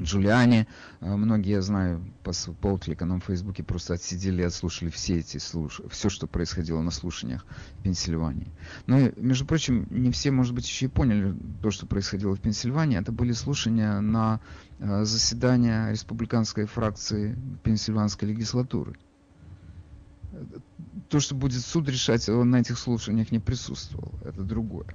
Джулиани. 0.00 0.66
Э, 1.00 1.16
многие, 1.16 1.52
я 1.52 1.62
знаю, 1.62 2.02
по, 2.22 2.32
по 2.60 2.72
откликам 2.74 3.20
в 3.20 3.24
Фейсбуке 3.24 3.62
просто 3.62 3.94
отсидели 3.94 4.42
и 4.42 4.44
отслушали 4.44 4.90
все 4.90 5.18
эти 5.18 5.38
слуш... 5.38 5.80
все, 5.90 6.08
что 6.08 6.26
происходило 6.26 6.80
на 6.82 6.90
слушаниях 6.90 7.44
в 7.78 7.82
Пенсильвании. 7.82 8.48
Но, 8.86 9.10
между 9.16 9.46
прочим, 9.46 9.86
не 9.90 10.10
все, 10.10 10.30
может 10.30 10.54
быть, 10.54 10.66
еще 10.66 10.86
и 10.86 10.88
поняли 10.88 11.34
то, 11.62 11.70
что 11.70 11.86
происходило 11.86 12.34
в 12.34 12.40
Пенсильвании. 12.40 12.98
Это 12.98 13.12
были 13.12 13.32
слушания 13.32 14.00
на 14.00 14.40
э, 14.78 15.04
заседания 15.04 15.90
республиканской 15.90 16.66
фракции 16.66 17.36
Пенсильванской 17.62 18.28
легислатуры. 18.28 18.96
То, 21.08 21.20
что 21.20 21.34
будет 21.34 21.62
суд 21.62 21.88
решать, 21.88 22.28
он 22.28 22.50
на 22.50 22.56
этих 22.60 22.78
слушаниях 22.78 23.32
не 23.32 23.38
присутствовал. 23.38 24.12
Это 24.24 24.42
другое. 24.42 24.86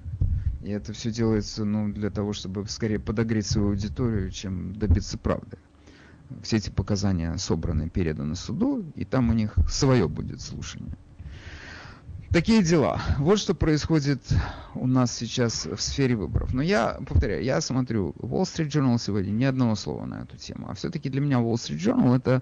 И 0.63 0.69
это 0.71 0.93
все 0.93 1.11
делается 1.11 1.65
ну, 1.65 1.91
для 1.91 2.09
того, 2.09 2.31
чтобы 2.31 2.65
скорее 2.67 2.99
подогреть 2.99 3.47
свою 3.47 3.69
аудиторию, 3.69 4.31
чем 4.31 4.73
добиться 4.75 5.17
правды. 5.17 5.57
Все 6.41 6.57
эти 6.57 6.69
показания 6.69 7.37
собраны, 7.37 7.89
переданы 7.89 8.35
суду, 8.35 8.85
и 8.95 9.03
там 9.03 9.29
у 9.29 9.33
них 9.33 9.55
свое 9.69 10.07
будет 10.07 10.41
слушание. 10.41 10.95
Такие 12.29 12.63
дела. 12.63 12.99
Вот 13.19 13.37
что 13.37 13.53
происходит 13.53 14.23
у 14.73 14.87
нас 14.87 15.15
сейчас 15.15 15.67
в 15.67 15.79
сфере 15.79 16.15
выборов. 16.15 16.53
Но 16.53 16.63
я, 16.63 16.97
повторяю, 17.07 17.43
я 17.43 17.61
смотрю 17.61 18.15
Wall 18.17 18.43
Street 18.43 18.69
Journal 18.69 18.97
сегодня, 18.99 19.31
ни 19.31 19.43
одного 19.43 19.75
слова 19.75 20.05
на 20.05 20.23
эту 20.23 20.37
тему. 20.37 20.67
А 20.69 20.73
все-таки 20.73 21.09
для 21.09 21.21
меня 21.21 21.37
Wall 21.37 21.55
Street 21.55 21.77
Journal 21.77 22.15
это 22.15 22.41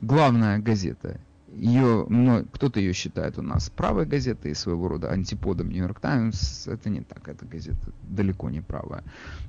главная 0.00 0.58
газета 0.58 1.18
ее, 1.56 2.06
кто-то 2.52 2.80
ее 2.80 2.92
считает 2.92 3.38
у 3.38 3.42
нас 3.42 3.70
правой 3.70 4.06
газетой, 4.06 4.54
своего 4.54 4.88
рода 4.88 5.10
антиподом 5.10 5.70
Нью-Йорк 5.70 6.00
Таймс. 6.00 6.66
Это 6.66 6.90
не 6.90 7.00
так, 7.00 7.28
эта 7.28 7.46
газета 7.46 7.92
далеко 8.02 8.50
не 8.50 8.60
правая. 8.60 9.02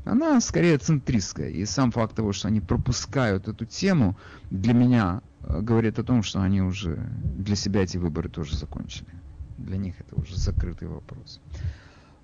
Она 0.05 0.39
скорее 0.41 0.77
центристская. 0.77 1.49
И 1.49 1.65
сам 1.65 1.91
факт 1.91 2.15
того, 2.15 2.33
что 2.33 2.47
они 2.47 2.61
пропускают 2.61 3.47
эту 3.47 3.65
тему, 3.65 4.15
для 4.51 4.73
меня 4.73 5.21
э, 5.41 5.61
говорит 5.61 5.99
о 5.99 6.03
том, 6.03 6.23
что 6.23 6.41
они 6.41 6.61
уже 6.61 6.97
для 7.37 7.55
себя 7.55 7.83
эти 7.83 7.97
выборы 7.97 8.29
тоже 8.29 8.55
закончили. 8.55 9.09
Для 9.57 9.77
них 9.77 9.95
это 9.99 10.15
уже 10.19 10.37
закрытый 10.37 10.87
вопрос. 10.87 11.41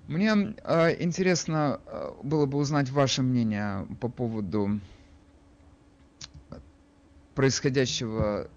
Мне 0.08 0.54
э, 0.64 1.02
интересно 1.02 1.80
э, 1.86 2.10
было 2.22 2.46
бы 2.46 2.58
узнать 2.58 2.90
ваше 2.90 3.22
мнение 3.22 3.86
по 4.00 4.08
поводу 4.08 4.80
происходящего 7.34 8.48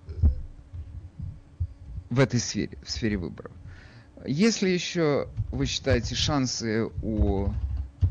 в 2.10 2.20
этой 2.20 2.40
сфере, 2.40 2.78
в 2.84 2.90
сфере 2.90 3.18
выборов. 3.18 3.52
Если 4.26 4.70
еще 4.70 5.28
вы 5.52 5.66
считаете 5.66 6.16
шансы 6.16 6.90
у 7.04 7.50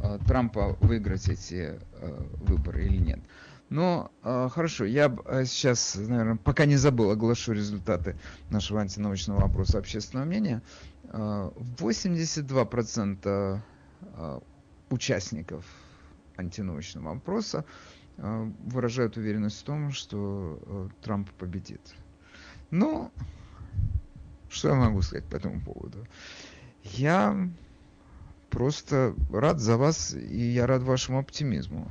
э, 0.03 0.19
Трампа 0.27 0.77
выиграть 0.81 1.29
эти 1.29 1.79
э, 1.93 2.25
выборы 2.41 2.87
или 2.87 2.99
нет? 2.99 3.21
Но 3.69 4.13
э, 4.23 4.49
хорошо, 4.51 4.85
я 4.85 5.15
э, 5.25 5.45
сейчас, 5.45 5.97
наверное, 5.97 6.37
пока 6.37 6.67
не 6.67 6.77
забыл, 6.77 7.11
оглашу 7.11 7.53
результаты 7.53 8.17
нашего 8.51 8.81
антинаучного 8.81 9.45
опроса 9.45 9.79
общественного 9.79 10.27
мнения. 10.27 10.63
Э, 11.05 11.51
82% 11.79 13.61
э, 14.03 14.41
участников 14.91 15.65
антинаучного 16.37 17.13
опроса 17.13 17.65
э, 18.17 18.51
выражают 18.65 19.17
уверенность 19.17 19.61
в 19.61 19.65
том, 19.65 19.91
что 19.91 20.61
э, 20.65 20.89
Трамп 21.03 21.31
победит. 21.33 21.81
Но 22.71 23.11
что 24.49 24.69
я 24.69 24.75
могу 24.75 25.03
сказать 25.03 25.25
по 25.25 25.37
этому 25.37 25.61
поводу? 25.61 26.07
Я 26.83 27.51
просто 28.51 29.15
рад 29.31 29.61
за 29.61 29.77
вас, 29.77 30.15
и 30.15 30.53
я 30.53 30.67
рад 30.67 30.83
вашему 30.83 31.19
оптимизму. 31.19 31.91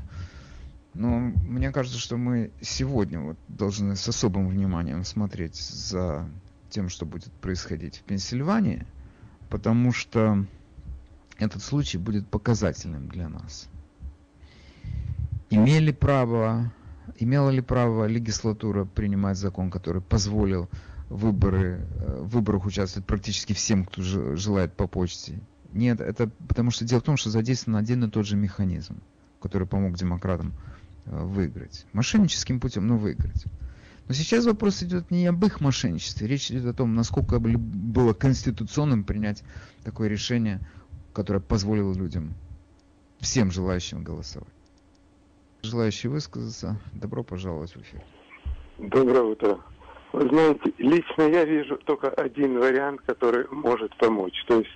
Но 0.93 1.19
мне 1.19 1.71
кажется, 1.71 1.99
что 1.99 2.15
мы 2.15 2.51
сегодня 2.61 3.19
вот 3.19 3.37
должны 3.49 3.95
с 3.95 4.07
особым 4.07 4.47
вниманием 4.47 5.03
смотреть 5.03 5.55
за 5.55 6.29
тем, 6.69 6.87
что 6.89 7.05
будет 7.05 7.31
происходить 7.33 7.97
в 7.97 8.03
Пенсильвании, 8.03 8.85
потому 9.49 9.91
что 9.91 10.45
этот 11.37 11.61
случай 11.61 11.97
будет 11.97 12.27
показательным 12.27 13.09
для 13.09 13.27
нас. 13.27 13.69
Имели 15.49 15.91
право, 15.91 16.71
имела 17.19 17.49
ли 17.49 17.61
право 17.61 18.05
легислатура 18.05 18.85
принимать 18.85 19.37
закон, 19.37 19.69
который 19.69 20.01
позволил 20.01 20.69
выборы, 21.15 21.87
э, 21.99 22.21
в 22.21 22.29
выборах 22.29 22.65
участвовать 22.65 23.07
практически 23.07 23.53
всем, 23.53 23.85
кто 23.85 24.01
желает 24.35 24.73
по 24.73 24.87
почте? 24.87 25.39
Нет, 25.73 25.99
это 25.99 26.29
потому 26.47 26.71
что 26.71 26.85
дело 26.85 27.01
в 27.01 27.03
том, 27.03 27.17
что 27.17 27.29
задействован 27.29 27.77
один 27.77 28.03
и 28.03 28.09
тот 28.09 28.25
же 28.25 28.35
механизм, 28.35 29.01
который 29.41 29.67
помог 29.67 29.95
демократам 29.95 30.53
э, 31.05 31.25
выиграть. 31.25 31.85
Мошенническим 31.93 32.59
путем, 32.59 32.87
но 32.87 32.97
выиграть. 32.97 33.45
Но 34.07 34.13
сейчас 34.13 34.45
вопрос 34.45 34.83
идет 34.83 35.09
не 35.09 35.25
об 35.25 35.43
их 35.43 35.61
мошенничестве, 35.61 36.27
речь 36.27 36.51
идет 36.51 36.65
о 36.65 36.73
том, 36.73 36.93
насколько 36.93 37.39
было 37.39 38.13
конституционным 38.13 39.03
принять 39.03 39.43
такое 39.83 40.09
решение, 40.09 40.59
которое 41.11 41.39
позволило 41.39 41.93
людям, 41.93 42.35
всем 43.19 43.51
желающим 43.51 44.03
голосовать. 44.03 44.47
Желающие 45.63 46.11
высказаться, 46.11 46.79
добро 46.93 47.23
пожаловать 47.23 47.75
в 47.75 47.81
эфир. 47.81 48.03
Доброе 48.77 49.23
утро. 49.23 49.59
Вы 50.15 50.29
знаете, 50.29 50.71
лично 50.77 51.23
я 51.23 51.43
вижу 51.43 51.77
только 51.83 52.07
один 52.07 52.57
вариант, 52.57 53.01
который 53.05 53.45
может 53.51 53.93
помочь. 53.97 54.45
То 54.47 54.59
есть 54.59 54.71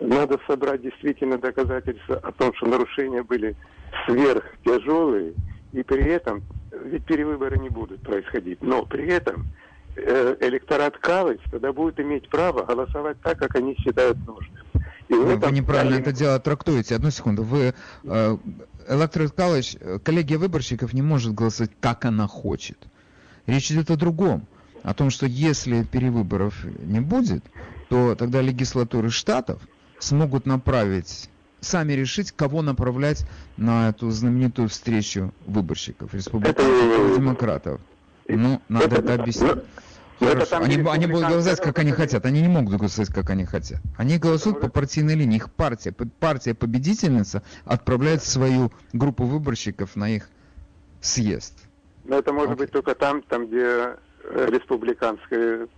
надо 0.00 0.38
собрать 0.46 0.82
действительно 0.82 1.36
доказательства 1.36 2.16
о 2.18 2.30
том, 2.30 2.54
что 2.54 2.66
нарушения 2.66 3.24
были 3.24 3.56
сверхтяжелые, 4.06 5.34
и 5.72 5.82
при 5.82 6.04
этом, 6.04 6.44
ведь 6.84 7.04
перевыборы 7.06 7.58
не 7.58 7.70
будут 7.70 8.02
происходить, 8.02 8.62
но 8.62 8.86
при 8.86 9.08
этом 9.08 9.46
э, 9.96 10.36
электорат 10.40 10.96
Калыч 10.98 11.40
тогда 11.50 11.72
будет 11.72 11.98
иметь 11.98 12.28
право 12.28 12.64
голосовать 12.64 13.16
так, 13.20 13.36
как 13.36 13.56
они 13.56 13.74
считают 13.76 14.16
нужным. 14.24 14.62
И 15.08 15.14
вы, 15.14 15.34
вы 15.34 15.50
неправильно 15.50 15.96
это 15.96 16.12
дело 16.12 16.38
трактуете. 16.38 16.94
Одну 16.94 17.10
секунду. 17.10 17.42
Вы 17.42 17.74
э, 18.04 18.36
Electoral 18.88 19.34
College, 19.34 19.76
э, 19.80 19.98
коллегия 19.98 20.38
выборщиков 20.38 20.92
не 20.92 21.02
может 21.02 21.34
голосовать, 21.34 21.72
как 21.80 22.04
она 22.04 22.28
хочет. 22.28 22.78
Речь 23.46 23.72
идет 23.72 23.90
о 23.90 23.96
другом. 23.96 24.46
О 24.84 24.92
том, 24.92 25.08
что 25.08 25.26
если 25.26 25.82
перевыборов 25.82 26.62
не 26.64 27.00
будет, 27.00 27.42
то 27.88 28.14
тогда 28.14 28.42
легислатуры 28.42 29.08
штатов 29.08 29.62
смогут 29.98 30.44
направить, 30.44 31.30
сами 31.60 31.94
решить, 31.94 32.32
кого 32.32 32.60
направлять 32.60 33.26
на 33.56 33.88
эту 33.88 34.10
знаменитую 34.10 34.68
встречу 34.68 35.32
выборщиков, 35.46 36.12
республиканцев 36.12 37.12
и 37.12 37.16
демократов. 37.16 37.80
Ну, 38.28 38.60
надо 38.68 38.96
это 38.96 39.14
объяснить. 39.14 39.56
Хорошо. 40.18 40.58
Они, 40.58 40.76
они 40.76 41.06
будут 41.06 41.28
голосовать, 41.28 41.60
как 41.60 41.78
они 41.78 41.92
хотят. 41.92 42.26
Они 42.26 42.42
не 42.42 42.48
могут 42.48 42.76
голосовать, 42.76 43.12
как 43.12 43.30
они 43.30 43.46
хотят. 43.46 43.80
Они 43.96 44.18
голосуют 44.18 44.60
по 44.60 44.68
партийной 44.68 45.14
линии. 45.14 45.36
Их 45.36 45.50
партия, 45.50 45.92
партия 45.92 46.54
победительница 46.54 47.42
отправляет 47.64 48.22
свою 48.22 48.70
группу 48.92 49.24
выборщиков 49.24 49.96
на 49.96 50.10
их 50.10 50.28
съезд. 51.00 51.54
Но 52.04 52.18
это 52.18 52.32
может 52.34 52.52
okay. 52.52 52.58
быть 52.58 52.70
только 52.70 52.94
там, 52.94 53.22
там, 53.22 53.46
где 53.46 53.64
э, 53.64 53.96
республиканское 54.30 55.68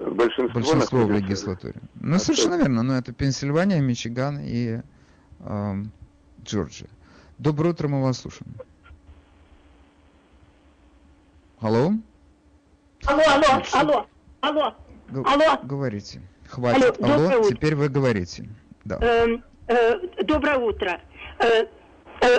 большинство. 0.00 0.60
Большинство 0.60 1.06
в 1.06 1.12
легислатуре. 1.12 1.74
Ну, 1.94 2.16
а 2.16 2.18
совершенно 2.18 2.56
верно. 2.56 2.82
Но 2.82 2.96
это 2.96 3.12
Пенсильвания, 3.12 3.80
Мичиган 3.80 4.40
и 4.42 4.80
э, 5.40 5.74
Джорджия. 6.44 6.88
Доброе 7.38 7.70
утро, 7.70 7.88
мы 7.88 8.02
вас 8.02 8.20
слушаем. 8.20 8.54
Алло? 11.60 11.92
Алло, 13.06 13.22
алло, 13.26 13.62
алло, 13.72 14.06
алло, 14.40 14.74
алло. 15.24 15.58
Говорите. 15.62 16.20
Хватит. 16.48 17.00
Алло, 17.02 17.28
алло 17.30 17.50
теперь 17.50 17.74
вы 17.74 17.88
говорите. 17.88 18.48
Да. 18.84 18.98
Э, 19.00 19.38
э, 19.68 20.22
доброе 20.24 20.58
утро. 20.58 21.00
Э, 21.38 21.46
э, 21.46 21.66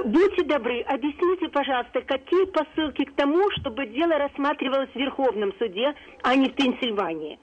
будьте 0.06 0.44
добры, 0.44 0.82
объясните, 0.82 1.50
пожалуйста, 1.50 2.02
какие 2.02 2.46
посылки 2.46 3.06
к 3.06 3.16
тому, 3.16 3.50
чтобы 3.60 3.88
дело 3.88 4.18
рассматривалось 4.18 4.90
в 4.92 4.96
Верховном 4.96 5.54
суде, 5.58 5.94
а 6.24 6.36
не 6.36 6.50
в 6.50 6.56
Пенсильвании? 6.56 7.40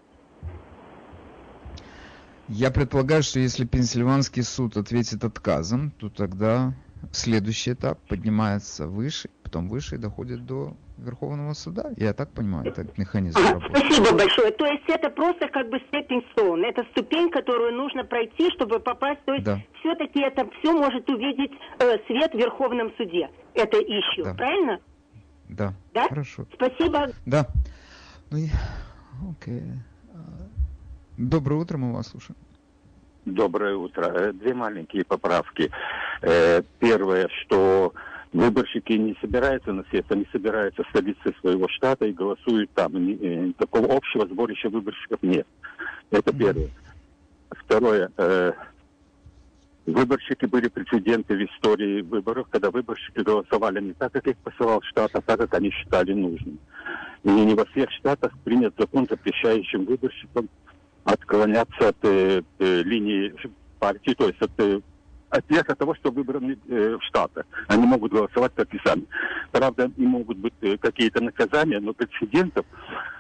Я 2.49 2.71
предполагаю, 2.71 3.23
что 3.23 3.41
если 3.41 3.65
Пенсильванский 3.65 4.43
суд 4.43 4.77
ответит 4.77 5.25
отказом, 5.25 5.91
то 5.93 6.11
тогда 6.11 6.75
следующий 7.11 7.73
этап 7.73 7.99
поднимается 8.09 8.87
выше, 8.87 9.29
потом 9.43 9.69
выше 9.69 9.97
и 9.97 9.99
доходит 9.99 10.47
до 10.47 10.75
Верховного 10.99 11.53
суда. 11.55 11.91
Я 11.97 12.13
так 12.13 12.31
понимаю, 12.33 12.69
это 12.69 12.87
механизм 12.97 13.39
ага, 13.39 13.55
работы. 13.55 13.77
Спасибо 13.77 14.17
большое. 14.17 14.53
То 14.53 14.67
есть 14.67 14.85
это 14.89 15.11
просто 15.11 15.49
как 15.49 15.69
бы 15.69 15.79
stepping 15.79 16.23
stone. 16.35 16.65
Это 16.65 16.85
ступень, 16.93 17.31
которую 17.31 17.75
нужно 17.75 18.05
пройти, 18.05 18.51
чтобы 18.55 18.79
попасть. 18.79 19.25
То 19.25 19.33
есть 19.35 19.45
да. 19.45 19.61
все-таки 19.81 20.21
это 20.21 20.49
все 20.59 20.73
может 20.73 21.09
увидеть 21.09 21.53
э, 21.79 21.97
свет 22.07 22.33
в 22.33 22.37
Верховном 22.37 22.93
суде. 22.97 23.29
Это 23.55 23.79
ищу, 23.79 24.25
да. 24.25 24.35
правильно? 24.35 24.81
Да. 25.49 25.75
Да? 25.93 26.09
Хорошо. 26.09 26.47
Спасибо. 26.55 27.09
Да. 27.27 27.47
Ну, 28.31 28.39
окей. 29.31 29.63
Доброе 31.19 31.57
утро, 31.57 31.77
мы 31.79 31.93
вас 31.93 32.09
слушаем. 32.09 32.37
Доброе 33.25 33.77
утро. 33.77 34.07
Э, 34.07 34.33
две 34.33 34.53
маленькие 34.53 35.05
поправки. 35.05 35.71
Э, 36.23 36.63
первое, 36.81 37.29
что 37.43 37.95
выборщики 38.33 38.95
не 38.95 39.17
собираются 39.21 39.73
на 39.73 39.85
съезд, 39.85 40.11
они 40.11 40.27
собираются 40.33 40.83
в 40.83 40.89
столице 40.89 41.33
своего 41.41 41.69
штата 41.69 42.07
и 42.07 42.13
голосуют 42.13 42.71
там. 42.75 42.97
Э, 42.97 43.53
такого 43.59 43.95
общего 43.95 44.27
сборища 44.27 44.71
выборщиков 44.71 45.23
нет. 45.23 45.47
Это 46.11 46.33
первое. 46.33 46.71
Второе. 47.51 48.11
Выборщики 49.85 50.47
были 50.47 50.69
прецеденты 50.69 51.35
в 51.37 51.43
истории 51.43 52.03
выборов, 52.03 52.47
когда 52.51 52.71
выборщики 52.71 53.19
голосовали 53.19 53.81
не 53.81 53.93
так, 53.95 54.13
как 54.13 54.27
их 54.27 54.37
посылал 54.39 54.81
штат, 54.83 55.11
а 55.15 55.21
так, 55.21 55.41
как 55.41 55.55
они 55.55 55.71
считали 55.71 56.13
нужным. 56.13 56.59
И 57.25 57.31
не 57.31 57.55
во 57.55 57.65
всех 57.67 57.91
штатах 57.91 58.33
принят 58.45 58.75
закон, 58.79 59.07
запрещающим 59.09 59.85
выборщикам 59.85 60.49
отклоняться 61.05 61.89
от 61.89 61.97
э, 62.03 62.43
э, 62.59 62.83
линии 62.83 63.35
партии, 63.79 64.15
то 64.15 64.29
есть 64.29 64.41
от, 64.41 64.51
э, 64.59 64.81
от 65.31 65.51
от 65.51 65.79
того, 65.79 65.95
что 65.95 66.11
выбраны 66.11 66.59
э, 66.69 66.97
в 66.97 67.03
Штатах. 67.05 67.47
Они 67.69 67.87
могут 67.87 68.13
голосовать 68.13 68.53
как 68.55 68.73
и 68.75 68.81
сами. 68.85 69.07
Правда, 69.51 69.91
не 69.97 70.07
могут 70.07 70.39
быть 70.39 70.55
э, 70.61 70.77
какие-то 70.77 71.21
наказания, 71.23 71.81
но 71.81 71.93
прецедентов, 71.93 72.67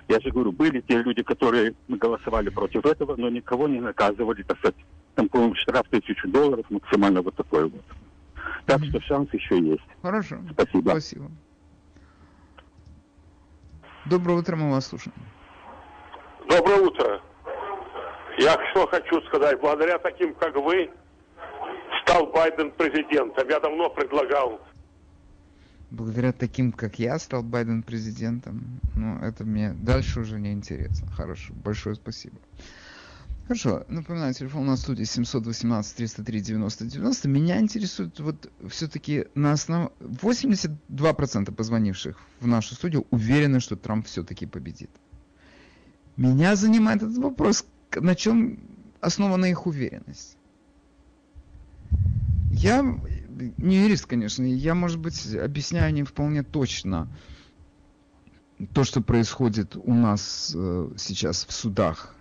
я 0.09 0.20
же 0.20 0.30
говорю, 0.30 0.53
были 0.53 0.80
те 0.80 1.03
люди, 1.03 1.22
которые 1.22 1.74
голосовали 1.89 2.51
против 2.51 2.85
этого, 2.87 3.16
но 3.16 3.28
никого 3.28 3.66
не 3.66 3.80
наказывали, 3.80 4.43
так 4.43 4.59
сказать, 4.59 4.76
там, 5.14 5.28
по-моему, 5.28 5.55
штраф 5.57 5.87
тысячу 5.91 6.28
долларов, 6.28 6.66
максимально 6.70 7.22
вот 7.22 7.35
такой 7.35 7.68
вот. 7.68 7.85
Так 8.66 8.80
mm-hmm. 8.80 8.91
что 8.91 9.01
шанс 9.03 9.28
еще 9.33 9.59
есть. 9.59 9.83
Хорошо. 10.03 10.39
Спасибо. 10.53 10.91
Спасибо. 10.91 11.30
Доброе 14.05 14.39
утро, 14.39 14.57
мы 14.57 14.70
вас 14.70 14.87
слушаем. 14.87 15.14
Доброе 16.49 16.80
утро. 16.80 17.20
Я 18.43 18.59
что 18.70 18.88
хочу 18.88 19.22
сказать, 19.28 19.61
благодаря 19.61 19.99
таким, 19.99 20.34
как 20.34 20.57
вы, 20.57 20.90
стал 22.03 22.26
Байден 22.26 22.72
президентом. 22.72 23.49
Я 23.49 23.61
давно 23.61 23.88
предлагал. 23.88 24.61
Благодаря 25.90 26.32
таким, 26.32 26.72
как 26.72 26.99
я, 26.99 27.20
стал 27.20 27.45
Байден 27.45 27.84
президентом. 27.84 28.80
Ну, 28.97 29.20
это 29.20 29.45
мне 29.45 29.74
дальше 29.74 30.20
уже 30.20 30.40
не 30.40 30.51
интересно. 30.51 31.09
Хорошо, 31.12 31.55
большое 31.55 31.95
спасибо. 31.95 32.36
Хорошо, 33.47 33.84
напоминаю, 33.86 34.34
телефон 34.34 34.66
на 34.66 34.76
студии 34.76 35.05
718 35.05 35.97
303 35.97 36.40
90 36.40 36.84
90. 36.86 37.28
Меня 37.28 37.61
интересует 37.61 38.18
вот 38.18 38.51
все-таки 38.68 39.26
на 39.36 39.53
основе... 39.53 39.90
82% 40.01 41.55
позвонивших 41.55 42.18
в 42.40 42.47
нашу 42.49 42.74
студию 42.74 43.07
уверены, 43.11 43.61
что 43.61 43.76
Трамп 43.76 44.07
все-таки 44.07 44.47
победит. 44.47 44.90
Меня 46.16 46.57
занимает 46.57 47.03
этот 47.03 47.18
вопрос, 47.18 47.64
на 47.97 48.14
чем 48.14 48.59
основана 49.01 49.47
их 49.47 49.66
уверенность? 49.66 50.36
Я 52.51 52.82
не 53.57 53.82
юрист, 53.82 54.07
конечно, 54.07 54.45
я, 54.45 54.74
может 54.74 54.99
быть, 54.99 55.34
объясняю 55.34 55.93
не 55.93 56.05
вполне 56.05 56.43
точно 56.43 57.09
то, 58.72 58.84
что 58.84 59.01
происходит 59.01 59.76
у 59.76 59.95
нас 59.95 60.53
э, 60.55 60.90
сейчас 60.97 61.45
в 61.47 61.53
судах 61.53 62.14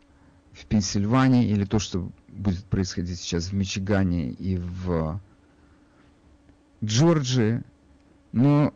в 0.53 0.65
Пенсильвании, 0.65 1.47
или 1.49 1.65
то, 1.65 1.79
что 1.79 2.11
будет 2.27 2.65
происходить 2.65 3.19
сейчас 3.19 3.47
в 3.47 3.53
Мичигане 3.53 4.31
и 4.31 4.57
в 4.57 5.19
Джорджии, 6.83 7.61
но 8.31 8.73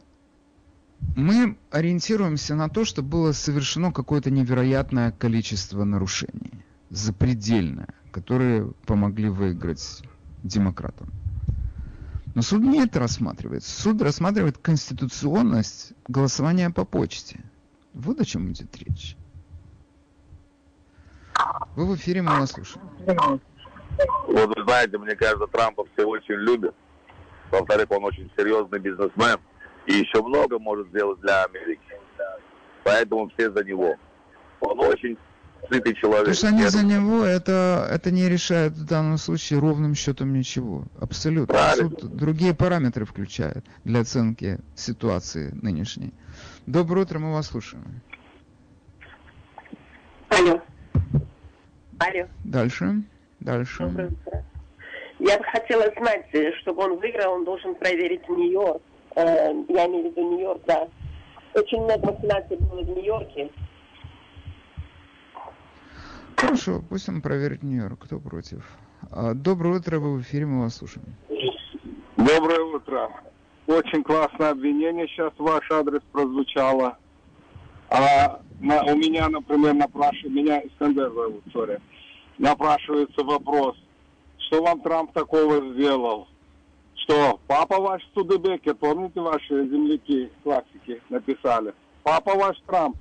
мы 1.15 1.57
ориентируемся 1.71 2.55
на 2.55 2.69
то, 2.69 2.85
что 2.85 3.01
было 3.01 3.31
совершено 3.31 3.91
какое-то 3.91 4.29
невероятное 4.29 5.11
количество 5.11 5.83
нарушений 5.83 6.64
запредельное, 6.89 7.89
которые 8.11 8.71
помогли 8.85 9.29
выиграть 9.29 10.03
демократам. 10.43 11.11
Но 12.35 12.41
суд 12.41 12.61
не 12.61 12.83
это 12.83 12.99
рассматривает. 12.99 13.63
Суд 13.63 14.01
рассматривает 14.01 14.57
конституционность 14.57 15.93
голосования 16.07 16.69
по 16.69 16.83
почте. 16.83 17.39
Вот 17.93 18.19
о 18.19 18.25
чем 18.25 18.51
идет 18.51 18.75
речь. 18.77 19.15
Вы 21.75 21.85
в 21.85 21.95
эфире, 21.95 22.21
мы 22.21 22.39
вас 22.39 22.51
слушаем. 22.51 22.85
Вот 24.27 24.57
вы 24.57 24.63
знаете, 24.63 24.97
мне 24.97 25.15
кажется, 25.15 25.47
Трампа 25.47 25.85
все 25.93 26.05
очень 26.05 26.35
любят. 26.35 26.75
Во-вторых, 27.51 27.89
он 27.91 28.03
очень 28.03 28.29
серьезный 28.35 28.79
бизнесмен 28.79 29.37
и 29.85 29.93
еще 29.93 30.21
много 30.21 30.59
может 30.59 30.87
сделать 30.89 31.19
для 31.21 31.43
Америки. 31.45 31.79
Поэтому 32.83 33.29
все 33.29 33.51
за 33.51 33.63
него. 33.63 33.95
Он 34.59 34.79
очень 34.79 35.17
сытый 35.69 35.93
человек. 35.95 36.25
То, 36.25 36.33
что 36.33 36.47
они 36.47 36.63
за 36.67 36.85
него, 36.85 37.23
это, 37.23 37.87
это 37.89 38.11
не 38.11 38.27
решает 38.29 38.73
в 38.73 38.85
данном 38.85 39.17
случае 39.17 39.59
ровным 39.59 39.95
счетом 39.95 40.33
ничего. 40.33 40.85
Абсолютно. 40.99 41.53
Правильно. 41.53 41.89
Суд 41.89 42.15
другие 42.15 42.53
параметры 42.53 43.05
включает 43.05 43.65
для 43.83 44.01
оценки 44.01 44.59
ситуации 44.75 45.51
нынешней. 45.61 46.13
Доброе 46.65 47.01
утро, 47.01 47.19
мы 47.19 47.33
вас 47.33 47.47
слушаем. 47.47 48.01
Алло. 50.29 50.61
Алло. 51.99 52.27
Дальше. 52.43 53.03
Дальше. 53.39 53.83
Доброе 53.83 54.07
утро. 54.07 54.45
Я 55.19 55.37
бы 55.37 55.43
хотела 55.45 55.85
знать, 55.97 56.25
чтобы 56.61 56.83
он 56.83 56.99
выиграл, 56.99 57.35
он 57.35 57.45
должен 57.45 57.73
проверить 57.75 58.27
Нью-Йорк. 58.27 58.81
Э, 59.15 59.53
я 59.69 59.85
имею 59.87 60.09
в 60.09 60.11
виду 60.11 60.29
Нью-Йорк, 60.31 60.61
да. 60.67 60.87
Очень 61.53 61.83
много 61.83 62.11
махинаций 62.11 62.57
было 62.57 62.81
в 62.81 62.89
Нью-Йорке. 62.89 63.49
Хорошо, 66.45 66.83
пусть 66.89 67.09
он 67.09 67.21
проверит 67.21 67.63
Нью-Йорк. 67.63 68.05
Кто 68.05 68.19
против? 68.19 68.63
А, 69.09 69.33
доброе 69.33 69.79
утро, 69.79 69.97
вы 69.97 70.17
в 70.17 70.21
эфире, 70.21 70.45
мы 70.45 70.61
вас 70.61 70.75
слушаем. 70.75 71.07
Доброе 72.17 72.61
утро. 72.61 73.09
Очень 73.65 74.03
классное 74.03 74.51
обвинение 74.51 75.07
сейчас 75.07 75.33
ваш 75.39 75.69
адрес 75.71 76.01
прозвучало. 76.11 76.99
А 77.89 78.41
на, 78.59 78.83
у 78.83 78.95
меня, 78.95 79.27
например, 79.27 79.73
напрашивается, 79.73 80.29
меня 80.29 80.59
Искандер 80.59 81.11
зовут, 81.11 81.43
сори, 81.51 81.79
напрашивается 82.37 83.23
вопрос, 83.23 83.75
что 84.37 84.61
вам 84.61 84.81
Трамп 84.81 85.13
такого 85.13 85.73
сделал? 85.73 86.27
Что 86.93 87.39
папа 87.47 87.79
ваш 87.79 88.03
Студебекер, 88.11 88.75
помните 88.75 89.19
ваши 89.19 89.67
земляки, 89.67 90.31
классики, 90.43 91.01
написали? 91.09 91.73
Папа 92.03 92.35
ваш 92.35 92.57
Трамп. 92.67 92.97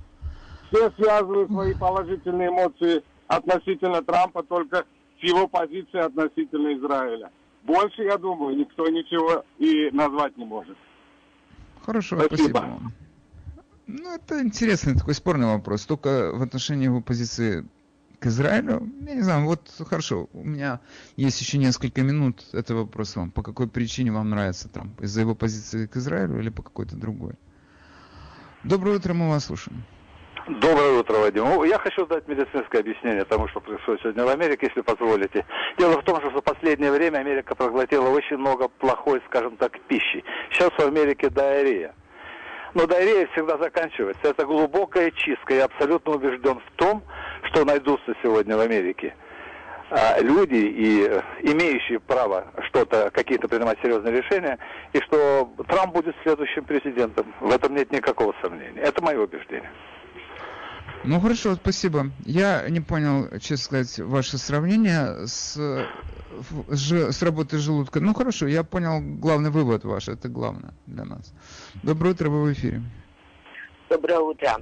Все 0.71 0.89
связывают 0.97 1.51
свои 1.51 1.75
положительные 1.75 2.49
эмоции 2.49 3.03
относительно 3.27 4.01
Трампа 4.01 4.43
только 4.43 4.85
с 5.19 5.23
его 5.23 5.47
позиции 5.47 5.99
относительно 5.99 6.75
Израиля. 6.77 7.31
Больше, 7.63 8.03
я 8.03 8.17
думаю, 8.17 8.57
никто 8.57 8.87
ничего 8.87 9.43
и 9.57 9.89
назвать 9.91 10.37
не 10.37 10.45
может. 10.45 10.77
Хорошо, 11.81 12.17
спасибо, 12.17 12.35
спасибо 12.35 12.57
вам. 12.57 12.93
Ну, 13.87 14.15
это 14.15 14.41
интересный 14.41 14.95
такой 14.95 15.13
спорный 15.13 15.47
вопрос. 15.47 15.85
Только 15.85 16.31
в 16.33 16.41
отношении 16.41 16.85
его 16.85 17.01
позиции 17.01 17.65
к 18.19 18.27
Израилю, 18.27 18.89
я 19.05 19.15
не 19.15 19.21
знаю, 19.21 19.45
вот 19.45 19.69
хорошо, 19.87 20.29
у 20.33 20.43
меня 20.43 20.79
есть 21.15 21.39
еще 21.41 21.57
несколько 21.57 22.01
минут, 22.01 22.45
это 22.53 22.73
вопрос 22.73 23.15
вам. 23.15 23.31
По 23.31 23.43
какой 23.43 23.67
причине 23.67 24.11
вам 24.11 24.29
нравится 24.29 24.69
Трамп? 24.69 24.99
Из-за 25.01 25.21
его 25.21 25.35
позиции 25.35 25.85
к 25.85 25.97
Израилю 25.97 26.39
или 26.39 26.49
по 26.49 26.63
какой-то 26.63 26.95
другой? 26.95 27.33
Доброе 28.63 28.97
утро, 28.97 29.13
мы 29.13 29.29
вас 29.29 29.45
слушаем. 29.45 29.83
Доброе 30.47 30.99
утро, 30.99 31.17
Вадим. 31.17 31.63
Я 31.63 31.79
хочу 31.79 32.05
дать 32.05 32.27
медицинское 32.27 32.77
объяснение 32.77 33.25
тому, 33.25 33.47
что 33.47 33.59
происходит 33.59 34.01
сегодня 34.01 34.25
в 34.25 34.29
Америке, 34.29 34.67
если 34.67 34.81
позволите. 34.81 35.43
Дело 35.79 35.99
в 35.99 36.03
том, 36.03 36.17
что 36.19 36.29
в 36.29 36.39
последнее 36.43 36.91
время 36.91 37.17
Америка 37.17 37.55
проглотила 37.55 38.09
очень 38.09 38.37
много 38.37 38.67
плохой, 38.67 39.23
скажем 39.25 39.57
так, 39.57 39.79
пищи. 39.87 40.23
Сейчас 40.51 40.69
в 40.77 40.81
Америке 40.81 41.31
диарея. 41.31 41.95
Но 42.75 42.85
диарея 42.85 43.27
всегда 43.33 43.57
заканчивается. 43.57 44.21
Это 44.23 44.45
глубокая 44.45 45.09
чистка. 45.09 45.55
Я 45.55 45.65
абсолютно 45.65 46.13
убежден 46.13 46.59
в 46.59 46.71
том, 46.75 47.01
что 47.45 47.65
найдутся 47.65 48.13
сегодня 48.21 48.55
в 48.55 48.59
Америке 48.59 49.15
а, 49.89 50.19
люди, 50.19 50.57
и 50.57 51.07
э, 51.09 51.21
имеющие 51.41 51.99
право 51.99 52.51
что-то, 52.67 53.09
какие-то 53.09 53.47
принимать 53.47 53.79
серьезные 53.81 54.21
решения, 54.21 54.59
и 54.93 54.99
что 55.01 55.49
Трамп 55.67 55.93
будет 55.93 56.15
следующим 56.21 56.65
президентом. 56.65 57.33
В 57.39 57.51
этом 57.51 57.73
нет 57.73 57.91
никакого 57.91 58.35
сомнения. 58.43 58.81
Это 58.81 59.03
мое 59.03 59.19
убеждение. 59.19 59.71
Ну 61.07 61.19
хорошо, 61.19 61.55
спасибо. 61.55 62.07
Я 62.25 62.67
не 62.69 62.81
понял, 62.81 63.29
честно 63.39 63.57
сказать, 63.57 63.99
ваше 63.99 64.37
сравнение 64.39 65.27
с, 65.27 65.55
с 66.69 67.23
работой 67.23 67.59
желудка. 67.59 67.99
Ну 67.99 68.13
хорошо, 68.15 68.47
я 68.47 68.63
понял 68.63 69.01
главный 69.01 69.51
вывод 69.51 69.83
ваш, 69.83 70.07
это 70.07 70.29
главное 70.29 70.73
для 70.87 71.05
нас. 71.05 71.31
Доброе 71.83 72.11
утро, 72.11 72.29
вы 72.29 72.43
в 72.43 72.53
эфире. 72.53 72.81
Доброе 73.89 74.19
утро. 74.19 74.59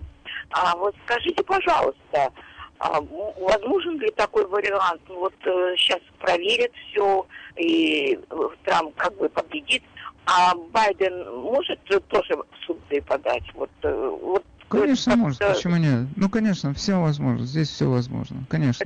А 0.49 0.75
вот 0.75 0.95
скажите, 1.05 1.41
пожалуйста, 1.43 2.31
а 2.79 2.99
возможен 2.99 3.97
ли 3.99 4.11
такой 4.11 4.45
вариант? 4.45 5.01
Вот 5.07 5.33
э, 5.45 5.75
сейчас 5.77 6.01
проверят 6.19 6.71
все, 6.89 7.25
и 7.55 8.19
Трамп 8.65 8.93
как 8.97 9.15
бы 9.17 9.29
победит, 9.29 9.83
а 10.25 10.53
Байден 10.71 11.41
может 11.41 11.79
тоже 11.85 12.35
в 12.35 12.65
суд 12.65 12.79
подать? 13.07 13.45
Вот, 13.53 13.71
э, 13.83 14.17
вот 14.21 14.43
Конечно, 14.79 15.15
может. 15.15 15.39
Почему 15.39 15.77
нет? 15.77 16.07
Ну, 16.15 16.29
конечно, 16.29 16.73
все 16.73 16.99
возможно. 16.99 17.45
Здесь 17.45 17.69
все 17.69 17.89
возможно. 17.89 18.43
Конечно. 18.49 18.85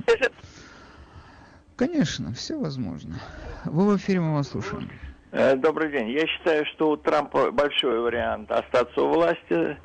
Конечно, 1.76 2.32
все 2.34 2.58
возможно. 2.58 3.20
Вы 3.64 3.92
в 3.92 3.96
эфире, 3.96 4.20
мы 4.20 4.34
вас 4.34 4.48
слушаем. 4.48 4.90
Э, 5.30 5.56
добрый 5.56 5.92
день. 5.92 6.10
Я 6.10 6.26
считаю, 6.26 6.64
что 6.66 6.90
у 6.90 6.96
Трампа 6.96 7.50
большой 7.52 8.00
вариант 8.00 8.50
остаться 8.50 9.00
у 9.02 9.12
власти. 9.12 9.76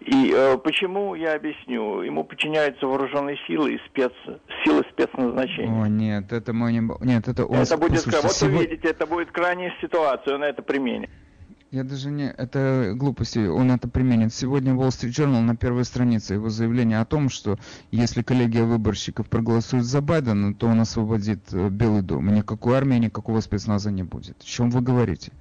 И 0.00 0.32
э, 0.34 0.58
почему, 0.58 1.14
я 1.14 1.34
объясню. 1.34 2.02
Ему 2.02 2.24
подчиняются 2.24 2.86
вооруженные 2.86 3.38
силы 3.46 3.74
и 3.74 3.80
спец... 3.88 4.12
силы 4.64 4.84
спецназначения. 4.92 5.82
О, 5.82 5.86
нет, 5.86 6.32
это 6.32 6.52
мы 6.52 6.72
не... 6.72 6.80
Нет, 7.00 7.28
это... 7.28 7.42
Это 7.42 7.76
будет... 7.76 8.06
Вот 8.06 8.42
вы 8.42 8.48
видите, 8.48 8.88
это 8.88 9.06
будет 9.06 9.30
крайняя 9.32 9.72
ситуация, 9.80 10.34
он 10.34 10.44
это 10.44 10.62
применит. 10.62 11.10
Я 11.72 11.84
даже 11.84 12.10
не... 12.10 12.30
Это 12.30 12.92
глупости, 12.94 13.38
он 13.38 13.70
это 13.70 13.88
применит. 13.88 14.34
Сегодня 14.34 14.74
Wall 14.74 14.88
Street 14.88 15.08
Journal 15.08 15.40
на 15.40 15.56
первой 15.56 15.86
странице 15.86 16.34
его 16.34 16.50
заявление 16.50 17.00
о 17.00 17.06
том, 17.06 17.30
что 17.30 17.56
если 17.90 18.20
коллегия 18.20 18.64
выборщиков 18.64 19.26
проголосует 19.30 19.84
за 19.84 20.02
Байдена, 20.02 20.52
то 20.52 20.66
он 20.66 20.80
освободит 20.80 21.40
э, 21.54 21.70
Белый 21.70 22.02
дом. 22.02 22.28
И 22.28 22.32
никакой 22.32 22.76
армии, 22.76 22.96
никакого 22.96 23.40
спецназа 23.40 23.90
не 23.90 24.02
будет. 24.02 24.36
О 24.38 24.44
чем 24.44 24.68
вы 24.68 24.82
говорите? 24.82 25.32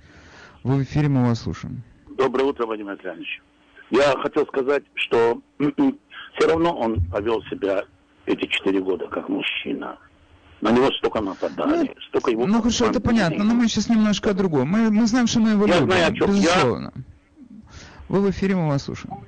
Вы 0.63 0.77
в 0.77 0.83
эфире, 0.83 1.09
мы 1.09 1.25
вас 1.25 1.41
слушаем. 1.41 1.83
Доброе 2.17 2.45
утро, 2.45 2.65
Вадим 2.65 2.87
Александрович. 2.87 3.41
Я 3.89 4.17
хотел 4.21 4.47
сказать, 4.47 4.83
что 4.93 5.41
все 5.59 6.47
равно 6.47 6.73
он 6.73 7.01
повел 7.11 7.43
себя 7.51 7.83
эти 8.25 8.45
четыре 8.45 8.79
года 8.79 9.05
как 9.09 9.27
мужчина. 9.27 9.97
На 10.61 10.71
него 10.71 10.91
столько 10.91 11.21
нападали, 11.21 11.87
ну, 11.87 12.01
столько 12.09 12.31
его... 12.31 12.45
Ну 12.45 12.59
хорошо, 12.59 12.85
это 12.85 13.01
понятно, 13.01 13.43
но 13.43 13.55
мы 13.55 13.67
сейчас 13.67 13.89
немножко 13.89 14.29
о 14.29 14.33
другом. 14.33 14.69
Мы, 14.69 14.91
мы 14.91 15.07
знаем, 15.07 15.25
что 15.25 15.39
мы 15.39 15.51
его 15.51 15.65
я 15.65 15.79
любим, 15.79 15.91
знаю, 15.91 16.11
о 16.11 16.15
чем. 16.15 16.27
безусловно. 16.27 16.93
Я... 16.95 17.03
Вы 18.09 18.21
в 18.21 18.29
эфире, 18.29 18.55
мы 18.55 18.67
вас 18.67 18.83
слушаем. 18.83 19.25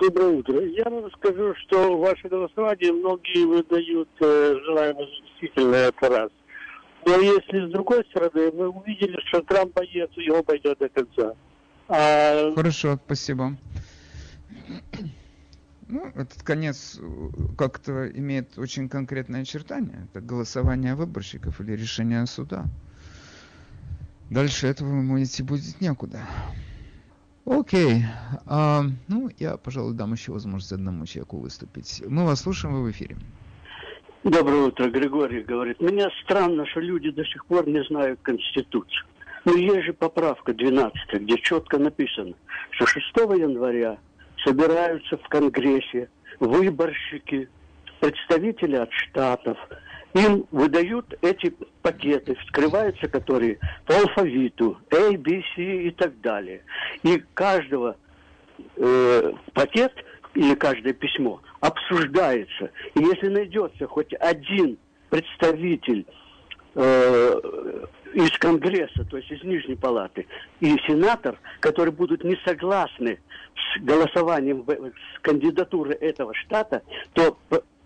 Доброе 0.00 0.30
утро. 0.30 0.60
Я 0.60 0.84
вам 0.90 1.08
скажу, 1.12 1.54
что 1.62 1.96
ваше 1.96 2.28
голосование 2.28 2.92
многие 2.92 3.46
выдают 3.46 4.08
э, 4.20 4.56
желаемое 4.64 5.06
действительно 5.06 5.76
это 5.76 6.08
раз. 6.08 6.30
Но 7.04 7.16
если 7.20 7.68
с 7.68 7.70
другой 7.70 8.04
стороны, 8.10 8.50
вы 8.50 8.68
увидели, 8.68 9.16
что 9.26 9.42
Трамп 9.42 9.72
боец, 9.74 10.10
его 10.16 10.42
пойдет 10.42 10.78
до 10.78 10.88
конца. 10.88 11.34
А... 11.88 12.52
Хорошо, 12.56 12.98
спасибо. 13.04 13.56
Ну, 15.92 16.10
этот 16.14 16.42
конец 16.42 16.98
э, 16.98 17.28
как-то 17.58 18.08
имеет 18.08 18.56
очень 18.56 18.88
конкретное 18.88 19.42
очертание. 19.42 20.08
Это 20.10 20.22
голосование 20.22 20.94
выборщиков 20.94 21.60
или 21.60 21.72
решение 21.72 22.24
суда. 22.24 22.64
Дальше 24.30 24.68
этого 24.68 24.88
ему 24.88 25.22
идти 25.22 25.42
будет 25.42 25.78
некуда. 25.82 26.20
Окей. 27.44 28.04
А, 28.46 28.84
ну, 29.06 29.28
я, 29.38 29.58
пожалуй, 29.58 29.92
дам 29.92 30.14
еще 30.14 30.32
возможность 30.32 30.72
одному 30.72 31.04
человеку 31.04 31.36
выступить. 31.36 32.02
Мы 32.08 32.24
вас 32.24 32.40
слушаем, 32.40 32.74
вы 32.74 32.84
в 32.84 32.90
эфире. 32.90 33.18
Доброе 34.24 34.68
утро, 34.68 34.88
Григорий 34.88 35.42
говорит. 35.42 35.78
Мне 35.82 36.08
странно, 36.24 36.64
что 36.68 36.80
люди 36.80 37.10
до 37.10 37.26
сих 37.26 37.44
пор 37.44 37.68
не 37.68 37.84
знают 37.84 38.18
Конституцию. 38.22 39.04
Но 39.44 39.52
есть 39.52 39.84
же 39.84 39.92
поправка 39.92 40.54
12, 40.54 41.20
где 41.20 41.36
четко 41.36 41.76
написано, 41.76 42.32
что 42.70 42.86
6 42.86 43.04
января 43.36 43.98
собираются 44.44 45.16
в 45.16 45.28
Конгрессе 45.28 46.08
выборщики, 46.40 47.48
представители 48.00 48.76
от 48.76 48.92
штатов. 48.92 49.56
Им 50.14 50.46
выдают 50.50 51.14
эти 51.22 51.54
пакеты, 51.80 52.34
вскрываются 52.44 53.08
которые 53.08 53.58
по 53.86 53.94
алфавиту, 53.94 54.78
A, 54.90 55.16
B, 55.16 55.42
C 55.54 55.62
и 55.62 55.90
так 55.92 56.20
далее. 56.20 56.62
И 57.02 57.22
каждого 57.34 57.96
э, 58.76 59.32
пакет 59.54 59.92
или 60.34 60.54
каждое 60.54 60.92
письмо 60.92 61.40
обсуждается. 61.60 62.70
И 62.94 63.00
если 63.00 63.28
найдется 63.28 63.86
хоть 63.86 64.12
один 64.14 64.76
представитель 65.08 66.06
э, 66.74 67.40
из 68.12 68.30
Конгресса, 68.38 69.04
то 69.04 69.16
есть 69.16 69.30
из 69.30 69.42
Нижней 69.42 69.76
Палаты, 69.76 70.26
и 70.60 70.76
сенатор, 70.86 71.38
которые 71.60 71.92
будут 71.92 72.24
не 72.24 72.36
согласны 72.44 73.18
с 73.54 73.80
голосованием 73.80 74.64
с 74.66 75.20
кандидатуры 75.20 75.94
этого 75.94 76.34
штата, 76.34 76.82
то 77.14 77.38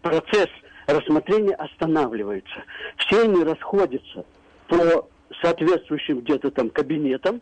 процесс 0.03 0.49
рассмотрения 0.87 1.55
останавливается. 1.55 2.65
Все 2.99 3.23
они 3.23 3.43
расходятся 3.43 4.25
по 4.69 5.09
соответствующим 5.43 6.21
где-то 6.21 6.51
там 6.51 6.71
кабинетам, 6.71 7.41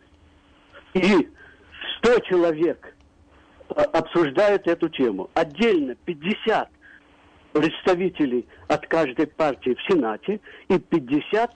и 0.93 1.29
100 1.97 2.19
человек 2.21 2.95
а, 3.69 3.83
обсуждают 3.83 4.67
эту 4.67 4.89
тему. 4.89 5.29
Отдельно 5.33 5.95
50 6.05 6.69
представителей 7.53 8.45
от 8.67 8.85
каждой 8.87 9.27
партии 9.27 9.75
в 9.75 9.91
Сенате 9.91 10.41
и 10.67 10.77
50 10.77 11.51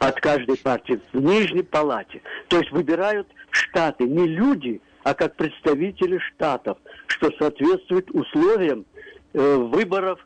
от 0.00 0.18
каждой 0.18 0.56
партии 0.56 0.98
в 1.12 1.20
Нижней 1.20 1.62
Палате. 1.62 2.22
То 2.48 2.58
есть 2.58 2.72
выбирают 2.72 3.28
штаты 3.50 4.04
не 4.04 4.26
люди, 4.26 4.80
а 5.04 5.14
как 5.14 5.36
представители 5.36 6.18
штатов, 6.18 6.78
что 7.06 7.30
соответствует 7.38 8.10
условиям 8.10 8.86
э, 9.34 9.56
выборов 9.56 10.18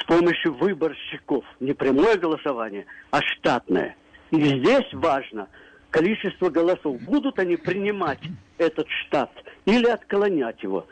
с 0.00 0.04
помощью 0.04 0.54
выборщиков. 0.54 1.44
Не 1.60 1.74
прямое 1.74 2.16
голосование, 2.16 2.86
а 3.10 3.20
штатное. 3.20 3.94
И 4.30 4.40
здесь 4.40 4.92
важно 4.94 5.48
количество 5.90 6.48
голосов. 6.48 6.98
Будут 7.02 7.38
они 7.38 7.56
принимать 7.56 8.20
этот 8.56 8.88
штат 8.88 9.30
или 9.66 9.86
отклонять 9.86 10.62
его 10.62 10.86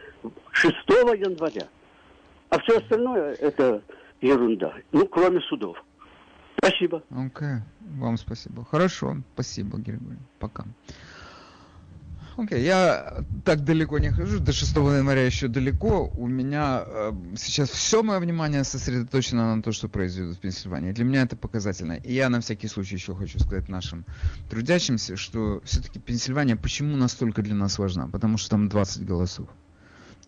6 0.50 0.74
января. 1.16 1.66
А 2.50 2.60
все 2.60 2.76
остальное 2.76 3.32
это 3.40 3.82
ерунда. 4.20 4.74
Ну, 4.92 5.06
кроме 5.06 5.40
судов. 5.40 5.82
Спасибо. 6.64 7.02
Окей, 7.10 7.56
вам 7.98 8.16
спасибо. 8.16 8.64
Хорошо, 8.64 9.16
спасибо, 9.34 9.78
Григорий. 9.78 10.20
Пока. 10.38 10.64
Окей, 12.36 12.60
okay, 12.60 12.64
я 12.64 13.24
так 13.44 13.64
далеко 13.64 13.98
не 13.98 14.10
хожу, 14.10 14.38
до 14.38 14.52
6 14.52 14.76
января 14.76 15.26
еще 15.26 15.48
далеко. 15.48 16.10
У 16.16 16.28
меня 16.28 16.84
э, 16.86 17.12
сейчас 17.36 17.68
все 17.68 18.04
мое 18.04 18.20
внимание 18.20 18.62
сосредоточено 18.62 19.56
на 19.56 19.62
то, 19.62 19.72
что 19.72 19.88
произойдет 19.88 20.36
в 20.36 20.40
Пенсильвании. 20.40 20.92
Для 20.92 21.04
меня 21.04 21.22
это 21.22 21.36
показательно. 21.36 21.94
И 21.94 22.14
я 22.14 22.30
на 22.30 22.40
всякий 22.40 22.68
случай 22.68 22.94
еще 22.94 23.16
хочу 23.16 23.40
сказать 23.40 23.68
нашим 23.68 24.06
трудящимся, 24.48 25.16
что 25.16 25.60
все-таки 25.64 25.98
Пенсильвания 25.98 26.54
почему 26.54 26.96
настолько 26.96 27.42
для 27.42 27.56
нас 27.56 27.78
важна? 27.78 28.06
Потому 28.06 28.38
что 28.38 28.50
там 28.50 28.68
20 28.68 29.04
голосов. 29.04 29.48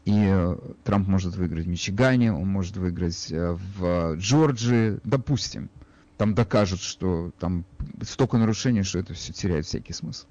И 0.05 0.13
э, 0.13 0.57
Трамп 0.83 1.07
может 1.07 1.37
выиграть 1.37 1.67
в 1.67 1.69
Мичигане, 1.69 2.33
он 2.33 2.49
может 2.49 2.77
выиграть 2.77 3.31
э, 3.31 3.57
в 3.79 4.17
Джорджии, 4.17 4.99
допустим. 5.05 5.71
Там 6.17 6.35
докажут, 6.35 6.81
что 6.81 7.33
там 7.39 7.65
столько 8.03 8.39
нарушений, 8.39 8.83
что 8.83 8.99
это 8.99 9.15
все 9.15 9.33
теряет 9.33 9.67
всякий 9.67 9.93
смысл. 9.93 10.27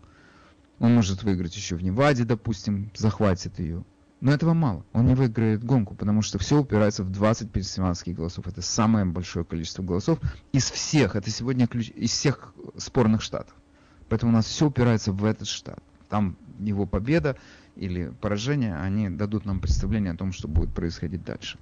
Он 0.80 0.96
может 0.96 1.24
выиграть 1.24 1.56
еще 1.56 1.76
в 1.76 1.84
Неваде, 1.84 2.24
допустим, 2.24 2.92
захватит 2.96 3.60
ее. 3.60 3.84
Но 4.22 4.32
этого 4.32 4.54
мало. 4.54 4.86
Он 4.94 5.06
не 5.06 5.16
выиграет 5.16 5.66
гонку, 5.66 5.96
потому 5.96 6.22
что 6.22 6.40
все 6.40 6.58
упирается 6.62 7.04
в 7.04 7.12
20 7.12 7.52
пенсильванских 7.52 8.16
голосов. 8.16 8.48
Это 8.48 8.62
самое 8.62 9.04
большое 9.06 9.44
количество 9.44 9.84
голосов 9.84 10.20
из 10.54 10.72
всех. 10.72 11.18
Это 11.18 11.30
сегодня 11.30 11.68
ключ, 11.68 11.90
из 11.90 12.12
всех 12.12 12.54
спорных 12.78 13.22
штатов. 13.22 13.54
Поэтому 14.08 14.32
у 14.32 14.36
нас 14.36 14.46
все 14.46 14.68
упирается 14.68 15.12
в 15.12 15.26
этот 15.26 15.50
штат. 15.50 15.80
Там 16.08 16.38
его 16.60 16.86
победа 16.86 17.36
или 17.76 18.14
поражение, 18.22 18.76
они 18.76 19.10
дадут 19.10 19.46
нам 19.46 19.60
представление 19.60 20.14
о 20.14 20.18
том, 20.18 20.32
что 20.32 20.48
будет 20.48 20.74
происходить 20.74 21.24
дальше. 21.24 21.58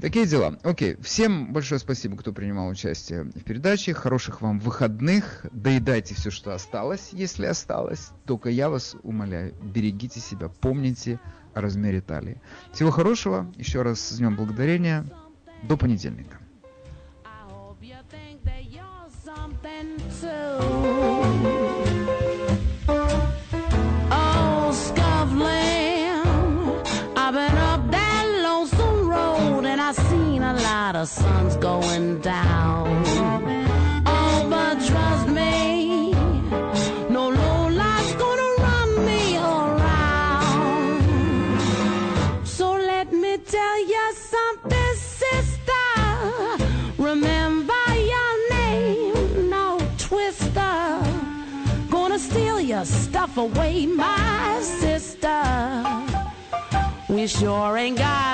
Такие 0.00 0.26
дела. 0.26 0.58
Окей, 0.62 0.96
всем 1.00 1.52
большое 1.52 1.78
спасибо, 1.78 2.16
кто 2.16 2.32
принимал 2.32 2.68
участие 2.68 3.24
в 3.24 3.42
передаче. 3.42 3.94
Хороших 3.94 4.42
вам 4.42 4.58
выходных. 4.58 5.46
Доедайте 5.52 6.14
все, 6.14 6.30
что 6.30 6.54
осталось, 6.54 7.10
если 7.12 7.46
осталось. 7.46 8.10
Только 8.26 8.50
я 8.50 8.68
вас 8.68 8.96
умоляю, 9.02 9.54
берегите 9.62 10.20
себя, 10.20 10.48
помните 10.48 11.18
о 11.54 11.60
размере 11.60 12.00
талии. 12.00 12.40
Всего 12.72 12.90
хорошего. 12.90 13.52
Еще 13.56 13.82
раз 13.82 14.00
с 14.00 14.18
Днем 14.18 14.36
Благодарения. 14.36 15.06
До 15.62 15.76
понедельника. 15.76 16.38
Of 30.94 31.08
suns 31.08 31.56
going 31.56 32.20
down. 32.20 33.02
Oh, 34.06 34.46
but 34.48 34.74
trust 34.86 35.26
me, 35.28 36.12
no 37.10 37.28
low 37.28 37.68
light's 37.70 38.14
gonna 38.14 38.50
run 38.66 39.04
me 39.04 39.36
around. 39.36 41.00
So 42.46 42.72
let 42.72 43.12
me 43.12 43.38
tell 43.38 43.78
you 43.94 44.12
something, 44.14 44.94
sister. 44.94 45.88
Remember 46.98 47.86
your 48.12 48.50
name, 48.50 49.50
no 49.50 49.80
twister. 49.98 51.00
Gonna 51.90 52.18
steal 52.18 52.60
your 52.60 52.84
stuff 52.84 53.36
away, 53.38 53.86
my 53.86 54.60
sister. 54.60 55.42
We 57.08 57.26
sure 57.26 57.76
ain't 57.76 57.98
got 57.98 58.25